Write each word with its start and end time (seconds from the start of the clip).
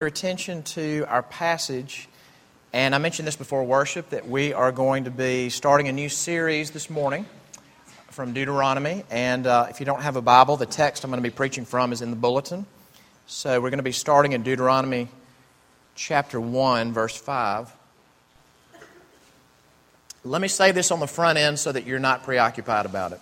your 0.00 0.06
attention 0.06 0.62
to 0.62 1.04
our 1.08 1.24
passage. 1.24 2.08
And 2.72 2.94
I 2.94 2.98
mentioned 2.98 3.26
this 3.26 3.34
before 3.34 3.64
worship 3.64 4.10
that 4.10 4.28
we 4.28 4.52
are 4.52 4.70
going 4.70 5.06
to 5.06 5.10
be 5.10 5.50
starting 5.50 5.88
a 5.88 5.92
new 5.92 6.08
series 6.08 6.70
this 6.70 6.88
morning 6.88 7.26
from 8.10 8.32
Deuteronomy. 8.32 9.02
And 9.10 9.44
uh, 9.44 9.66
if 9.70 9.80
you 9.80 9.86
don't 9.86 10.00
have 10.00 10.14
a 10.14 10.22
Bible, 10.22 10.56
the 10.56 10.66
text 10.66 11.02
I'm 11.02 11.10
going 11.10 11.20
to 11.20 11.28
be 11.28 11.34
preaching 11.34 11.64
from 11.64 11.92
is 11.92 12.00
in 12.00 12.10
the 12.10 12.16
bulletin. 12.16 12.64
So 13.26 13.60
we're 13.60 13.70
going 13.70 13.78
to 13.78 13.82
be 13.82 13.90
starting 13.90 14.34
in 14.34 14.44
Deuteronomy 14.44 15.08
chapter 15.96 16.40
1, 16.40 16.92
verse 16.92 17.16
5. 17.16 17.68
Let 20.22 20.40
me 20.40 20.46
say 20.46 20.70
this 20.70 20.92
on 20.92 21.00
the 21.00 21.08
front 21.08 21.38
end 21.38 21.58
so 21.58 21.72
that 21.72 21.86
you're 21.86 21.98
not 21.98 22.22
preoccupied 22.22 22.86
about 22.86 23.14
it. 23.14 23.20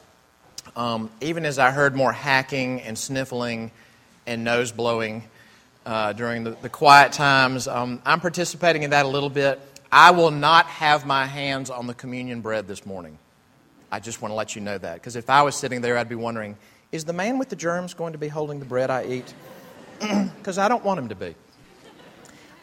Um, 0.76 1.08
even 1.22 1.46
as 1.46 1.58
I 1.58 1.70
heard 1.70 1.96
more 1.96 2.12
hacking 2.12 2.82
and 2.82 2.98
sniffling 2.98 3.70
and 4.26 4.44
nose 4.44 4.72
blowing, 4.72 5.22
uh, 5.86 6.12
during 6.12 6.44
the, 6.44 6.50
the, 6.50 6.68
quiet 6.68 7.12
times. 7.12 7.68
Um, 7.68 8.02
I'm 8.04 8.20
participating 8.20 8.82
in 8.82 8.90
that 8.90 9.06
a 9.06 9.08
little 9.08 9.30
bit. 9.30 9.60
I 9.90 10.10
will 10.10 10.32
not 10.32 10.66
have 10.66 11.06
my 11.06 11.26
hands 11.26 11.70
on 11.70 11.86
the 11.86 11.94
communion 11.94 12.40
bread 12.40 12.66
this 12.66 12.84
morning. 12.84 13.18
I 13.90 14.00
just 14.00 14.20
want 14.20 14.32
to 14.32 14.36
let 14.36 14.56
you 14.56 14.62
know 14.62 14.76
that. 14.76 14.94
Because 14.94 15.14
if 15.14 15.30
I 15.30 15.42
was 15.42 15.54
sitting 15.54 15.80
there, 15.80 15.96
I'd 15.96 16.08
be 16.08 16.16
wondering 16.16 16.56
is 16.92 17.04
the 17.04 17.12
man 17.12 17.38
with 17.38 17.48
the 17.48 17.56
germs 17.56 17.94
going 17.94 18.12
to 18.12 18.18
be 18.18 18.28
holding 18.28 18.58
the 18.58 18.64
bread 18.64 18.90
I 18.90 19.04
eat? 19.06 19.34
Because 20.38 20.58
I 20.58 20.68
don't 20.68 20.84
want 20.84 21.00
him 21.00 21.08
to 21.08 21.14
be. 21.14 21.34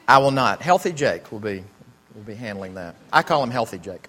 I 0.07 0.19
will 0.19 0.31
not. 0.31 0.61
Healthy 0.61 0.93
Jake 0.93 1.31
will 1.31 1.39
be, 1.39 1.63
will 2.13 2.23
be 2.23 2.35
handling 2.35 2.75
that. 2.75 2.95
I 3.11 3.23
call 3.23 3.43
him 3.43 3.51
Healthy 3.51 3.79
Jake. 3.79 4.07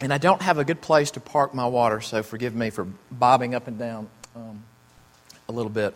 And 0.00 0.12
I 0.12 0.18
don't 0.18 0.42
have 0.42 0.58
a 0.58 0.64
good 0.64 0.80
place 0.80 1.10
to 1.12 1.20
park 1.20 1.54
my 1.54 1.66
water, 1.66 2.00
so 2.00 2.22
forgive 2.22 2.54
me 2.54 2.70
for 2.70 2.86
bobbing 3.10 3.54
up 3.54 3.68
and 3.68 3.78
down. 3.78 4.08
Um, 4.34 4.64
a 5.50 5.52
little 5.52 5.70
bit. 5.70 5.94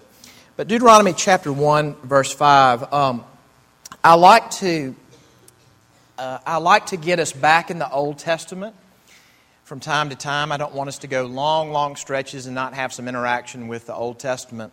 But 0.57 0.67
Deuteronomy 0.67 1.13
chapter 1.13 1.53
1, 1.53 1.95
verse 2.03 2.33
5, 2.33 2.93
um, 2.93 3.25
I, 4.03 4.15
like 4.15 4.51
to, 4.53 4.97
uh, 6.19 6.39
I 6.45 6.57
like 6.57 6.87
to 6.87 6.97
get 6.97 7.21
us 7.21 7.33
back 7.33 7.71
in 7.71 7.79
the 7.79 7.89
Old 7.89 8.19
Testament 8.19 8.75
from 9.63 9.79
time 9.79 10.11
to 10.11 10.17
time. 10.17 10.51
I 10.51 10.57
don't 10.57 10.75
want 10.75 10.89
us 10.89 10.99
to 10.99 11.07
go 11.07 11.27
long, 11.27 11.71
long 11.71 11.95
stretches 11.95 12.47
and 12.47 12.55
not 12.55 12.75
have 12.75 12.93
some 12.93 13.07
interaction 13.07 13.69
with 13.69 13.87
the 13.87 13.95
Old 13.95 14.19
Testament. 14.19 14.73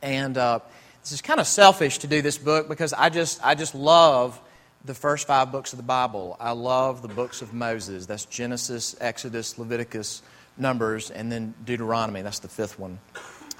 And 0.00 0.38
uh, 0.38 0.60
this 1.02 1.12
is 1.12 1.20
kind 1.20 1.38
of 1.38 1.46
selfish 1.46 1.98
to 1.98 2.06
do 2.06 2.22
this 2.22 2.38
book 2.38 2.66
because 2.66 2.94
I 2.94 3.10
just, 3.10 3.44
I 3.44 3.54
just 3.54 3.74
love 3.74 4.40
the 4.86 4.94
first 4.94 5.26
five 5.26 5.52
books 5.52 5.74
of 5.74 5.76
the 5.76 5.82
Bible. 5.82 6.34
I 6.40 6.52
love 6.52 7.02
the 7.02 7.08
books 7.08 7.42
of 7.42 7.52
Moses. 7.52 8.06
That's 8.06 8.24
Genesis, 8.24 8.96
Exodus, 9.02 9.58
Leviticus, 9.58 10.22
Numbers, 10.56 11.10
and 11.10 11.30
then 11.30 11.52
Deuteronomy. 11.66 12.22
That's 12.22 12.38
the 12.38 12.48
fifth 12.48 12.78
one. 12.78 12.98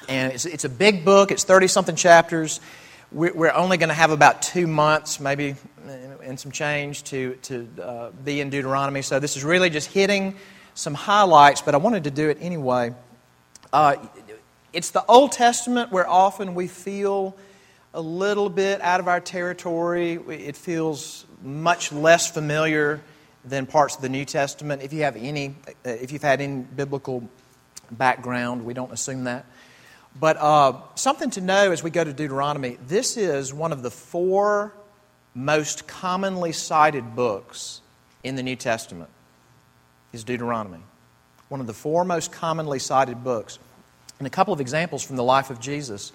And 0.09 0.33
it's, 0.33 0.47
it's 0.47 0.64
a 0.64 0.70
big 0.70 1.05
book, 1.05 1.31
it's 1.31 1.45
30 1.45 1.69
something 1.69 1.97
chapters. 1.97 2.61
We're 3.12 3.53
only 3.53 3.78
going 3.78 3.89
to 3.89 3.95
have 3.95 4.11
about 4.11 4.42
two 4.42 4.67
months, 4.67 5.19
maybe, 5.19 5.55
and 6.23 6.39
some 6.39 6.53
change 6.53 7.05
to, 7.05 7.37
to 7.42 7.69
uh, 7.83 8.11
be 8.11 8.41
in 8.41 8.51
Deuteronomy. 8.51 9.01
So 9.01 9.19
this 9.19 9.36
is 9.36 9.45
really 9.45 9.70
just 9.70 9.91
hitting 9.91 10.34
some 10.75 10.95
highlights, 10.95 11.62
but 11.62 11.75
I 11.75 11.79
wanted 11.79 12.05
to 12.05 12.11
do 12.11 12.29
it 12.29 12.39
anyway. 12.41 12.95
Uh, 13.73 13.97
it's 14.73 14.91
the 14.91 15.05
Old 15.06 15.33
Testament 15.33 15.91
where 15.91 16.09
often 16.09 16.55
we 16.55 16.69
feel 16.69 17.34
a 17.95 18.01
little 18.01 18.51
bit 18.51 18.81
out 18.81 19.01
of 19.01 19.09
our 19.09 19.20
territory. 19.20 20.14
It 20.29 20.56
feels 20.56 21.25
much 21.42 21.92
less 21.92 22.31
familiar 22.31 23.01
than 23.45 23.67
parts 23.67 23.97
of 23.97 24.03
the 24.03 24.09
New 24.09 24.25
Testament. 24.25 24.83
If 24.83 24.92
you 24.92 25.03
have 25.03 25.17
any, 25.17 25.56
uh, 25.67 25.73
if 25.91 26.12
you've 26.12 26.23
had 26.23 26.41
any 26.41 26.62
biblical 26.62 27.29
background, 27.91 28.64
we 28.64 28.75
don't 28.75 28.92
assume 28.92 29.25
that. 29.25 29.47
But 30.14 30.37
uh, 30.37 30.75
something 30.95 31.31
to 31.31 31.41
know 31.41 31.70
as 31.73 31.83
we 31.83 31.91
go 31.91 32.03
to 32.03 32.12
Deuteronomy 32.12 32.78
this 32.87 33.17
is 33.17 33.53
one 33.55 33.73
of 33.73 33.83
the 33.83 33.91
four 33.91 34.73
most 35.34 35.87
commonly 35.87 36.53
cited 36.53 37.14
books 37.14 37.81
in 38.25 38.34
the 38.34 38.42
New 38.42 38.56
Testament 38.56 39.11
is 40.13 40.24
Deuteronomy. 40.24 40.80
One 41.48 41.61
of 41.61 41.67
the 41.67 41.74
four 41.74 42.05
most 42.05 42.33
commonly 42.33 42.79
cited 42.79 43.23
books. 43.23 43.58
And 44.19 44.27
a 44.27 44.30
couple 44.30 44.52
of 44.52 44.61
examples 44.61 45.05
from 45.05 45.17
the 45.17 45.23
life 45.23 45.51
of 45.51 45.61
Jesus. 45.61 46.13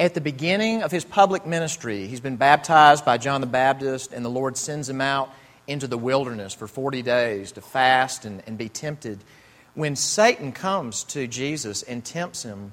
At 0.00 0.14
the 0.14 0.20
beginning 0.20 0.82
of 0.82 0.90
his 0.90 1.04
public 1.04 1.46
ministry, 1.46 2.06
he's 2.06 2.20
been 2.20 2.36
baptized 2.36 3.04
by 3.04 3.18
John 3.18 3.40
the 3.40 3.46
Baptist, 3.46 4.12
and 4.12 4.24
the 4.24 4.30
Lord 4.30 4.56
sends 4.56 4.88
him 4.88 5.00
out 5.00 5.30
into 5.66 5.86
the 5.86 5.98
wilderness 5.98 6.54
for 6.54 6.66
40 6.66 7.02
days 7.02 7.52
to 7.52 7.60
fast 7.60 8.24
and, 8.24 8.42
and 8.46 8.56
be 8.56 8.68
tempted. 8.68 9.22
When 9.74 9.94
Satan 9.94 10.52
comes 10.52 11.04
to 11.04 11.26
Jesus 11.26 11.82
and 11.82 12.04
tempts 12.04 12.42
him, 12.42 12.72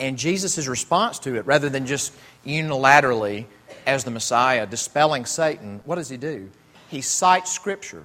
and 0.00 0.18
Jesus' 0.18 0.66
response 0.66 1.18
to 1.20 1.36
it, 1.36 1.46
rather 1.46 1.68
than 1.68 1.86
just 1.86 2.12
unilaterally, 2.44 3.46
as 3.86 4.04
the 4.04 4.10
Messiah, 4.10 4.66
dispelling 4.66 5.26
Satan, 5.26 5.80
what 5.84 5.96
does 5.96 6.08
he 6.08 6.16
do? 6.16 6.50
He 6.88 7.00
cites 7.00 7.52
Scripture. 7.52 8.04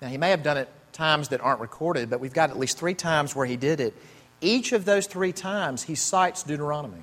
Now, 0.00 0.08
he 0.08 0.18
may 0.18 0.30
have 0.30 0.42
done 0.42 0.58
it 0.58 0.68
times 0.92 1.28
that 1.28 1.40
aren't 1.40 1.60
recorded, 1.60 2.10
but 2.10 2.20
we've 2.20 2.32
got 2.32 2.50
at 2.50 2.58
least 2.58 2.78
three 2.78 2.94
times 2.94 3.34
where 3.34 3.46
he 3.46 3.56
did 3.56 3.80
it. 3.80 3.94
Each 4.40 4.72
of 4.72 4.84
those 4.84 5.06
three 5.06 5.32
times, 5.32 5.82
he 5.82 5.94
cites 5.94 6.42
Deuteronomy. 6.42 7.02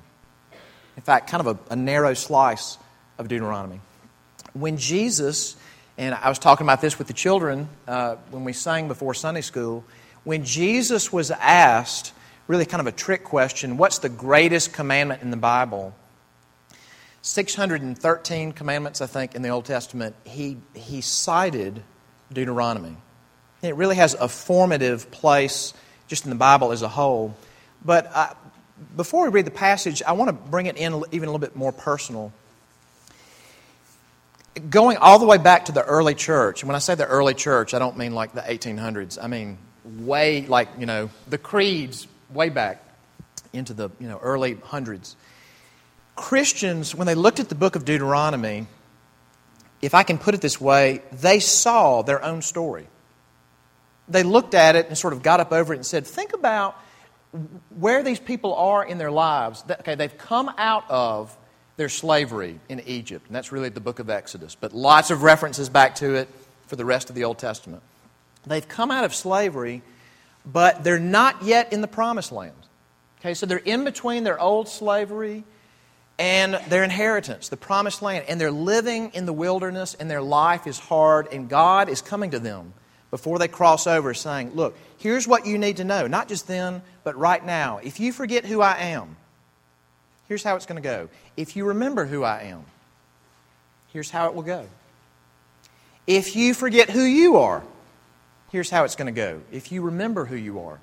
In 0.96 1.02
fact, 1.02 1.30
kind 1.30 1.46
of 1.46 1.58
a, 1.58 1.72
a 1.72 1.76
narrow 1.76 2.14
slice 2.14 2.78
of 3.18 3.28
Deuteronomy. 3.28 3.80
When 4.54 4.78
Jesus, 4.78 5.56
and 5.98 6.14
I 6.14 6.28
was 6.28 6.38
talking 6.38 6.66
about 6.66 6.80
this 6.80 6.98
with 6.98 7.06
the 7.06 7.12
children 7.12 7.68
uh, 7.86 8.16
when 8.30 8.44
we 8.44 8.54
sang 8.54 8.88
before 8.88 9.12
Sunday 9.12 9.42
school, 9.42 9.84
when 10.24 10.44
Jesus 10.44 11.12
was 11.12 11.30
asked 11.30 12.12
really 12.46 12.66
kind 12.66 12.80
of 12.80 12.86
a 12.86 12.92
trick 12.92 13.24
question 13.24 13.76
what's 13.76 13.98
the 13.98 14.08
greatest 14.08 14.72
commandment 14.72 15.22
in 15.22 15.30
the 15.30 15.36
Bible? 15.36 15.94
613 17.22 18.52
commandments, 18.52 19.00
I 19.00 19.06
think, 19.06 19.34
in 19.34 19.42
the 19.42 19.48
Old 19.48 19.64
Testament, 19.64 20.14
he, 20.24 20.58
he 20.74 21.00
cited 21.00 21.82
Deuteronomy. 22.32 22.96
It 23.62 23.74
really 23.74 23.96
has 23.96 24.14
a 24.14 24.28
formative 24.28 25.10
place 25.10 25.74
just 26.06 26.24
in 26.24 26.30
the 26.30 26.36
Bible 26.36 26.70
as 26.70 26.82
a 26.82 26.88
whole. 26.88 27.34
But 27.84 28.06
I, 28.14 28.36
before 28.96 29.24
we 29.24 29.30
read 29.30 29.44
the 29.44 29.50
passage, 29.50 30.02
I 30.04 30.12
want 30.12 30.28
to 30.28 30.32
bring 30.32 30.66
it 30.66 30.76
in 30.76 31.02
even 31.10 31.28
a 31.28 31.32
little 31.32 31.38
bit 31.40 31.56
more 31.56 31.72
personal. 31.72 32.32
Going 34.70 34.96
all 34.96 35.18
the 35.18 35.26
way 35.26 35.38
back 35.38 35.64
to 35.66 35.72
the 35.72 35.82
early 35.82 36.14
church, 36.14 36.62
and 36.62 36.68
when 36.68 36.76
I 36.76 36.78
say 36.78 36.94
the 36.94 37.06
early 37.06 37.34
church, 37.34 37.74
I 37.74 37.80
don't 37.80 37.96
mean 37.98 38.14
like 38.14 38.34
the 38.34 38.40
1800s. 38.40 39.18
I 39.20 39.26
mean 39.26 39.58
way 39.84 40.46
like, 40.46 40.68
you 40.78 40.86
know, 40.86 41.10
the 41.28 41.38
creeds 41.38 42.06
way 42.30 42.48
back 42.48 42.82
into 43.52 43.74
the 43.74 43.90
you 44.00 44.08
know, 44.08 44.18
early 44.18 44.54
hundreds. 44.54 45.16
Christians, 46.14 46.94
when 46.94 47.06
they 47.06 47.14
looked 47.14 47.40
at 47.40 47.48
the 47.48 47.54
book 47.54 47.76
of 47.76 47.84
Deuteronomy, 47.84 48.66
if 49.82 49.94
I 49.94 50.02
can 50.02 50.18
put 50.18 50.34
it 50.34 50.40
this 50.40 50.60
way, 50.60 51.02
they 51.12 51.40
saw 51.40 52.02
their 52.02 52.22
own 52.22 52.42
story. 52.42 52.86
They 54.08 54.22
looked 54.22 54.54
at 54.54 54.76
it 54.76 54.88
and 54.88 54.96
sort 54.96 55.12
of 55.12 55.22
got 55.22 55.40
up 55.40 55.52
over 55.52 55.74
it 55.74 55.76
and 55.76 55.86
said, 55.86 56.06
Think 56.06 56.32
about 56.32 56.76
where 57.78 58.02
these 58.02 58.20
people 58.20 58.54
are 58.54 58.84
in 58.84 58.98
their 58.98 59.10
lives. 59.10 59.64
Okay, 59.68 59.94
they've 59.94 60.16
come 60.16 60.50
out 60.56 60.84
of 60.88 61.36
their 61.76 61.88
slavery 61.90 62.58
in 62.68 62.80
Egypt, 62.86 63.26
and 63.26 63.36
that's 63.36 63.52
really 63.52 63.68
the 63.68 63.80
book 63.80 63.98
of 63.98 64.08
Exodus, 64.08 64.54
but 64.54 64.72
lots 64.72 65.10
of 65.10 65.22
references 65.22 65.68
back 65.68 65.96
to 65.96 66.14
it 66.14 66.28
for 66.66 66.76
the 66.76 66.84
rest 66.84 67.10
of 67.10 67.16
the 67.16 67.24
Old 67.24 67.38
Testament. 67.38 67.82
They've 68.46 68.66
come 68.66 68.90
out 68.90 69.04
of 69.04 69.14
slavery 69.14 69.82
but 70.46 70.84
they're 70.84 70.98
not 70.98 71.42
yet 71.42 71.72
in 71.72 71.80
the 71.80 71.88
promised 71.88 72.32
land. 72.32 72.54
Okay, 73.20 73.34
so 73.34 73.46
they're 73.46 73.58
in 73.58 73.84
between 73.84 74.24
their 74.24 74.38
old 74.38 74.68
slavery 74.68 75.44
and 76.18 76.54
their 76.68 76.84
inheritance, 76.84 77.48
the 77.48 77.56
promised 77.56 78.00
land, 78.00 78.24
and 78.28 78.40
they're 78.40 78.50
living 78.50 79.10
in 79.12 79.26
the 79.26 79.32
wilderness, 79.32 79.94
and 79.94 80.10
their 80.10 80.22
life 80.22 80.66
is 80.66 80.78
hard, 80.78 81.28
and 81.32 81.48
God 81.48 81.88
is 81.88 82.00
coming 82.00 82.30
to 82.30 82.38
them 82.38 82.72
before 83.10 83.38
they 83.38 83.48
cross 83.48 83.86
over, 83.86 84.14
saying, 84.14 84.52
Look, 84.54 84.76
here's 84.98 85.28
what 85.28 85.46
you 85.46 85.58
need 85.58 85.78
to 85.78 85.84
know, 85.84 86.06
not 86.06 86.28
just 86.28 86.46
then, 86.46 86.82
but 87.04 87.16
right 87.16 87.44
now. 87.44 87.78
If 87.82 88.00
you 88.00 88.12
forget 88.12 88.44
who 88.44 88.60
I 88.60 88.76
am, 88.78 89.16
here's 90.28 90.42
how 90.42 90.56
it's 90.56 90.66
going 90.66 90.82
to 90.82 90.88
go. 90.88 91.08
If 91.36 91.56
you 91.56 91.66
remember 91.66 92.06
who 92.06 92.22
I 92.24 92.42
am, 92.42 92.64
here's 93.92 94.10
how 94.10 94.28
it 94.28 94.34
will 94.34 94.42
go. 94.42 94.66
If 96.06 96.36
you 96.36 96.54
forget 96.54 96.90
who 96.90 97.02
you 97.02 97.36
are, 97.38 97.62
here's 98.56 98.70
how 98.70 98.84
it's 98.84 98.96
going 98.96 99.14
to 99.14 99.20
go. 99.20 99.38
If 99.52 99.70
you 99.70 99.82
remember 99.82 100.24
who 100.24 100.34
you 100.34 100.60
are, 100.60 100.80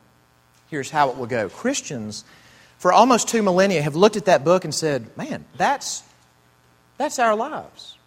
here's 0.69 0.91
how 0.91 1.09
it 1.09 1.17
will 1.17 1.25
go. 1.25 1.49
Christians, 1.49 2.23
for 2.77 2.93
almost 2.93 3.29
two 3.29 3.41
millennia, 3.41 3.81
have 3.81 3.95
looked 3.95 4.15
at 4.15 4.25
that 4.25 4.43
book 4.43 4.63
and 4.63 4.71
said, 4.71 5.07
man, 5.17 5.43
that's, 5.57 6.03
that's 6.99 7.17
our 7.17 7.35
lives. 7.35 7.97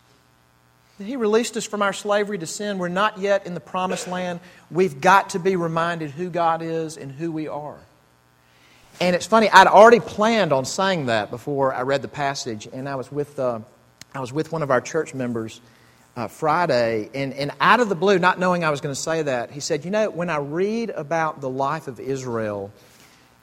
He 1.03 1.17
released 1.17 1.57
us 1.57 1.65
from 1.67 1.83
our 1.83 1.93
slavery 1.93 2.39
to 2.39 2.47
sin. 2.47 2.79
We're 2.79 2.87
not 2.87 3.19
yet 3.19 3.45
in 3.45 3.55
the 3.55 3.61
promised 3.61 4.07
land. 4.07 4.39
We've 4.71 5.01
got 5.01 5.31
to 5.31 5.41
be 5.41 5.57
reminded 5.57 6.13
who 6.13 6.31
God 6.31 6.63
is 6.63 6.97
and 6.97 7.11
who 7.11 7.33
we 7.33 7.49
are. 7.49 7.79
And 9.01 9.17
it's 9.17 9.27
funny, 9.27 9.51
I'd 9.51 9.67
already 9.67 9.99
planned 9.99 10.53
on 10.53 10.65
saying 10.65 11.07
that 11.07 11.29
before 11.29 11.75
I 11.75 11.83
read 11.83 12.03
the 12.03 12.09
passage, 12.09 12.69
and 12.73 12.89
I 12.89 12.95
was 12.95 13.11
with, 13.11 13.37
uh, 13.41 13.59
I 14.15 14.21
was 14.21 14.33
with 14.33 14.53
one 14.53 14.63
of 14.63 14.71
our 14.71 14.81
church 14.81 15.13
members 15.13 15.61
uh, 16.17 16.29
Friday, 16.29 17.11
and, 17.15 17.35
and 17.35 17.53
out 17.61 17.79
of 17.81 17.91
the 17.91 17.95
blue, 17.95 18.19
not 18.19 18.39
knowing 18.39 18.65
I 18.65 18.71
was 18.71 18.81
going 18.81 18.95
to 18.95 19.01
say 19.01 19.23
that, 19.23 19.51
he 19.51 19.61
said, 19.61 19.85
You 19.85 19.91
know, 19.91 20.09
when 20.09 20.31
I 20.31 20.39
read 20.39 20.91
about 20.91 21.43
the 21.43 21.51
life 21.51 21.89
of 21.89 22.01
Israel, 22.01 22.73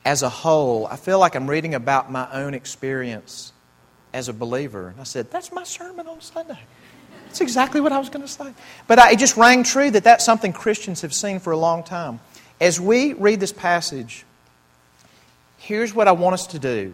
as 0.03 0.23
a 0.23 0.29
whole, 0.29 0.87
I 0.87 0.95
feel 0.95 1.19
like 1.19 1.35
I'm 1.35 1.49
reading 1.49 1.75
about 1.75 2.11
my 2.11 2.27
own 2.33 2.53
experience 2.53 3.53
as 4.11 4.27
a 4.27 4.33
believer. 4.33 4.89
And 4.89 4.99
I 4.99 5.03
said, 5.03 5.29
That's 5.29 5.51
my 5.51 5.63
sermon 5.63 6.07
on 6.07 6.19
Sunday. 6.19 6.59
That's 7.25 7.41
exactly 7.41 7.79
what 7.79 7.91
I 7.91 7.99
was 7.99 8.09
going 8.09 8.25
to 8.25 8.31
say. 8.31 8.53
But 8.87 8.99
I, 8.99 9.11
it 9.11 9.19
just 9.19 9.37
rang 9.37 9.63
true 9.63 9.91
that 9.91 10.03
that's 10.03 10.25
something 10.25 10.51
Christians 10.51 11.01
have 11.01 11.13
seen 11.13 11.39
for 11.39 11.51
a 11.51 11.57
long 11.57 11.83
time. 11.83 12.19
As 12.59 12.81
we 12.81 13.13
read 13.13 13.39
this 13.39 13.53
passage, 13.53 14.25
here's 15.57 15.93
what 15.93 16.07
I 16.07 16.11
want 16.11 16.33
us 16.33 16.47
to 16.47 16.59
do. 16.59 16.93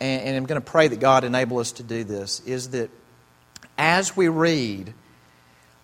And, 0.00 0.22
and 0.22 0.36
I'm 0.36 0.46
going 0.46 0.60
to 0.60 0.66
pray 0.66 0.88
that 0.88 1.00
God 1.00 1.24
enable 1.24 1.58
us 1.58 1.72
to 1.72 1.82
do 1.82 2.04
this 2.04 2.40
is 2.40 2.70
that 2.70 2.90
as 3.78 4.16
we 4.16 4.28
read 4.28 4.92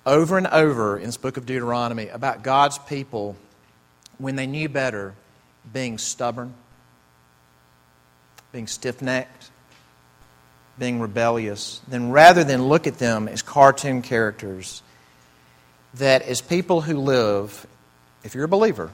over 0.05 0.37
and 0.37 0.49
over 0.49 0.99
in 0.99 1.07
this 1.07 1.17
book 1.17 1.37
of 1.37 1.47
Deuteronomy 1.47 2.09
about 2.09 2.43
God's 2.43 2.79
people 2.79 3.37
when 4.19 4.37
they 4.37 4.47
knew 4.47 4.69
better 4.69 5.15
being 5.73 5.97
stubborn, 5.97 6.53
being 8.53 8.67
stiff 8.67 9.01
necked, 9.01 9.51
being 10.79 11.01
rebellious, 11.01 11.81
then 11.89 12.11
rather 12.11 12.45
than 12.45 12.65
look 12.65 12.87
at 12.87 12.99
them 12.99 13.29
as 13.29 13.43
cartoon 13.43 14.03
characters, 14.03 14.83
that 15.95 16.23
as 16.23 16.41
people 16.41 16.81
who 16.81 16.99
live, 16.99 17.67
if 18.25 18.35
you're 18.35 18.45
a 18.45 18.49
believer, 18.49 18.91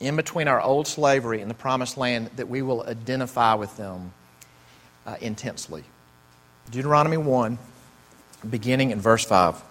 in 0.00 0.14
between 0.14 0.46
our 0.46 0.60
old 0.60 0.86
slavery 0.86 1.40
and 1.40 1.50
the 1.50 1.54
promised 1.54 1.96
land, 1.96 2.30
that 2.36 2.48
we 2.48 2.62
will 2.62 2.82
identify 2.84 3.54
with 3.54 3.76
them 3.76 4.12
uh, 5.06 5.16
intensely. 5.20 5.82
Deuteronomy 6.70 7.16
1, 7.16 7.58
beginning 8.48 8.90
in 8.90 9.00
verse 9.00 9.24
5. 9.24 9.62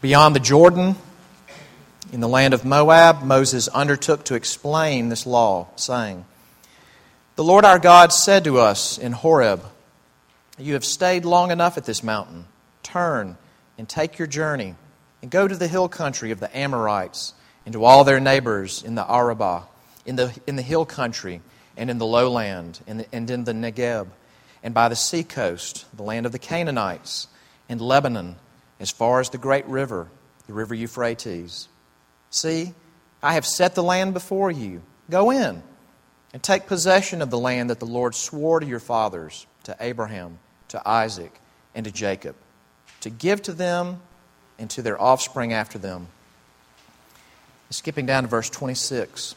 Beyond 0.00 0.34
the 0.34 0.40
Jordan, 0.40 0.96
in 2.12 2.20
the 2.20 2.28
land 2.28 2.54
of 2.54 2.64
Moab, 2.64 3.22
Moses 3.22 3.68
undertook 3.68 4.24
to 4.26 4.34
explain 4.34 5.08
this 5.08 5.26
law, 5.26 5.68
saying, 5.76 6.24
the 7.36 7.42
Lord 7.42 7.64
our 7.64 7.80
God 7.80 8.12
said 8.12 8.44
to 8.44 8.60
us 8.60 8.96
in 8.96 9.10
Horeb, 9.10 9.64
You 10.56 10.74
have 10.74 10.84
stayed 10.84 11.24
long 11.24 11.50
enough 11.50 11.76
at 11.76 11.84
this 11.84 12.04
mountain. 12.04 12.44
Turn 12.84 13.36
and 13.76 13.88
take 13.88 14.20
your 14.20 14.28
journey 14.28 14.76
and 15.20 15.32
go 15.32 15.48
to 15.48 15.56
the 15.56 15.66
hill 15.66 15.88
country 15.88 16.30
of 16.30 16.38
the 16.38 16.56
Amorites 16.56 17.34
and 17.66 17.72
to 17.72 17.84
all 17.84 18.04
their 18.04 18.20
neighbors 18.20 18.84
in 18.84 18.94
the 18.94 19.10
Arabah, 19.10 19.64
in 20.06 20.14
the, 20.14 20.38
in 20.46 20.54
the 20.54 20.62
hill 20.62 20.84
country 20.84 21.40
and 21.76 21.90
in 21.90 21.98
the 21.98 22.06
lowland 22.06 22.78
and, 22.86 23.04
and 23.12 23.28
in 23.28 23.42
the 23.42 23.52
Negeb 23.52 24.06
and 24.64 24.72
by 24.72 24.88
the 24.88 24.96
sea 24.96 25.22
coast, 25.22 25.84
the 25.94 26.02
land 26.02 26.24
of 26.24 26.32
the 26.32 26.38
Canaanites 26.38 27.28
and 27.68 27.80
Lebanon, 27.80 28.36
as 28.80 28.90
far 28.90 29.20
as 29.20 29.28
the 29.28 29.38
great 29.38 29.66
river, 29.66 30.08
the 30.46 30.54
river 30.54 30.74
Euphrates. 30.74 31.68
See, 32.30 32.72
I 33.22 33.34
have 33.34 33.46
set 33.46 33.74
the 33.74 33.82
land 33.82 34.14
before 34.14 34.50
you. 34.50 34.82
Go 35.10 35.30
in 35.30 35.62
and 36.32 36.42
take 36.42 36.66
possession 36.66 37.20
of 37.20 37.30
the 37.30 37.38
land 37.38 37.68
that 37.70 37.78
the 37.78 37.86
Lord 37.86 38.14
swore 38.14 38.58
to 38.58 38.66
your 38.66 38.80
fathers, 38.80 39.46
to 39.64 39.76
Abraham, 39.78 40.38
to 40.68 40.88
Isaac, 40.88 41.32
and 41.74 41.84
to 41.84 41.92
Jacob, 41.92 42.34
to 43.00 43.10
give 43.10 43.42
to 43.42 43.52
them 43.52 44.00
and 44.58 44.70
to 44.70 44.82
their 44.82 45.00
offspring 45.00 45.52
after 45.52 45.78
them. 45.78 46.08
Skipping 47.70 48.06
down 48.06 48.22
to 48.22 48.28
verse 48.28 48.48
26. 48.48 49.34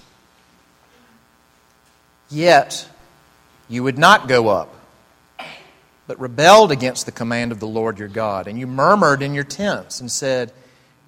Yet 2.30 2.88
you 3.68 3.84
would 3.84 3.98
not 3.98 4.28
go 4.28 4.48
up, 4.48 4.74
but 6.08 6.20
rebelled 6.20 6.72
against 6.72 7.06
the 7.06 7.12
command 7.12 7.52
of 7.52 7.60
the 7.60 7.68
Lord 7.68 8.00
your 8.00 8.08
God, 8.08 8.48
and 8.48 8.58
you 8.58 8.66
murmured 8.66 9.22
in 9.22 9.34
your 9.34 9.44
tents 9.44 10.00
and 10.00 10.10
said, 10.10 10.54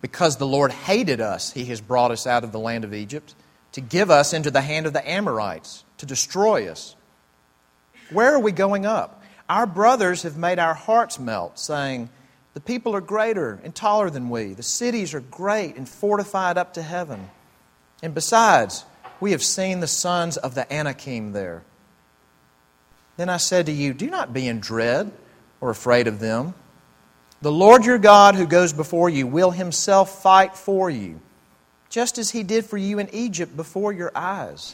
Because 0.01 0.36
the 0.36 0.46
Lord 0.46 0.72
hated 0.72 1.22
us, 1.22 1.54
he 1.54 1.66
has 1.66 1.80
brought 1.80 2.12
us 2.12 2.28
out 2.28 2.44
of 2.44 2.51
the 2.51 2.60
land 2.60 2.84
of 2.84 2.94
Egypt 2.94 3.34
to 3.72 3.81
give 3.81 4.12
us 4.12 4.34
into 4.34 4.51
the 4.51 4.62
hand 4.62 4.86
of 4.86 4.94
the 4.94 5.10
Amorites, 5.10 5.86
to 5.98 6.06
destroy 6.06 6.69
us. 6.69 6.96
Where 8.12 8.34
are 8.34 8.40
we 8.40 8.51
going 8.51 8.86
up? 8.86 9.24
Our 9.48 9.66
brothers 9.66 10.24
have 10.24 10.38
made 10.38 10.60
our 10.60 10.74
hearts 10.74 11.18
melt, 11.18 11.57
saying, 11.57 12.10
The 12.54 12.60
people 12.60 12.95
are 12.95 13.02
greater 13.02 13.60
and 13.63 13.74
taller 13.74 14.10
than 14.10 14.30
we. 14.30 14.54
The 14.54 14.63
cities 14.63 15.13
are 15.13 15.22
great 15.22 15.75
and 15.75 15.88
fortified 15.88 16.57
up 16.57 16.74
to 16.74 16.81
heaven. 16.81 17.30
And 18.04 18.13
besides, 18.13 18.86
we 19.19 19.31
have 19.31 19.44
seen 19.44 19.80
the 19.80 19.88
sons 19.88 20.38
of 20.38 20.56
the 20.56 20.72
Anakim 20.72 21.31
there. 21.31 21.63
Then 23.19 23.27
I 23.27 23.36
said 23.36 23.66
to 23.66 23.74
you, 23.74 23.94
Do 23.94 24.10
not 24.10 24.31
be 24.31 24.48
in 24.48 24.62
dread 24.62 25.12
or 25.60 25.69
afraid 25.69 26.07
of 26.07 26.21
them. 26.21 26.54
The 27.42 27.51
Lord 27.51 27.83
your 27.83 27.98
God, 27.98 28.36
who 28.36 28.48
goes 28.48 28.71
before 28.71 29.10
you, 29.10 29.27
will 29.27 29.51
himself 29.51 30.21
fight 30.21 30.56
for 30.56 30.89
you 30.89 31.19
just 31.89 32.18
as 32.18 32.30
he 32.30 32.44
did 32.44 32.66
for 32.66 32.77
you 32.77 32.98
in 32.98 33.13
Egypt 33.13 33.57
before 33.57 33.92
your 33.92 34.13
eyes. 34.16 34.74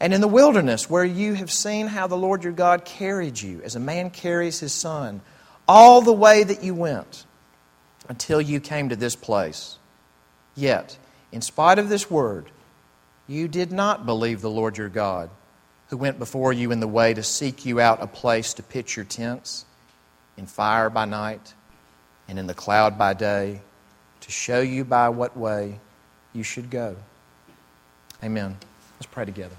And 0.00 0.12
in 0.12 0.20
the 0.20 0.28
wilderness, 0.28 0.90
where 0.90 1.02
you 1.02 1.32
have 1.32 1.50
seen 1.50 1.86
how 1.86 2.06
the 2.06 2.14
Lord 2.14 2.44
your 2.44 2.52
God 2.52 2.84
carried 2.84 3.40
you, 3.40 3.62
as 3.64 3.74
a 3.74 3.80
man 3.80 4.10
carries 4.10 4.60
his 4.60 4.74
son, 4.74 5.22
all 5.66 6.02
the 6.02 6.12
way 6.12 6.44
that 6.44 6.62
you 6.62 6.74
went 6.74 7.24
until 8.06 8.42
you 8.42 8.60
came 8.60 8.90
to 8.90 8.96
this 8.96 9.16
place. 9.16 9.78
Yet, 10.54 10.98
in 11.32 11.40
spite 11.40 11.78
of 11.78 11.88
this 11.88 12.10
word, 12.10 12.50
you 13.26 13.48
did 13.48 13.72
not 13.72 14.04
believe 14.04 14.42
the 14.42 14.50
Lord 14.50 14.76
your 14.76 14.90
God, 14.90 15.30
who 15.92 15.98
went 15.98 16.18
before 16.18 16.54
you 16.54 16.72
in 16.72 16.80
the 16.80 16.88
way 16.88 17.12
to 17.12 17.22
seek 17.22 17.66
you 17.66 17.78
out 17.78 18.02
a 18.02 18.06
place 18.06 18.54
to 18.54 18.62
pitch 18.62 18.96
your 18.96 19.04
tents, 19.04 19.66
in 20.38 20.46
fire 20.46 20.88
by 20.88 21.04
night 21.04 21.52
and 22.26 22.38
in 22.38 22.46
the 22.46 22.54
cloud 22.54 22.96
by 22.96 23.12
day, 23.12 23.60
to 24.22 24.30
show 24.30 24.62
you 24.62 24.86
by 24.86 25.10
what 25.10 25.36
way 25.36 25.78
you 26.32 26.42
should 26.42 26.70
go. 26.70 26.96
Amen. 28.24 28.56
Let's 28.96 29.04
pray 29.04 29.26
together. 29.26 29.54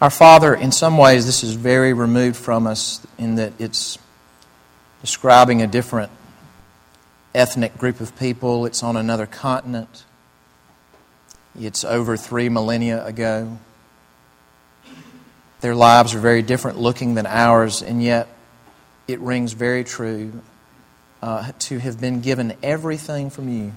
Our 0.00 0.10
Father, 0.10 0.56
in 0.56 0.72
some 0.72 0.98
ways, 0.98 1.24
this 1.24 1.44
is 1.44 1.54
very 1.54 1.92
removed 1.92 2.36
from 2.36 2.66
us 2.66 3.06
in 3.16 3.36
that 3.36 3.52
it's 3.60 3.96
describing 5.02 5.62
a 5.62 5.68
different 5.68 6.10
ethnic 7.34 7.76
group 7.78 8.00
of 8.00 8.18
people. 8.18 8.66
It's 8.66 8.82
on 8.82 8.96
another 8.96 9.26
continent. 9.26 10.04
It's 11.58 11.84
over 11.84 12.16
three 12.16 12.48
millennia 12.48 13.04
ago. 13.04 13.58
Their 15.60 15.74
lives 15.74 16.14
are 16.14 16.18
very 16.18 16.42
different 16.42 16.78
looking 16.78 17.14
than 17.14 17.26
ours, 17.26 17.82
and 17.82 18.02
yet 18.02 18.28
it 19.06 19.20
rings 19.20 19.52
very 19.52 19.84
true 19.84 20.32
uh, 21.22 21.52
to 21.60 21.78
have 21.78 22.00
been 22.00 22.20
given 22.20 22.56
everything 22.62 23.30
from 23.30 23.48
you, 23.48 23.72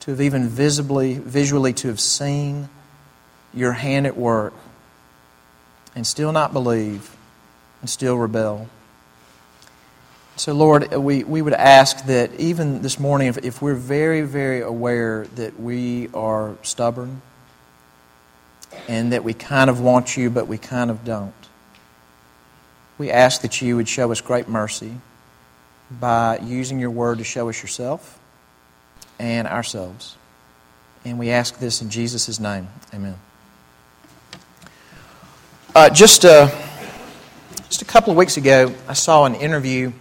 to 0.00 0.12
have 0.12 0.20
even 0.20 0.48
visibly, 0.48 1.14
visually, 1.18 1.72
to 1.74 1.88
have 1.88 2.00
seen 2.00 2.68
your 3.52 3.72
hand 3.72 4.06
at 4.06 4.16
work 4.16 4.54
and 5.94 6.06
still 6.06 6.32
not 6.32 6.52
believe 6.52 7.14
and 7.80 7.90
still 7.90 8.16
rebel. 8.16 8.68
So, 10.36 10.52
Lord, 10.52 10.92
we, 10.92 11.22
we 11.22 11.42
would 11.42 11.52
ask 11.52 12.06
that 12.06 12.34
even 12.40 12.82
this 12.82 12.98
morning, 12.98 13.28
if, 13.28 13.38
if 13.38 13.62
we're 13.62 13.76
very, 13.76 14.22
very 14.22 14.62
aware 14.62 15.26
that 15.36 15.60
we 15.60 16.08
are 16.12 16.56
stubborn 16.62 17.22
and 18.88 19.12
that 19.12 19.22
we 19.22 19.32
kind 19.32 19.70
of 19.70 19.80
want 19.80 20.16
you, 20.16 20.30
but 20.30 20.48
we 20.48 20.58
kind 20.58 20.90
of 20.90 21.04
don't, 21.04 21.32
we 22.98 23.12
ask 23.12 23.42
that 23.42 23.62
you 23.62 23.76
would 23.76 23.88
show 23.88 24.10
us 24.10 24.20
great 24.20 24.48
mercy 24.48 24.96
by 25.88 26.38
using 26.38 26.80
your 26.80 26.90
word 26.90 27.18
to 27.18 27.24
show 27.24 27.48
us 27.48 27.62
yourself 27.62 28.18
and 29.20 29.46
ourselves. 29.46 30.16
And 31.04 31.16
we 31.16 31.30
ask 31.30 31.60
this 31.60 31.80
in 31.80 31.90
Jesus' 31.90 32.40
name. 32.40 32.66
Amen. 32.92 33.14
Uh, 35.76 35.90
just, 35.90 36.24
uh, 36.24 36.48
just 37.68 37.82
a 37.82 37.84
couple 37.84 38.10
of 38.10 38.16
weeks 38.16 38.36
ago, 38.36 38.74
I 38.88 38.94
saw 38.94 39.26
an 39.26 39.36
interview 39.36 39.92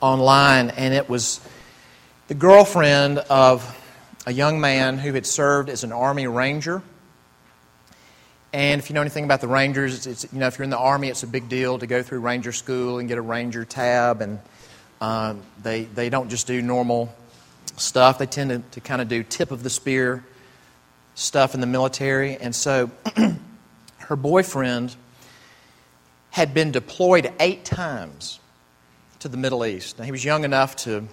online, 0.00 0.70
and 0.70 0.94
it 0.94 1.08
was 1.08 1.40
the 2.28 2.34
girlfriend 2.34 3.18
of 3.18 3.74
a 4.26 4.32
young 4.32 4.60
man 4.60 4.98
who 4.98 5.12
had 5.14 5.26
served 5.26 5.68
as 5.68 5.84
an 5.84 5.92
Army 5.92 6.26
Ranger 6.26 6.82
and 8.52 8.80
if 8.80 8.88
you 8.88 8.94
know 8.94 9.02
anything 9.02 9.24
about 9.24 9.42
the 9.42 9.48
Rangers, 9.48 10.06
it's, 10.06 10.32
you 10.32 10.38
know 10.38 10.46
if 10.46 10.58
you're 10.58 10.64
in 10.64 10.70
the 10.70 10.78
Army, 10.78 11.08
it's 11.08 11.22
a 11.22 11.26
big 11.26 11.48
deal 11.48 11.78
to 11.78 11.86
go 11.86 12.02
through 12.02 12.20
Ranger 12.20 12.52
school 12.52 12.98
and 12.98 13.08
get 13.08 13.18
a 13.18 13.22
Ranger 13.22 13.64
tab. 13.64 14.22
And 14.22 14.38
um, 15.00 15.42
they 15.62 15.84
they 15.84 16.08
don't 16.08 16.30
just 16.30 16.46
do 16.46 16.62
normal 16.62 17.14
stuff; 17.76 18.18
they 18.18 18.26
tend 18.26 18.50
to, 18.50 18.62
to 18.72 18.80
kind 18.80 19.02
of 19.02 19.08
do 19.08 19.22
tip 19.22 19.50
of 19.50 19.62
the 19.62 19.70
spear 19.70 20.24
stuff 21.14 21.54
in 21.54 21.60
the 21.60 21.66
military. 21.66 22.36
And 22.36 22.54
so, 22.54 22.90
her 23.98 24.16
boyfriend 24.16 24.96
had 26.30 26.54
been 26.54 26.72
deployed 26.72 27.30
eight 27.40 27.66
times 27.66 28.40
to 29.20 29.28
the 29.28 29.36
Middle 29.36 29.64
East. 29.64 29.98
Now 29.98 30.04
he 30.04 30.12
was 30.12 30.24
young 30.24 30.44
enough 30.44 30.76
to, 30.76 31.06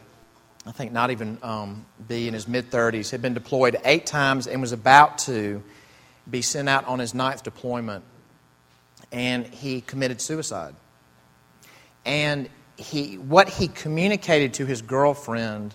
I 0.66 0.72
think, 0.72 0.92
not 0.92 1.12
even 1.12 1.38
um, 1.42 1.86
be 2.08 2.28
in 2.28 2.34
his 2.34 2.48
mid 2.48 2.70
30s. 2.70 3.12
Had 3.12 3.22
been 3.22 3.34
deployed 3.34 3.78
eight 3.84 4.06
times 4.06 4.48
and 4.48 4.62
was 4.62 4.72
about 4.72 5.18
to 5.20 5.64
be 6.30 6.42
sent 6.42 6.70
out 6.70 6.86
on 6.88 7.00
his 7.00 7.14
ninth 7.14 7.44
deployment, 7.44 8.04
and 9.12 9.46
he 9.46 9.82
committed 9.82 10.22
suicide. 10.22 10.76
And 12.06 12.50
he, 12.78 13.18
what 13.18 13.50
he 13.50 13.68
communicated 13.68 14.56
to 14.56 14.66
his 14.66 14.82
girlfriend, 14.82 15.74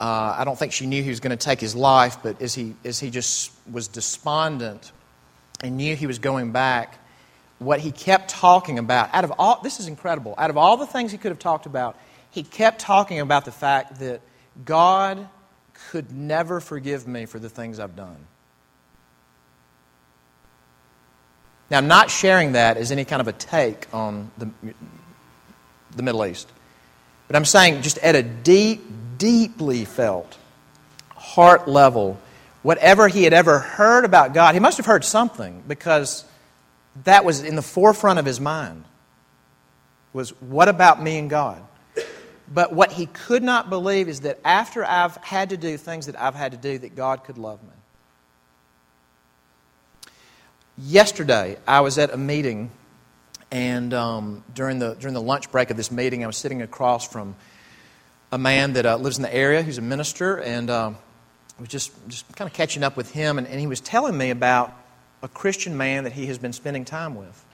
uh, 0.00 0.36
I 0.38 0.44
don't 0.44 0.58
think 0.58 0.72
she 0.72 0.86
knew 0.86 1.02
he 1.02 1.10
was 1.10 1.20
going 1.20 1.36
to 1.36 1.42
take 1.42 1.60
his 1.60 1.74
life, 1.74 2.18
but 2.22 2.40
as 2.40 2.54
he, 2.54 2.74
as 2.84 3.00
he 3.00 3.10
just 3.10 3.52
was 3.70 3.88
despondent 3.88 4.92
and 5.60 5.76
knew 5.76 5.96
he 5.96 6.06
was 6.06 6.18
going 6.18 6.52
back, 6.52 6.98
what 7.64 7.80
he 7.80 7.92
kept 7.92 8.28
talking 8.28 8.78
about, 8.78 9.14
out 9.14 9.24
of 9.24 9.32
all, 9.38 9.60
this 9.62 9.80
is 9.80 9.88
incredible, 9.88 10.34
out 10.38 10.50
of 10.50 10.56
all 10.56 10.76
the 10.76 10.86
things 10.86 11.12
he 11.12 11.18
could 11.18 11.30
have 11.30 11.38
talked 11.38 11.66
about, 11.66 11.96
he 12.30 12.42
kept 12.42 12.80
talking 12.80 13.20
about 13.20 13.44
the 13.44 13.52
fact 13.52 13.98
that 14.00 14.20
God 14.64 15.28
could 15.90 16.12
never 16.12 16.60
forgive 16.60 17.06
me 17.06 17.26
for 17.26 17.38
the 17.38 17.48
things 17.48 17.78
I've 17.78 17.96
done. 17.96 18.26
Now, 21.70 21.78
I'm 21.78 21.88
not 21.88 22.10
sharing 22.10 22.52
that 22.52 22.76
as 22.76 22.92
any 22.92 23.04
kind 23.04 23.20
of 23.20 23.28
a 23.28 23.32
take 23.32 23.86
on 23.94 24.30
the, 24.36 24.50
the 25.96 26.02
Middle 26.02 26.24
East, 26.26 26.50
but 27.28 27.36
I'm 27.36 27.46
saying 27.46 27.82
just 27.82 27.98
at 27.98 28.14
a 28.14 28.22
deep, 28.22 28.82
deeply 29.16 29.84
felt 29.86 30.36
heart 31.16 31.66
level, 31.66 32.18
whatever 32.62 33.08
he 33.08 33.24
had 33.24 33.32
ever 33.32 33.58
heard 33.58 34.04
about 34.04 34.34
God, 34.34 34.54
he 34.54 34.60
must 34.60 34.76
have 34.76 34.86
heard 34.86 35.04
something 35.04 35.62
because 35.66 36.24
that 37.04 37.24
was 37.24 37.42
in 37.42 37.56
the 37.56 37.62
forefront 37.62 38.18
of 38.18 38.26
his 38.26 38.40
mind 38.40 38.84
was 40.12 40.30
what 40.40 40.68
about 40.68 41.02
me 41.02 41.18
and 41.18 41.30
God? 41.30 41.62
But 42.52 42.72
what 42.72 42.92
he 42.92 43.06
could 43.06 43.42
not 43.42 43.70
believe 43.70 44.08
is 44.08 44.20
that 44.20 44.38
after 44.44 44.84
I've 44.84 45.16
had 45.16 45.50
to 45.50 45.56
do 45.56 45.76
things 45.78 46.06
that 46.06 46.20
I've 46.20 46.34
had 46.34 46.52
to 46.52 46.58
do, 46.58 46.78
that 46.78 46.94
God 46.94 47.24
could 47.24 47.38
love 47.38 47.62
me. 47.62 47.70
Yesterday, 50.76 51.56
I 51.66 51.80
was 51.80 51.96
at 51.96 52.12
a 52.12 52.16
meeting, 52.18 52.70
and 53.50 53.94
um, 53.94 54.44
during, 54.54 54.78
the, 54.80 54.94
during 54.94 55.14
the 55.14 55.22
lunch 55.22 55.50
break 55.50 55.70
of 55.70 55.76
this 55.76 55.90
meeting, 55.90 56.24
I 56.24 56.26
was 56.26 56.36
sitting 56.36 56.60
across 56.60 57.08
from 57.08 57.36
a 58.30 58.38
man 58.38 58.74
that 58.74 58.84
uh, 58.84 58.96
lives 58.96 59.16
in 59.16 59.22
the 59.22 59.34
area 59.34 59.62
who's 59.62 59.78
a 59.78 59.82
minister, 59.82 60.38
and 60.38 60.70
I 60.70 60.94
was 61.58 61.68
just, 61.68 61.92
just 62.08 62.34
kind 62.36 62.50
of 62.50 62.54
catching 62.54 62.82
up 62.82 62.96
with 62.96 63.12
him, 63.12 63.38
and, 63.38 63.46
and 63.46 63.60
he 63.60 63.66
was 63.66 63.80
telling 63.80 64.16
me 64.16 64.30
about 64.30 64.74
a 65.22 65.28
Christian 65.28 65.76
man 65.76 66.04
that 66.04 66.12
he 66.12 66.26
has 66.26 66.38
been 66.38 66.52
spending 66.52 66.84
time 66.84 67.14
with. 67.14 67.44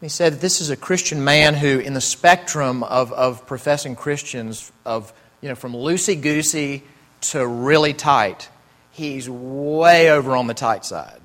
He 0.00 0.08
said 0.08 0.34
this 0.34 0.60
is 0.60 0.68
a 0.68 0.76
Christian 0.76 1.24
man 1.24 1.54
who, 1.54 1.78
in 1.78 1.94
the 1.94 2.00
spectrum 2.00 2.82
of, 2.82 3.12
of 3.12 3.46
professing 3.46 3.96
Christians, 3.96 4.70
of 4.84 5.12
you 5.40 5.48
know, 5.48 5.54
from 5.54 5.72
loosey 5.72 6.20
goosey 6.20 6.82
to 7.22 7.46
really 7.46 7.94
tight, 7.94 8.48
he's 8.92 9.28
way 9.28 10.10
over 10.10 10.36
on 10.36 10.46
the 10.46 10.54
tight 10.54 10.84
side. 10.84 11.20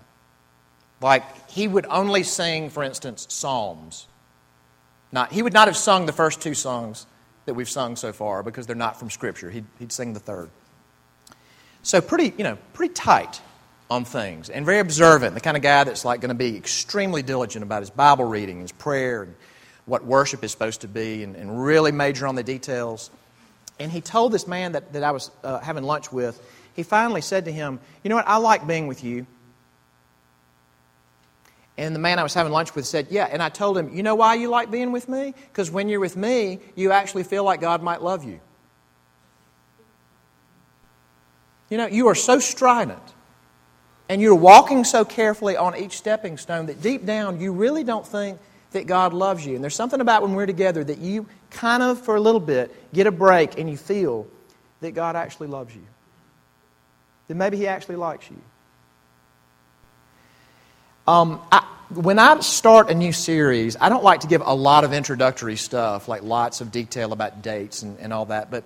Like 1.02 1.50
he 1.50 1.68
would 1.68 1.86
only 1.90 2.24
sing, 2.24 2.70
for 2.70 2.84
instance, 2.84 3.28
psalms. 3.30 4.08
Not, 5.12 5.34
he 5.34 5.42
would 5.42 5.54
not 5.54 5.68
have 5.68 5.76
sung 5.76 6.06
the 6.06 6.14
first 6.14 6.42
two 6.42 6.54
songs 6.54 7.06
that 7.46 7.54
we've 7.54 7.70
sung 7.70 7.98
so 7.98 8.14
far 8.14 8.44
because 8.44 8.68
they're 8.68 8.76
not 8.76 8.98
from 8.98 9.10
Scripture. 9.10 9.50
He'd, 9.50 9.66
he'd 9.80 9.92
sing 9.92 10.14
the 10.14 10.22
third. 10.22 10.50
So 11.84 12.00
pretty, 12.00 12.34
you 12.38 12.46
know, 12.46 12.58
pretty 12.74 12.94
tight 12.94 13.42
on 13.92 14.06
things 14.06 14.50
and 14.50 14.66
very 14.66 14.80
observant, 14.80 15.36
the 15.36 15.42
kind 15.42 15.58
of 15.58 15.62
guy 15.62 15.84
that's 15.84 16.06
like 16.06 16.22
going 16.22 16.30
to 16.30 16.34
be 16.34 16.56
extremely 16.56 17.22
diligent 17.22 17.62
about 17.62 17.82
his 17.82 17.90
Bible 17.90 18.24
reading, 18.24 18.62
his 18.62 18.72
prayer, 18.72 19.24
and 19.24 19.36
what 19.86 20.06
worship 20.06 20.46
is 20.46 20.52
supposed 20.52 20.82
to 20.82 20.88
be, 20.88 21.24
and, 21.24 21.36
and 21.36 21.62
really 21.62 21.92
major 21.92 22.26
on 22.26 22.36
the 22.36 22.44
details. 22.44 23.12
And 23.80 23.92
he 23.92 24.00
told 24.00 24.32
this 24.32 24.48
man 24.48 24.72
that, 24.72 24.94
that 24.94 25.04
I 25.04 25.12
was 25.12 25.30
uh, 25.44 25.60
having 25.60 25.84
lunch 25.84 26.10
with, 26.10 26.42
he 26.74 26.84
finally 26.84 27.20
said 27.20 27.46
to 27.46 27.52
him, 27.52 27.82
You 28.02 28.10
know 28.10 28.16
what? 28.16 28.30
I 28.30 28.38
like 28.38 28.66
being 28.66 28.88
with 28.88 29.04
you. 29.04 29.28
And 31.78 31.94
the 31.94 32.00
man 32.00 32.18
I 32.18 32.24
was 32.24 32.34
having 32.34 32.54
lunch 32.54 32.74
with 32.74 32.86
said, 32.86 33.08
Yeah. 33.10 33.28
And 33.30 33.44
I 33.44 33.50
told 33.50 33.78
him, 33.78 33.94
You 33.94 34.04
know 34.04 34.16
why 34.16 34.36
you 34.36 34.48
like 34.48 34.72
being 34.72 34.94
with 34.94 35.10
me? 35.10 35.34
Because 35.50 35.70
when 35.70 35.90
you're 35.90 36.00
with 36.00 36.16
me, 36.16 36.62
you 36.76 36.94
actually 36.94 37.24
feel 37.24 37.44
like 37.44 37.60
God 37.60 37.84
might 37.84 38.02
love 38.02 38.24
you. 38.24 38.40
You 41.70 41.78
know, 41.78 41.88
you 41.88 42.08
are 42.08 42.16
so 42.16 42.40
strident 42.40 43.02
and 44.12 44.22
you're 44.22 44.36
walking 44.36 44.84
so 44.84 45.06
carefully 45.06 45.56
on 45.56 45.74
each 45.78 45.98
stepping 45.98 46.38
stone 46.38 46.66
that 46.66 46.82
deep 46.82 47.06
down 47.06 47.40
you 47.40 47.54
really 47.54 47.86
don't 47.86 48.06
think 48.06 48.38
that 48.72 48.86
God 48.86 49.14
loves 49.14 49.46
you. 49.46 49.56
And 49.56 49.64
there's 49.64 49.74
something 49.74 50.02
about 50.02 50.22
when 50.22 50.34
we're 50.34 50.46
together 50.46 50.84
that 50.84 50.98
you 50.98 51.28
kind 51.50 51.82
of, 51.82 52.04
for 52.04 52.18
a 52.18 52.20
little 52.20 52.42
bit, 52.42 52.76
get 52.94 53.08
a 53.08 53.12
break 53.12 53.58
and 53.58 53.70
you 53.70 53.78
feel 53.78 54.28
that 54.82 54.92
God 54.92 55.16
actually 55.16 55.48
loves 55.48 55.74
you. 55.74 55.84
That 57.30 57.36
maybe 57.36 57.56
He 57.56 57.68
actually 57.68 57.96
likes 57.96 58.30
you. 58.30 58.36
Um, 61.08 61.42
I, 61.50 61.66
when 61.94 62.20
I 62.20 62.38
start 62.42 62.90
a 62.90 62.94
new 62.94 63.14
series, 63.14 63.78
I 63.80 63.88
don't 63.88 64.04
like 64.04 64.20
to 64.22 64.28
give 64.28 64.42
a 64.44 64.54
lot 64.54 64.84
of 64.84 64.92
introductory 64.92 65.56
stuff, 65.56 66.10
like 66.10 66.22
lots 66.22 66.60
of 66.60 66.70
detail 66.70 67.14
about 67.14 67.42
dates 67.42 67.82
and, 67.82 67.98
and 68.00 68.12
all 68.12 68.26
that. 68.26 68.52
But 68.52 68.66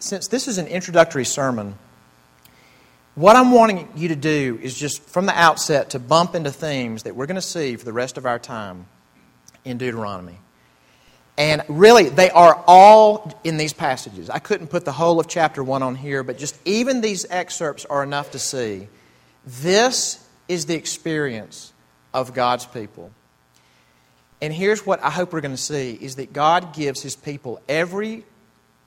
since 0.00 0.28
this 0.28 0.48
is 0.48 0.58
an 0.58 0.66
introductory 0.66 1.24
sermon, 1.24 1.76
what 3.14 3.36
I'm 3.36 3.52
wanting 3.52 3.88
you 3.96 4.08
to 4.08 4.16
do 4.16 4.58
is 4.62 4.76
just 4.76 5.02
from 5.02 5.26
the 5.26 5.38
outset 5.38 5.90
to 5.90 5.98
bump 5.98 6.34
into 6.34 6.50
themes 6.50 7.02
that 7.02 7.16
we're 7.16 7.26
going 7.26 7.36
to 7.36 7.42
see 7.42 7.76
for 7.76 7.84
the 7.84 7.92
rest 7.92 8.18
of 8.18 8.26
our 8.26 8.38
time 8.38 8.86
in 9.64 9.78
Deuteronomy. 9.78 10.38
And 11.36 11.62
really, 11.68 12.08
they 12.08 12.30
are 12.30 12.62
all 12.66 13.40
in 13.44 13.56
these 13.56 13.72
passages. 13.72 14.28
I 14.28 14.38
couldn't 14.38 14.68
put 14.68 14.84
the 14.84 14.92
whole 14.92 15.18
of 15.18 15.26
chapter 15.26 15.64
1 15.64 15.82
on 15.82 15.94
here, 15.94 16.22
but 16.22 16.38
just 16.38 16.56
even 16.66 17.00
these 17.00 17.26
excerpts 17.30 17.84
are 17.86 18.02
enough 18.02 18.32
to 18.32 18.38
see. 18.38 18.88
This 19.46 20.24
is 20.48 20.66
the 20.66 20.74
experience 20.74 21.72
of 22.12 22.34
God's 22.34 22.66
people. 22.66 23.10
And 24.42 24.52
here's 24.52 24.84
what 24.84 25.02
I 25.02 25.10
hope 25.10 25.32
we're 25.32 25.40
going 25.40 25.54
to 25.54 25.56
see 25.56 25.98
is 26.00 26.16
that 26.16 26.32
God 26.32 26.74
gives 26.74 27.02
his 27.02 27.16
people 27.16 27.60
every 27.68 28.24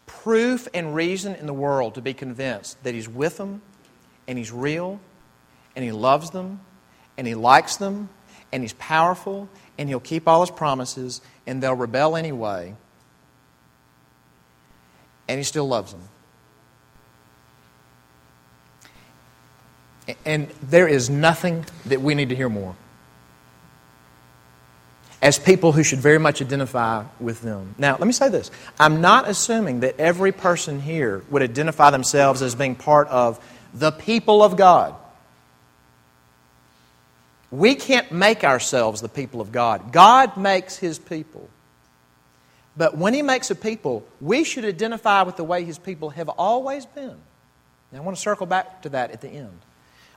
proof 0.06 0.68
and 0.74 0.94
reason 0.94 1.36
in 1.36 1.48
the 1.48 1.54
world 1.54 1.96
to 1.96 2.02
be 2.02 2.14
convinced 2.14 2.84
that 2.84 2.94
he's 2.94 3.10
with 3.10 3.38
them 3.38 3.62
and 4.28 4.38
He's 4.38 4.52
real, 4.52 5.00
and 5.76 5.84
He 5.84 5.92
loves 5.92 6.30
them, 6.32 6.62
and 7.18 7.28
He 7.28 7.36
likes 7.36 7.78
them, 7.78 8.10
and 8.52 8.64
He's 8.64 8.74
powerful, 8.74 9.50
and 9.78 9.90
He'll 9.90 10.00
keep 10.00 10.28
all 10.28 10.42
His 10.42 10.52
promises, 10.52 11.22
and 11.46 11.62
they'll 11.62 11.76
rebel 11.76 12.16
anyway, 12.16 12.76
and 15.28 15.38
He 15.38 15.44
still 15.44 15.68
loves 15.68 15.92
them. 15.92 16.02
And 20.26 20.50
there 20.62 20.88
is 20.88 21.10
nothing 21.10 21.66
that 21.86 22.02
we 22.02 22.14
need 22.14 22.30
to 22.30 22.36
hear 22.36 22.50
more. 22.50 22.76
As 25.22 25.40
people 25.40 25.72
who 25.72 25.84
should 25.84 26.00
very 26.00 26.18
much 26.18 26.42
identify 26.42 27.06
with 27.22 27.42
them. 27.42 27.76
Now, 27.78 27.92
let 27.92 28.06
me 28.06 28.12
say 28.12 28.28
this. 28.28 28.52
I'm 28.78 29.00
not 29.00 29.30
assuming 29.30 29.80
that 29.80 29.98
every 29.98 30.34
person 30.34 30.82
here 30.82 31.24
would 31.30 31.42
identify 31.42 31.92
themselves 31.92 32.42
as 32.42 32.56
being 32.56 32.76
part 32.76 33.08
of 33.08 33.40
the 33.74 33.92
people 33.92 34.44
of 34.44 34.56
God. 34.56 34.96
We 37.52 37.76
can't 37.76 38.12
make 38.12 38.44
ourselves 38.44 39.02
the 39.02 39.10
people 39.10 39.40
of 39.42 39.52
God. 39.52 39.92
God 39.92 40.38
makes 40.38 40.78
his 40.78 40.98
people. 40.98 41.50
But 42.76 42.98
when 42.98 43.14
he 43.14 43.22
makes 43.22 43.52
a 43.52 43.56
people, 43.56 44.04
we 44.20 44.44
should 44.44 44.66
identify 44.66 45.22
with 45.22 45.36
the 45.36 45.44
way 45.44 45.64
his 45.64 45.78
people 45.78 46.10
have 46.12 46.30
always 46.30 46.86
been. 46.86 47.16
Now, 47.92 48.00
I 48.00 48.02
want 48.02 48.18
to 48.18 48.22
circle 48.22 48.48
back 48.48 48.82
to 48.82 48.90
that 48.90 49.12
at 49.12 49.22
the 49.22 49.30
end. 49.30 49.60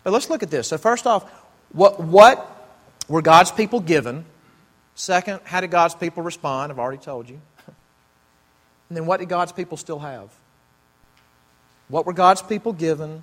But 0.02 0.12
let's 0.12 0.30
look 0.30 0.42
at 0.42 0.50
this. 0.50 0.68
So, 0.68 0.78
first 0.78 1.06
off, 1.06 1.30
what, 1.72 2.00
what 2.00 2.68
were 3.08 3.20
God's 3.20 3.50
people 3.50 3.80
given? 3.80 4.24
Second, 4.94 5.40
how 5.44 5.60
did 5.60 5.70
God's 5.70 5.94
people 5.94 6.22
respond? 6.22 6.72
I've 6.72 6.78
already 6.78 7.02
told 7.02 7.28
you. 7.28 7.40
And 8.88 8.96
then, 8.96 9.04
what 9.04 9.20
did 9.20 9.28
God's 9.28 9.52
people 9.52 9.76
still 9.76 9.98
have? 9.98 10.30
What 11.88 12.06
were 12.06 12.12
God's 12.12 12.40
people 12.40 12.72
given? 12.72 13.22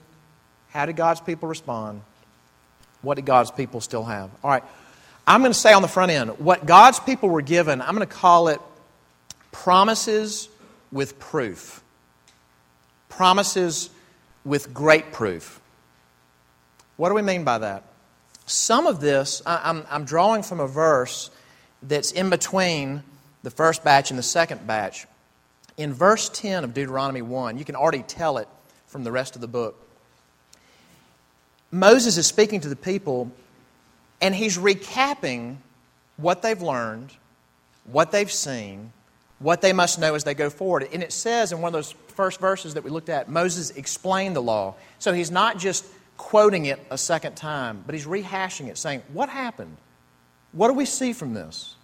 How 0.73 0.87
did 0.87 0.95
God's 0.95 1.21
people 1.21 1.47
respond? 1.47 2.01
What 3.03 3.15
did 3.15 3.25
God's 3.25 3.51
people 3.51 3.79
still 3.79 4.03
have? 4.03 4.31
All 4.43 4.49
right. 4.49 4.63
I'm 5.27 5.41
going 5.41 5.53
to 5.53 5.57
say 5.57 5.71
on 5.71 5.83
the 5.83 5.87
front 5.87 6.11
end, 6.11 6.39
what 6.39 6.65
God's 6.65 6.99
people 6.99 7.29
were 7.29 7.43
given, 7.43 7.79
I'm 7.79 7.95
going 7.95 8.07
to 8.07 8.13
call 8.13 8.47
it 8.47 8.59
promises 9.51 10.49
with 10.91 11.19
proof. 11.19 11.83
Promises 13.07 13.91
with 14.43 14.73
great 14.73 15.11
proof. 15.11 15.61
What 16.97 17.09
do 17.09 17.15
we 17.15 17.21
mean 17.21 17.43
by 17.43 17.59
that? 17.59 17.83
Some 18.47 18.87
of 18.87 18.99
this, 18.99 19.43
I'm, 19.45 19.85
I'm 19.91 20.05
drawing 20.05 20.41
from 20.41 20.59
a 20.59 20.67
verse 20.67 21.29
that's 21.83 22.11
in 22.11 22.31
between 22.31 23.03
the 23.43 23.51
first 23.51 23.83
batch 23.83 24.09
and 24.09 24.17
the 24.17 24.23
second 24.23 24.65
batch. 24.65 25.05
In 25.77 25.93
verse 25.93 26.29
10 26.29 26.63
of 26.63 26.73
Deuteronomy 26.73 27.21
1, 27.21 27.59
you 27.59 27.65
can 27.65 27.75
already 27.75 28.01
tell 28.01 28.39
it 28.39 28.47
from 28.87 29.03
the 29.03 29.11
rest 29.11 29.35
of 29.35 29.41
the 29.41 29.47
book. 29.47 29.79
Moses 31.73 32.17
is 32.17 32.27
speaking 32.27 32.59
to 32.61 32.69
the 32.69 32.75
people 32.75 33.31
and 34.21 34.35
he's 34.35 34.59
recapping 34.59 35.57
what 36.17 36.43
they've 36.43 36.61
learned, 36.61 37.11
what 37.85 38.11
they've 38.11 38.31
seen, 38.31 38.93
what 39.39 39.61
they 39.61 39.73
must 39.73 39.99
know 39.99 40.13
as 40.13 40.23
they 40.23 40.35
go 40.35 40.51
forward. 40.51 40.87
And 40.93 41.01
it 41.01 41.11
says 41.11 41.51
in 41.51 41.61
one 41.61 41.69
of 41.69 41.73
those 41.73 41.95
first 42.09 42.39
verses 42.39 42.75
that 42.75 42.83
we 42.83 42.91
looked 42.91 43.09
at, 43.09 43.27
Moses 43.27 43.71
explained 43.71 44.35
the 44.35 44.41
law. 44.41 44.75
So 44.99 45.13
he's 45.13 45.31
not 45.31 45.57
just 45.57 45.83
quoting 46.15 46.67
it 46.67 46.79
a 46.91 46.97
second 46.97 47.35
time, 47.35 47.83
but 47.87 47.95
he's 47.95 48.05
rehashing 48.05 48.67
it, 48.67 48.77
saying, 48.77 49.01
What 49.11 49.29
happened? 49.29 49.75
What 50.51 50.67
do 50.67 50.75
we 50.75 50.85
see 50.85 51.11
from 51.11 51.33
this? 51.33 51.75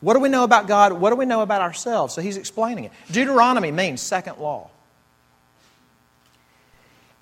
What 0.00 0.12
do 0.12 0.20
we 0.20 0.28
know 0.28 0.44
about 0.44 0.68
God? 0.68 0.92
What 0.92 1.08
do 1.08 1.16
we 1.16 1.24
know 1.24 1.40
about 1.40 1.62
ourselves? 1.62 2.12
So 2.12 2.20
he's 2.20 2.36
explaining 2.36 2.84
it. 2.84 2.92
Deuteronomy 3.10 3.72
means 3.72 4.02
second 4.02 4.36
law. 4.36 4.68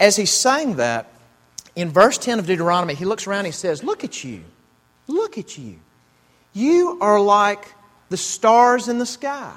As 0.01 0.17
he's 0.17 0.33
saying 0.33 0.77
that, 0.77 1.14
in 1.77 1.91
verse 1.91 2.19
10 2.19 2.39
of 2.39 2.47
Deuteronomy, 2.47 2.95
he 2.95 3.05
looks 3.05 3.27
around 3.27 3.41
and 3.41 3.49
he 3.49 3.53
says, 3.53 3.83
Look 3.83 4.05
at 4.05 4.25
you. 4.25 4.43
Look 5.07 5.39
at 5.39 5.59
you. 5.59 5.77
You 6.53 6.99
are 7.01 7.21
like 7.21 7.67
the 8.09 8.17
stars 8.17 8.89
in 8.89 8.99
the 8.99 9.07
sky. 9.07 9.53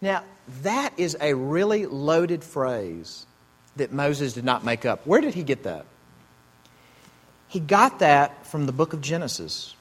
Now, 0.00 0.24
that 0.62 0.94
is 0.96 1.16
a 1.20 1.34
really 1.34 1.86
loaded 1.86 2.42
phrase 2.42 3.26
that 3.76 3.92
Moses 3.92 4.32
did 4.32 4.44
not 4.44 4.64
make 4.64 4.84
up. 4.84 5.06
Where 5.06 5.20
did 5.20 5.34
he 5.34 5.42
get 5.42 5.62
that? 5.64 5.86
He 7.48 7.60
got 7.60 8.00
that 8.00 8.46
from 8.46 8.66
the 8.66 8.72
book 8.72 8.94
of 8.94 9.00
Genesis. 9.00 9.74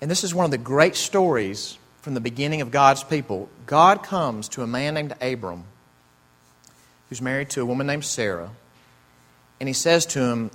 And 0.00 0.10
this 0.10 0.24
is 0.24 0.34
one 0.34 0.44
of 0.44 0.50
the 0.50 0.58
great 0.58 0.96
stories 0.96 1.78
from 2.02 2.14
the 2.14 2.20
beginning 2.20 2.60
of 2.60 2.70
God's 2.70 3.02
people. 3.02 3.48
God 3.66 4.02
comes 4.02 4.48
to 4.50 4.62
a 4.62 4.66
man 4.66 4.94
named 4.94 5.14
Abram, 5.20 5.64
who's 7.08 7.22
married 7.22 7.50
to 7.50 7.62
a 7.62 7.64
woman 7.64 7.86
named 7.86 8.04
Sarah, 8.04 8.50
and 9.64 9.68
he 9.70 9.72
says 9.72 10.04
to 10.04 10.20
him, 10.20 10.50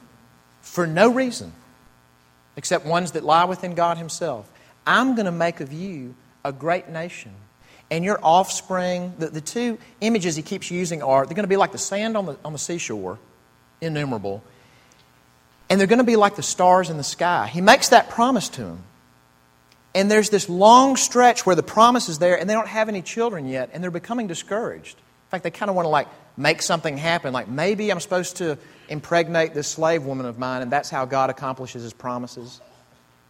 for 0.61 0.85
no 0.85 1.11
reason 1.11 1.51
except 2.55 2.85
ones 2.85 3.13
that 3.13 3.23
lie 3.23 3.45
within 3.45 3.73
God 3.73 3.97
Himself, 3.97 4.47
I'm 4.85 5.15
going 5.15 5.25
to 5.25 5.31
make 5.31 5.61
of 5.61 5.73
you 5.73 6.13
a 6.45 6.53
great 6.53 6.89
nation. 6.89 7.33
And 7.89 8.05
your 8.05 8.19
offspring, 8.21 9.15
the, 9.17 9.29
the 9.29 9.41
two 9.41 9.79
images 9.99 10.35
he 10.35 10.43
keeps 10.43 10.69
using 10.69 11.01
are 11.01 11.25
they're 11.25 11.33
going 11.33 11.43
to 11.43 11.47
be 11.47 11.57
like 11.57 11.71
the 11.71 11.79
sand 11.79 12.15
on 12.15 12.27
the, 12.27 12.37
on 12.45 12.53
the 12.53 12.59
seashore, 12.59 13.17
innumerable, 13.81 14.43
and 15.71 15.79
they're 15.79 15.87
going 15.87 15.97
to 15.97 16.03
be 16.03 16.15
like 16.15 16.35
the 16.35 16.43
stars 16.43 16.91
in 16.91 16.97
the 16.97 17.03
sky. 17.03 17.47
He 17.47 17.61
makes 17.61 17.89
that 17.89 18.11
promise 18.11 18.47
to 18.49 18.61
him. 18.61 18.83
And 19.95 20.11
there's 20.11 20.29
this 20.29 20.47
long 20.47 20.97
stretch 20.97 21.47
where 21.47 21.55
the 21.55 21.63
promise 21.63 22.09
is 22.09 22.19
there 22.19 22.39
and 22.39 22.47
they 22.47 22.53
don't 22.53 22.67
have 22.67 22.89
any 22.89 23.01
children 23.01 23.47
yet 23.47 23.71
and 23.73 23.81
they're 23.81 23.89
becoming 23.89 24.27
discouraged. 24.27 24.97
In 24.97 25.31
fact, 25.31 25.43
they 25.43 25.49
kind 25.49 25.71
of 25.71 25.75
want 25.75 25.87
to 25.87 25.89
like 25.89 26.07
make 26.39 26.61
something 26.61 26.97
happen. 26.97 27.33
Like 27.33 27.47
maybe 27.47 27.91
I'm 27.91 27.99
supposed 27.99 28.37
to 28.37 28.57
impregnate 28.87 29.53
this 29.53 29.67
slave 29.67 30.03
woman 30.03 30.25
of 30.25 30.39
mine 30.39 30.61
and 30.61 30.71
that's 30.71 30.89
how 30.89 31.05
God 31.05 31.29
accomplishes 31.29 31.83
his 31.83 31.93
promises. 31.93 32.61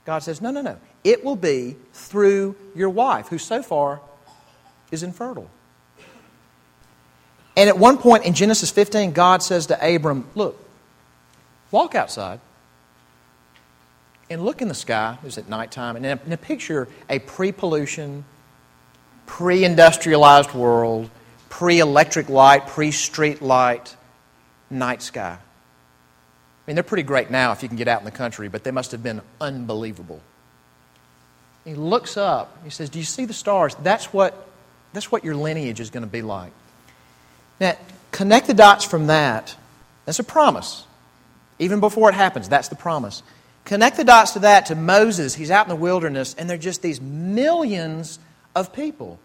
God 0.05 0.19
says, 0.19 0.41
no, 0.41 0.51
no, 0.51 0.61
no. 0.61 0.77
It 1.03 1.25
will 1.25 1.35
be 1.35 1.75
through 1.93 2.55
your 2.75 2.89
wife, 2.89 3.27
who 3.27 3.37
so 3.37 3.61
far 3.61 3.99
is 4.91 5.03
infertile. 5.03 5.49
And 7.57 7.67
at 7.67 7.77
one 7.77 7.97
point 7.97 8.25
in 8.25 8.33
Genesis 8.33 8.71
15, 8.71 9.11
God 9.11 9.43
says 9.43 9.67
to 9.67 9.95
Abram, 9.95 10.25
Look, 10.33 10.57
walk 11.71 11.93
outside 11.93 12.39
and 14.29 14.43
look 14.43 14.61
in 14.61 14.67
the 14.67 14.73
sky. 14.73 15.17
It 15.21 15.25
was 15.25 15.37
at 15.37 15.49
nighttime. 15.49 15.95
And 15.95 16.05
in 16.05 16.17
a, 16.17 16.21
in 16.27 16.31
a 16.31 16.37
picture, 16.37 16.87
a 17.09 17.19
pre 17.19 17.51
pollution, 17.51 18.23
pre 19.25 19.65
industrialized 19.65 20.53
world, 20.53 21.09
pre 21.49 21.79
electric 21.79 22.29
light, 22.29 22.67
pre 22.67 22.91
street 22.91 23.41
light 23.41 23.95
night 24.69 25.01
sky. 25.01 25.37
I 25.37 26.61
mean, 26.67 26.75
they're 26.75 26.83
pretty 26.83 27.03
great 27.03 27.31
now 27.31 27.51
if 27.51 27.63
you 27.63 27.67
can 27.67 27.77
get 27.77 27.87
out 27.87 27.99
in 27.99 28.05
the 28.05 28.11
country, 28.11 28.47
but 28.47 28.63
they 28.63 28.71
must 28.71 28.91
have 28.91 29.01
been 29.01 29.21
unbelievable. 29.41 30.21
He 31.65 31.73
looks 31.73 32.17
up. 32.17 32.57
He 32.63 32.69
says, 32.69 32.89
Do 32.89 32.99
you 32.99 33.05
see 33.05 33.25
the 33.25 33.33
stars? 33.33 33.75
That's 33.81 34.13
what, 34.13 34.47
that's 34.93 35.11
what 35.11 35.23
your 35.23 35.35
lineage 35.35 35.79
is 35.79 35.89
going 35.89 36.03
to 36.03 36.09
be 36.09 36.21
like. 36.21 36.51
Now, 37.59 37.75
connect 38.11 38.47
the 38.47 38.53
dots 38.53 38.85
from 38.85 39.07
that. 39.07 39.55
That's 40.05 40.19
a 40.19 40.23
promise. 40.23 40.85
Even 41.57 41.79
before 41.79 42.09
it 42.09 42.15
happens, 42.15 42.47
that's 42.47 42.69
the 42.69 42.75
promise. 42.75 43.21
Connect 43.65 43.97
the 43.97 44.03
dots 44.03 44.31
to 44.31 44.39
that, 44.39 44.67
to 44.67 44.75
Moses. 44.75 45.35
He's 45.35 45.51
out 45.51 45.65
in 45.65 45.69
the 45.69 45.75
wilderness, 45.75 46.33
and 46.37 46.49
there 46.49 46.55
are 46.55 46.59
just 46.59 46.81
these 46.81 47.01
millions 47.01 48.17
of 48.55 48.73
people. 48.73 49.19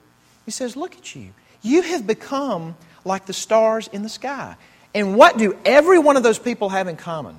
He 0.45 0.51
says, 0.51 0.77
Look 0.77 0.97
at 0.97 1.15
you. 1.15 1.31
You 1.65 1.81
have 1.81 2.07
become 2.07 2.77
like 3.05 3.27
the 3.27 3.33
stars 3.33 3.89
in 3.89 4.03
the 4.03 4.09
sky. 4.09 4.57
And 4.95 5.17
what 5.17 5.39
do 5.39 5.59
every 5.65 5.99
one 5.99 6.17
of 6.17 6.23
those 6.23 6.39
people 6.39 6.69
have 6.69 6.87
in 6.87 6.97
common? 6.97 7.37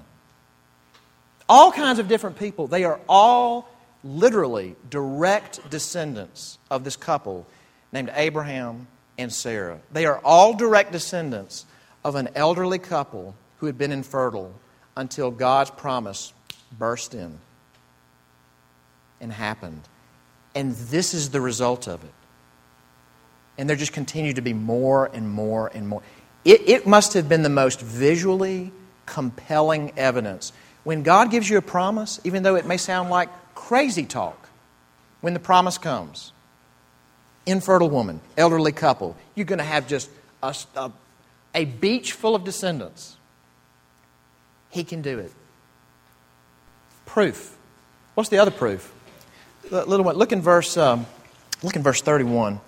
All 1.48 1.72
kinds 1.72 2.00
of 2.00 2.08
different 2.08 2.38
people. 2.38 2.68
They 2.68 2.84
are 2.84 3.00
all 3.08 3.70
literally 4.04 4.76
direct 4.90 5.70
descendants 5.70 6.58
of 6.70 6.84
this 6.84 6.96
couple 6.96 7.46
named 7.94 8.12
Abraham 8.16 8.88
and 9.18 9.32
Sarah. 9.32 9.80
They 9.92 10.06
are 10.06 10.20
all 10.26 10.56
direct 10.56 10.92
descendants 10.92 11.66
of 12.04 12.16
an 12.16 12.30
elderly 12.36 12.80
couple 12.80 13.36
who 13.60 13.68
had 13.68 13.78
been 13.78 13.92
infertile 13.92 14.54
until 14.98 15.30
God's 15.30 15.70
promise 15.70 16.34
burst 16.78 17.14
in 17.14 17.38
and 19.22 19.32
happened. 19.32 19.82
And 20.56 20.74
this 20.74 21.14
is 21.14 21.30
the 21.30 21.42
result 21.42 21.88
of 21.88 22.04
it. 22.04 22.12
And 23.58 23.70
there 23.70 23.76
just 23.76 23.94
continued 23.94 24.36
to 24.36 24.42
be 24.42 24.54
more 24.54 25.10
and 25.14 25.30
more 25.30 25.72
and 25.74 25.88
more. 25.88 26.02
It, 26.44 26.68
it 26.68 26.88
must 26.88 27.14
have 27.14 27.30
been 27.30 27.42
the 27.42 27.50
most 27.50 27.82
visually 27.82 28.72
compelling 29.06 29.94
evidence. 29.98 30.52
When 30.84 31.04
God 31.04 31.32
gives 31.32 31.50
you 31.50 31.58
a 31.58 31.62
promise, 31.62 32.20
even 32.24 32.44
though 32.44 32.56
it 32.56 32.66
may 32.66 32.78
sound 32.78 33.10
like 33.10 33.30
crazy 33.56 34.06
talk, 34.06 34.50
when 35.22 35.34
the 35.34 35.40
promise 35.40 35.78
comes 35.78 36.32
infertile 37.46 37.90
woman, 37.90 38.22
elderly 38.38 38.72
couple, 38.72 39.16
you're 39.36 39.46
going 39.46 39.60
to 39.60 39.66
have 39.66 39.88
just 39.88 40.10
a, 40.42 40.56
a, 40.76 40.92
a 41.54 41.66
beach 41.66 42.14
full 42.14 42.36
of 42.36 42.44
descendants. 42.44 43.18
He 44.70 44.84
can 44.84 45.02
do 45.02 45.20
it. 45.20 45.32
Proof. 47.06 47.56
What's 48.16 48.30
the 48.30 48.40
other 48.40 48.52
proof? 48.52 48.92
The 49.70 49.86
little 49.86 50.06
one, 50.06 50.16
look 50.16 50.32
in 50.32 50.42
verse, 50.42 50.78
um, 50.78 51.06
look 51.64 51.76
in 51.76 51.84
verse 51.84 52.02
31 52.02 52.60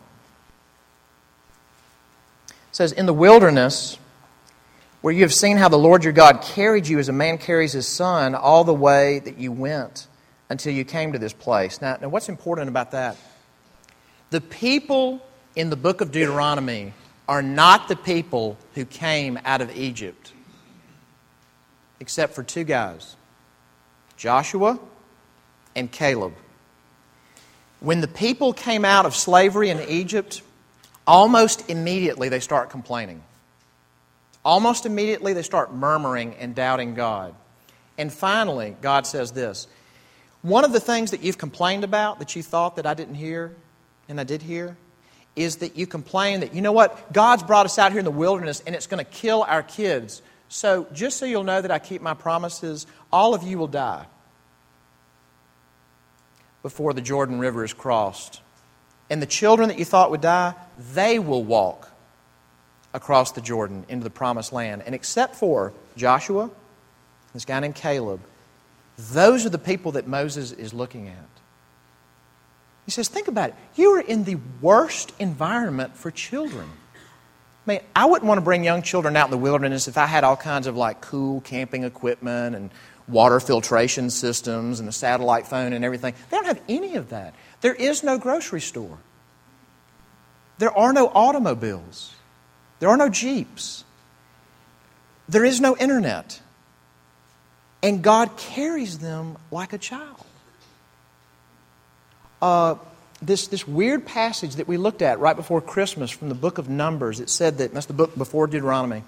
says, 2.78 2.92
"In 2.92 3.08
the 3.08 3.14
wilderness, 3.14 3.98
where 5.02 5.12
you 5.12 5.24
have 5.24 5.34
seen 5.34 5.58
how 5.58 5.68
the 5.68 5.80
Lord 5.80 6.04
your 6.04 6.14
God 6.14 6.44
carried 6.44 6.88
you 6.88 7.00
as 7.00 7.10
a 7.10 7.12
man 7.12 7.40
carries 7.40 7.74
his 7.74 7.88
son 7.88 8.36
all 8.36 8.64
the 8.64 8.72
way 8.72 9.18
that 9.18 9.40
you 9.40 9.52
went 9.52 10.06
until 10.48 10.72
you 10.72 10.86
came 10.86 11.12
to 11.12 11.18
this 11.18 11.34
place." 11.34 11.82
Now, 11.82 11.98
now 12.00 12.10
what's 12.10 12.30
important 12.30 12.70
about 12.70 12.92
that? 12.92 13.18
The 14.30 14.42
people 14.42 15.26
in 15.56 15.72
the 15.72 15.76
book 15.76 16.02
of 16.02 16.12
Deuteronomy 16.12 16.94
are 17.28 17.42
not 17.42 17.88
the 17.88 17.96
people 17.96 18.58
who 18.76 18.86
came 18.86 19.40
out 19.44 19.60
of 19.60 19.76
Egypt, 19.76 20.34
except 22.00 22.36
for 22.36 22.44
two 22.44 22.64
guys 22.64 23.16
Joshua 24.18 24.78
and 25.76 25.92
Caleb. 25.92 26.36
When 27.80 28.02
the 28.02 28.08
people 28.08 28.54
came 28.54 28.86
out 28.86 29.08
of 29.08 29.16
slavery 29.16 29.72
in 29.72 29.82
Egypt, 29.82 30.44
almost 31.08 31.70
immediately 31.70 32.30
they 32.30 32.42
start 32.42 32.70
complaining. 32.70 33.24
Almost 34.44 34.86
immediately 34.86 35.34
they 35.34 35.42
start 35.42 35.74
murmuring 35.74 36.36
and 36.36 36.54
doubting 36.54 36.94
God. 36.94 37.34
And 37.98 38.14
finally, 38.14 38.76
God 38.82 39.08
says 39.08 39.32
this 39.32 39.68
One 40.42 40.66
of 40.66 40.74
the 40.74 40.80
things 40.80 41.12
that 41.12 41.24
you've 41.24 41.38
complained 41.38 41.84
about 41.84 42.20
that 42.20 42.36
you 42.36 42.44
thought 42.44 42.76
that 42.76 42.86
I 42.86 42.94
didn't 42.94 43.16
hear, 43.16 43.56
and 44.08 44.20
I 44.20 44.24
did 44.24 44.42
hear, 44.42 44.78
is 45.36 45.58
that 45.58 45.78
you 45.78 45.88
complain 45.88 46.42
that, 46.42 46.54
you 46.54 46.62
know 46.62 46.72
what, 46.72 47.14
God's 47.14 47.44
brought 47.44 47.66
us 47.66 47.78
out 47.80 47.92
here 47.92 48.00
in 48.00 48.06
the 48.06 48.12
wilderness 48.12 48.62
and 48.66 48.76
it's 48.76 48.88
going 48.88 49.04
to 49.04 49.10
kill 49.10 49.44
our 49.44 49.64
kids. 49.64 50.22
So, 50.50 50.88
just 50.94 51.18
so 51.18 51.26
you'll 51.26 51.44
know 51.44 51.62
that 51.62 51.72
I 51.72 51.80
keep 51.80 52.02
my 52.02 52.14
promises, 52.14 52.88
all 53.12 53.34
of 53.34 53.44
you 53.44 53.58
will 53.58 53.68
die 53.68 54.06
before 56.64 56.94
the 56.94 57.02
Jordan 57.02 57.40
River 57.40 57.64
is 57.64 57.74
crossed. 57.74 58.42
And 59.10 59.22
the 59.22 59.28
children 59.28 59.70
that 59.70 59.80
you 59.80 59.86
thought 59.86 60.12
would 60.12 60.22
die, 60.22 60.54
they 60.94 61.20
will 61.20 61.44
walk 61.44 61.90
across 62.94 63.32
the 63.32 63.42
Jordan 63.42 63.86
into 63.88 64.04
the 64.04 64.10
promised 64.10 64.52
land. 64.52 64.84
And 64.86 64.94
except 64.94 65.36
for 65.36 65.74
Joshua, 65.96 66.50
this 67.34 67.46
guy 67.46 67.60
named 67.60 67.76
Caleb, 67.76 68.22
those 68.98 69.46
are 69.46 69.50
the 69.50 69.58
people 69.58 69.94
that 69.94 70.08
Moses 70.08 70.52
is 70.52 70.74
looking 70.74 71.08
at. 71.08 71.16
He 72.86 72.92
says, 72.92 73.08
Think 73.08 73.28
about 73.28 73.50
it. 73.50 73.56
You 73.76 73.92
are 73.92 74.02
in 74.02 74.24
the 74.24 74.38
worst 74.62 75.14
environment 75.20 75.96
for 75.96 76.10
children. 76.10 76.70
I 77.68 77.70
mean, 77.70 77.80
I 77.96 78.06
wouldn't 78.06 78.28
want 78.28 78.38
to 78.38 78.44
bring 78.44 78.64
young 78.64 78.82
children 78.82 79.18
out 79.18 79.26
in 79.26 79.32
the 79.32 79.38
wilderness 79.38 79.90
if 79.90 79.98
I 79.98 80.06
had 80.06 80.24
all 80.24 80.38
kinds 80.38 80.68
of 80.68 80.78
like 80.78 81.02
cool 81.02 81.42
camping 81.42 81.84
equipment 81.84 82.56
and 82.56 82.72
water 83.10 83.40
filtration 83.40 84.10
systems 84.10 84.80
and 84.80 84.88
a 84.88 84.92
satellite 84.92 85.48
phone 85.48 85.74
and 85.74 85.84
everything. 85.84 86.14
They 86.30 86.38
don't 86.38 86.46
have 86.46 86.62
any 86.70 86.96
of 86.96 87.10
that. 87.10 87.34
There 87.62 87.74
is 87.74 88.04
no 88.04 88.18
grocery 88.18 88.62
store. 88.62 88.98
There 90.58 90.76
are 90.76 90.94
no 90.94 91.08
automobiles. 91.08 92.14
There 92.80 92.90
are 92.90 92.98
no 92.98 93.10
Jeeps. 93.10 93.84
There 95.30 95.46
is 95.46 95.60
no 95.60 95.76
internet. 95.78 96.42
And 97.84 98.02
God 98.02 98.38
carries 98.38 99.00
them 99.00 99.38
like 99.52 99.74
a 99.74 99.78
child. 99.78 100.26
Uh, 102.42 102.76
this, 103.22 103.48
this 103.48 103.68
weird 103.68 104.06
passage 104.06 104.56
that 104.56 104.68
we 104.68 104.78
looked 104.78 105.02
at 105.02 105.20
right 105.20 105.36
before 105.36 105.62
Christmas 105.62 106.12
from 106.12 106.30
the 106.30 106.36
book 106.36 106.58
of 106.58 106.70
Numbers, 106.70 107.20
it 107.20 107.30
said 107.30 107.58
that, 107.58 107.74
that's 107.74 107.88
the 107.88 107.94
book 107.94 108.16
before 108.16 108.48
Deuteronomy, 108.48 109.04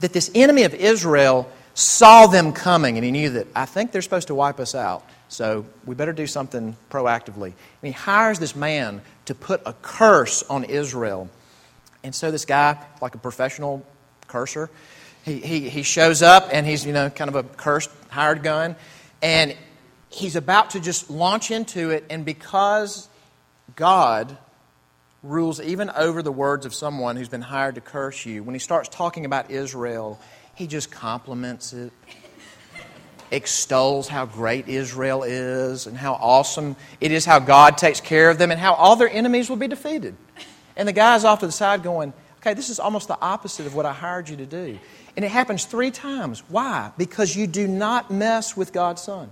that 0.00 0.12
this 0.12 0.30
enemy 0.34 0.62
of 0.62 0.74
Israel 0.74 1.50
saw 1.76 2.26
them 2.26 2.54
coming 2.54 2.96
and 2.96 3.04
he 3.04 3.10
knew 3.10 3.28
that 3.30 3.46
I 3.54 3.66
think 3.66 3.92
they're 3.92 4.00
supposed 4.00 4.28
to 4.28 4.34
wipe 4.34 4.58
us 4.58 4.74
out. 4.74 5.06
So 5.28 5.66
we 5.84 5.94
better 5.94 6.14
do 6.14 6.26
something 6.26 6.74
proactively. 6.90 7.48
And 7.48 7.54
he 7.82 7.92
hires 7.92 8.38
this 8.38 8.56
man 8.56 9.02
to 9.26 9.34
put 9.34 9.60
a 9.66 9.74
curse 9.74 10.42
on 10.44 10.64
Israel. 10.64 11.28
And 12.02 12.14
so 12.14 12.30
this 12.30 12.46
guy, 12.46 12.82
like 13.02 13.14
a 13.14 13.18
professional 13.18 13.84
curser, 14.26 14.70
he, 15.22 15.38
he, 15.40 15.68
he 15.68 15.82
shows 15.82 16.22
up 16.22 16.48
and 16.50 16.64
he's, 16.64 16.86
you 16.86 16.94
know, 16.94 17.10
kind 17.10 17.28
of 17.28 17.34
a 17.34 17.42
cursed 17.42 17.90
hired 18.08 18.42
gun. 18.42 18.74
And 19.20 19.54
he's 20.08 20.34
about 20.34 20.70
to 20.70 20.80
just 20.80 21.10
launch 21.10 21.50
into 21.50 21.90
it. 21.90 22.06
And 22.08 22.24
because 22.24 23.06
God 23.74 24.38
rules 25.22 25.60
even 25.60 25.90
over 25.90 26.22
the 26.22 26.32
words 26.32 26.64
of 26.64 26.74
someone 26.74 27.16
who's 27.16 27.28
been 27.28 27.42
hired 27.42 27.74
to 27.74 27.82
curse 27.82 28.24
you, 28.24 28.42
when 28.42 28.54
he 28.54 28.60
starts 28.60 28.88
talking 28.88 29.26
about 29.26 29.50
Israel, 29.50 30.18
he 30.56 30.66
just 30.66 30.90
compliments 30.90 31.72
it 31.72 31.92
extols 33.30 34.08
how 34.08 34.24
great 34.24 34.68
Israel 34.68 35.22
is 35.22 35.86
and 35.86 35.96
how 35.96 36.14
awesome 36.14 36.76
it 37.00 37.12
is 37.12 37.24
how 37.24 37.38
God 37.38 37.76
takes 37.76 38.00
care 38.00 38.30
of 38.30 38.38
them 38.38 38.50
and 38.50 38.60
how 38.60 38.74
all 38.74 38.96
their 38.96 39.10
enemies 39.10 39.48
will 39.50 39.56
be 39.56 39.68
defeated. 39.68 40.16
And 40.76 40.86
the 40.86 40.92
guy's 40.92 41.24
off 41.24 41.40
to 41.40 41.46
the 41.46 41.52
side 41.52 41.82
going, 41.82 42.12
okay, 42.38 42.54
this 42.54 42.70
is 42.70 42.78
almost 42.78 43.08
the 43.08 43.20
opposite 43.20 43.66
of 43.66 43.74
what 43.74 43.86
I 43.86 43.92
hired 43.92 44.28
you 44.28 44.36
to 44.36 44.46
do. 44.46 44.78
And 45.16 45.24
it 45.24 45.30
happens 45.30 45.64
three 45.64 45.90
times. 45.90 46.42
Why? 46.48 46.92
Because 46.96 47.34
you 47.34 47.46
do 47.46 47.66
not 47.66 48.10
mess 48.10 48.56
with 48.56 48.72
God's 48.72 49.02
Son. 49.02 49.30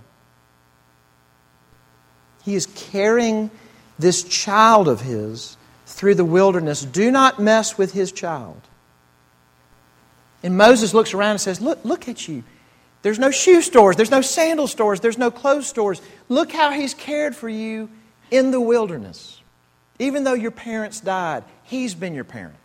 He 2.43 2.55
is 2.55 2.67
carrying 2.67 3.49
this 3.97 4.23
child 4.23 4.87
of 4.87 5.01
his 5.01 5.57
through 5.85 6.15
the 6.15 6.25
wilderness. 6.25 6.83
Do 6.83 7.11
not 7.11 7.39
mess 7.39 7.77
with 7.77 7.93
his 7.93 8.11
child. 8.11 8.61
And 10.45 10.55
Moses 10.55 10.93
looks 10.93 11.15
around 11.15 11.31
and 11.31 11.41
says, 11.41 11.59
Look, 11.59 11.83
look 11.83 12.07
at 12.07 12.27
you. 12.27 12.43
There's 13.01 13.17
no 13.17 13.31
shoe 13.31 13.63
stores, 13.63 13.95
there's 13.95 14.11
no 14.11 14.21
sandal 14.21 14.67
stores, 14.67 14.99
there's 14.99 15.17
no 15.17 15.31
clothes 15.31 15.65
stores. 15.65 16.03
Look 16.29 16.51
how 16.51 16.69
He's 16.69 16.93
cared 16.93 17.35
for 17.35 17.49
you 17.49 17.89
in 18.29 18.51
the 18.51 18.61
wilderness. 18.61 19.41
Even 19.97 20.23
though 20.23 20.35
your 20.35 20.51
parents 20.51 20.99
died, 20.99 21.43
He's 21.63 21.95
been 21.95 22.13
your 22.13 22.25
parent. 22.25 22.55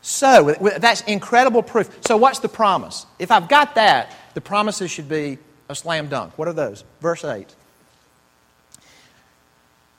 So, 0.00 0.56
that's 0.78 1.02
incredible 1.02 1.62
proof. 1.62 1.88
So, 2.04 2.16
what's 2.16 2.40
the 2.40 2.48
promise? 2.48 3.06
If 3.20 3.30
I've 3.30 3.48
got 3.48 3.76
that, 3.76 4.12
the 4.34 4.40
promises 4.40 4.90
should 4.90 5.08
be 5.08 5.38
a 5.68 5.76
slam 5.76 6.08
dunk. 6.08 6.36
What 6.36 6.48
are 6.48 6.52
those? 6.52 6.82
Verse 7.00 7.24
8. 7.24 7.54